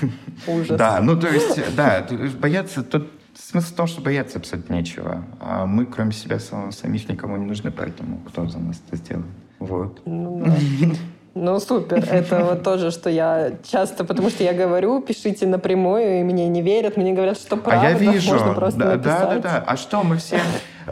Ужас. 0.46 0.78
Да, 0.78 1.00
ну, 1.00 1.18
то 1.18 1.28
есть, 1.28 1.76
да, 1.76 2.06
бояться 2.40 2.82
тут 2.82 3.10
Смысл 3.34 3.72
в 3.72 3.76
том, 3.76 3.86
что 3.86 4.02
бояться 4.02 4.38
абсолютно 4.38 4.74
нечего. 4.74 5.24
А 5.40 5.64
мы, 5.64 5.86
кроме 5.86 6.12
себя 6.12 6.38
самих, 6.38 7.08
никому 7.08 7.36
не 7.38 7.46
нужны, 7.46 7.70
поэтому 7.70 8.18
кто 8.26 8.46
за 8.46 8.58
нас 8.58 8.82
это 8.86 8.96
сделает? 8.96 9.26
Вот. 9.58 10.02
Ну, 10.04 10.44
да. 10.44 10.96
Ну, 11.34 11.58
супер. 11.60 12.04
Это 12.10 12.44
вот 12.44 12.62
тоже, 12.64 12.90
что 12.90 13.08
я 13.08 13.52
часто, 13.70 14.04
потому 14.04 14.30
что 14.30 14.44
я 14.44 14.52
говорю, 14.52 15.00
пишите 15.00 15.46
напрямую, 15.46 16.20
и 16.20 16.22
мне 16.24 16.48
не 16.48 16.62
верят, 16.62 16.96
мне 16.96 17.12
говорят, 17.12 17.38
что 17.38 17.56
правда, 17.56 17.86
а 17.86 17.90
я 17.90 17.98
вижу. 17.98 18.32
можно 18.32 18.54
просто 18.54 18.78
да, 18.78 18.90
написать. 18.96 19.20
Да, 19.20 19.34
да, 19.34 19.40
да. 19.40 19.64
А 19.66 19.76
что 19.76 20.02
мы 20.02 20.16
все... 20.16 20.40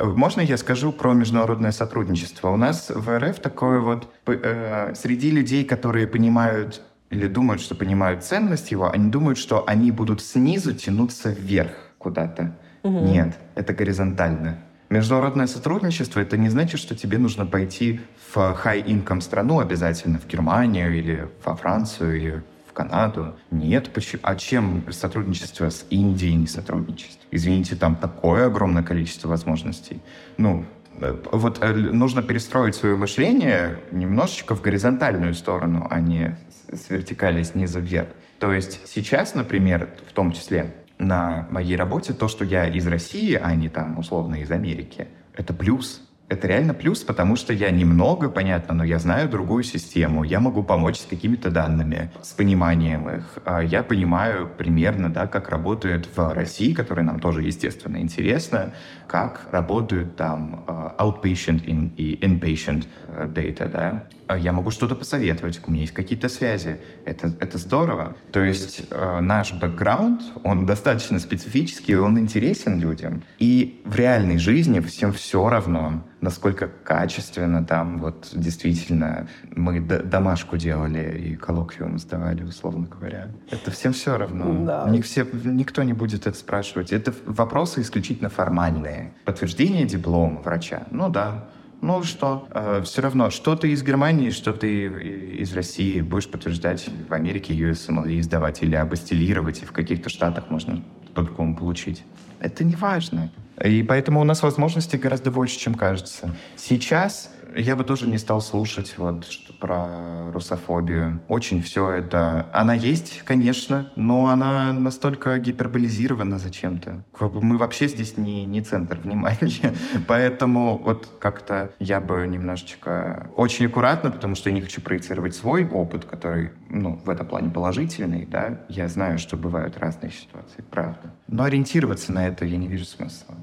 Можно 0.01 0.41
я 0.41 0.57
скажу 0.57 0.93
про 0.93 1.13
международное 1.13 1.73
сотрудничество? 1.73 2.51
У 2.51 2.57
нас 2.57 2.91
в 2.95 3.19
РФ 3.19 3.41
такое 3.41 3.81
вот... 3.81 4.07
Э, 4.27 4.95
среди 4.95 5.31
людей, 5.31 5.65
которые 5.65 6.07
понимают 6.07 6.83
или 7.11 7.27
думают, 7.27 7.61
что 7.61 7.75
понимают 7.75 8.25
ценность 8.25 8.71
его, 8.71 8.91
они 8.91 9.11
думают, 9.11 9.37
что 9.37 9.65
они 9.67 9.91
будут 9.91 10.23
снизу 10.23 10.73
тянуться 10.73 11.31
вверх 11.31 11.73
куда-то. 11.99 12.57
Угу. 12.83 12.99
Нет, 13.01 13.37
это 13.57 13.75
горизонтально. 13.75 14.59
Международное 14.91 15.47
сотрудничество— 15.47 16.19
это 16.21 16.37
не 16.37 16.49
значит, 16.49 16.81
что 16.81 16.97
тебе 16.97 17.17
нужно 17.19 17.47
пойти 17.47 18.01
в 18.35 18.37
high-income 18.37 19.21
страну 19.21 19.61
обязательно, 19.61 20.19
в 20.19 20.27
Германию 20.27 20.93
или 20.93 21.29
во 21.45 21.55
Францию 21.55 22.17
или 22.17 22.43
в 22.69 22.73
Канаду. 22.73 23.37
Нет, 23.53 23.93
почему? 23.93 24.21
А 24.25 24.35
чем 24.35 24.85
сотрудничество 24.91 25.71
с 25.71 25.87
Индией 25.91 26.35
не 26.35 26.49
сотрудничество? 26.49 27.25
Извините, 27.31 27.77
там 27.77 27.95
такое 27.95 28.47
огромное 28.47 28.83
количество 28.83 29.29
возможностей. 29.29 30.01
Ну, 30.39 30.65
э, 31.01 31.17
вот 31.31 31.63
э, 31.63 31.73
нужно 31.73 32.25
перестроить 32.25 32.75
свое 32.75 32.97
мышление 32.97 33.79
немножечко 33.93 34.57
в 34.57 34.61
горизонтальную 34.61 35.35
сторону, 35.35 35.87
а 35.89 36.01
не 36.01 36.37
с 36.73 36.91
вертикали 36.91 37.45
снизу 37.45 37.79
вверх. 37.79 38.09
То 38.41 38.53
есть 38.53 38.81
сейчас, 38.87 39.35
например, 39.37 39.89
в 40.09 40.13
том 40.13 40.33
числе, 40.33 40.75
на 41.01 41.49
моей 41.51 41.77
работе 41.77 42.13
то, 42.13 42.29
что 42.29 42.45
я 42.45 42.69
из 42.69 42.87
России, 42.87 43.35
а 43.35 43.55
не 43.55 43.69
там 43.69 43.99
условно 43.99 44.37
из 44.37 44.51
Америки, 44.51 45.09
это 45.35 45.53
плюс 45.53 46.03
это 46.31 46.47
реально 46.47 46.75
плюс, 46.75 47.03
потому 47.03 47.35
что 47.35 47.53
я 47.53 47.73
немного, 47.73 48.31
понятно, 48.31 48.73
но 48.73 48.85
я 48.85 49.01
знаю 49.01 49.29
другую 49.29 49.65
систему, 49.65 50.23
я 50.23 50.39
могу 50.39 50.63
помочь 50.63 50.99
с 51.01 51.05
какими-то 51.05 51.51
данными, 51.51 52.13
с 52.23 52.33
пониманием 52.33 53.11
их. 53.11 53.39
А 53.45 53.61
я 53.61 53.83
понимаю 53.83 54.49
примерно, 54.57 55.11
да, 55.11 55.27
как 55.27 55.49
работает 55.49 56.09
в 56.17 56.33
России, 56.33 56.73
которая 56.73 57.05
нам 57.05 57.19
тоже, 57.19 57.43
естественно, 57.43 57.97
интересно, 57.97 58.73
как 59.09 59.49
работают 59.51 60.15
там 60.15 60.65
а, 60.69 60.95
outpatient 61.01 61.65
и 61.97 62.15
inpatient 62.25 62.87
э, 63.09 63.27
data, 63.27 63.69
да. 63.69 64.05
А 64.31 64.39
я 64.39 64.53
могу 64.53 64.71
что-то 64.71 64.95
посоветовать, 64.95 65.61
у 65.67 65.73
меня 65.73 65.81
есть 65.81 65.93
какие-то 65.93 66.29
связи. 66.29 66.79
Это, 67.05 67.33
это 67.41 67.59
здорово. 67.59 68.15
То 68.31 68.45
есть 68.45 68.83
э, 68.89 69.19
наш 69.19 69.53
бэкграунд, 69.53 70.23
он 70.45 70.67
достаточно 70.67 71.19
специфический, 71.19 71.97
он 71.97 72.17
интересен 72.17 72.79
людям. 72.79 73.25
И 73.41 73.83
в 73.85 73.97
реальной 73.97 74.39
жизни 74.39 74.79
всем 74.79 75.13
все 75.13 75.49
равно, 75.49 76.05
насколько 76.21 76.69
качественно 76.69 77.65
там 77.65 77.99
вот 77.99 78.29
действительно 78.33 79.27
мы 79.51 79.81
домашку 79.81 80.57
делали 80.57 81.19
и 81.19 81.35
коллоквиум 81.35 81.99
сдавали, 81.99 82.45
условно 82.45 82.87
говоря. 82.87 83.31
Это 83.51 83.73
всем 83.73 83.93
все 83.93 84.17
равно. 84.17 84.65
Да. 84.65 84.89
Ник 84.89 85.07
все, 85.07 85.27
никто 85.43 85.83
не 85.83 85.93
будет 85.93 86.29
это 86.29 86.39
спрашивать. 86.39 86.93
Это 86.93 87.13
вопросы 87.27 87.81
исключительно 87.81 88.29
формальные. 88.29 89.13
Подтверждение 89.25 89.87
диплома 89.87 90.41
врача. 90.41 90.85
Ну 90.93 91.09
да, 91.09 91.49
ну 91.81 92.03
что, 92.03 92.47
э, 92.51 92.83
все 92.85 93.03
равно, 93.03 93.31
что 93.31 93.57
ты 93.57 93.71
из 93.71 93.83
Германии, 93.83 94.31
что 94.31 94.53
ты 94.53 94.87
из 94.87 95.55
России 95.55 96.01
будешь 96.01 96.29
подтверждать 96.29 96.89
в 97.09 97.13
Америке 97.13 97.55
USMLE 97.55 98.23
сдавать 98.23 98.63
или 98.63 98.75
абастилировать, 98.75 99.63
и 99.63 99.65
в 99.67 99.73
каких-то 99.73 100.11
штатах 100.11 100.51
можно 100.51 100.83
по-другому 101.15 101.57
получить. 101.57 102.05
Это 102.39 102.65
не 102.65 102.77
важно. 102.77 103.31
И 103.63 103.83
поэтому 103.83 104.21
у 104.21 104.25
нас 104.25 104.43
возможностей 104.43 104.97
гораздо 104.97 105.31
больше, 105.31 105.59
чем 105.59 105.75
кажется. 105.75 106.35
Сейчас 106.57 107.31
я 107.57 107.77
бы 107.77 107.85
тоже 107.85 108.09
не 108.09 108.19
стал 108.19 108.41
слушать 108.41 108.95
вот 108.97 109.25
что 109.27 109.53
про 109.53 110.31
русофобию. 110.33 111.21
Очень 111.29 111.63
все 111.63 111.91
это... 111.91 112.47
Она 112.53 112.75
есть, 112.75 113.23
конечно, 113.25 113.93
но 113.97 114.29
она 114.29 114.73
настолько 114.73 115.39
гиперболизирована 115.39 116.39
зачем-то. 116.39 117.05
Мы 117.21 117.59
вообще 117.59 117.89
здесь 117.89 118.17
не, 118.17 118.45
не 118.45 118.63
центр 118.63 118.99
внимания. 118.99 119.75
Поэтому 120.09 120.79
вот 120.79 121.09
как-то 121.19 121.73
я 121.79 122.01
бы 122.01 122.27
немножечко... 122.27 123.31
Очень 123.37 123.67
аккуратно, 123.67 124.11
потому 124.11 124.35
что 124.35 124.51
я 124.51 124.55
не 124.55 124.61
хочу 124.63 124.81
проецировать 124.81 125.35
свой 125.35 125.69
опыт, 125.69 126.05
который, 126.05 126.51
ну, 126.69 127.01
в 127.05 127.11
этом 127.11 127.27
плане 127.27 127.51
положительный, 127.51 128.27
да. 128.27 128.61
Я 128.69 128.89
знаю, 128.89 129.19
что 129.19 129.37
бывают 129.37 129.79
разные 129.79 130.13
ситуации, 130.13 130.65
правда. 130.71 131.13
Но 131.29 131.45
ориентироваться 131.45 132.13
на 132.13 132.27
это 132.27 132.45
я 132.45 132.57
не 132.57 132.69
вижу 132.69 132.85
смысла. 132.85 133.35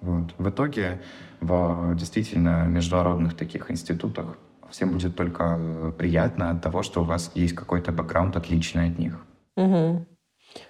Вот. 0.00 0.34
В 0.38 0.48
итоге 0.48 1.00
в 1.40 1.94
действительно 1.94 2.66
международных 2.66 3.34
таких 3.34 3.70
институтах 3.70 4.36
всем 4.70 4.92
будет 4.92 5.16
только 5.16 5.56
э, 5.58 5.92
приятно 5.96 6.50
от 6.50 6.62
того, 6.62 6.82
что 6.82 7.02
у 7.02 7.04
вас 7.04 7.30
есть 7.34 7.54
какой-то 7.54 7.92
бэкграунд 7.92 8.36
отличный 8.36 8.88
от 8.88 8.98
них. 8.98 9.24
Угу. 9.56 10.06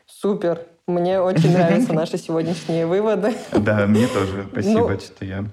Супер. 0.07 0.61
Мне 0.87 1.21
очень 1.21 1.53
нравятся 1.53 1.93
наши 1.95 2.17
сегодняшние 2.17 2.87
выводы. 2.87 3.35
Да, 3.53 3.87
мне 3.87 4.07
тоже. 4.07 4.47
Спасибо, 4.53 4.89
ну, 4.89 5.01
что 5.01 5.25
я 5.25 5.45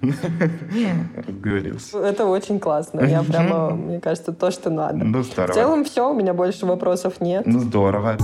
разговорился. 1.16 1.98
Это 1.98 2.26
очень 2.26 2.60
классно. 2.60 3.02
Я 3.02 3.24
прямо, 3.24 3.72
мне 3.72 4.00
кажется, 4.00 4.32
то, 4.32 4.52
что 4.52 4.70
надо. 4.70 5.04
Ну, 5.04 5.24
здорово. 5.24 5.52
В 5.52 5.56
целом 5.56 5.86
все, 5.86 6.12
у 6.12 6.14
меня 6.14 6.36
больше 6.36 6.68
вопросов 6.68 7.20
нет. 7.20 7.48
Ну, 7.48 7.60
здорово. 7.60 8.18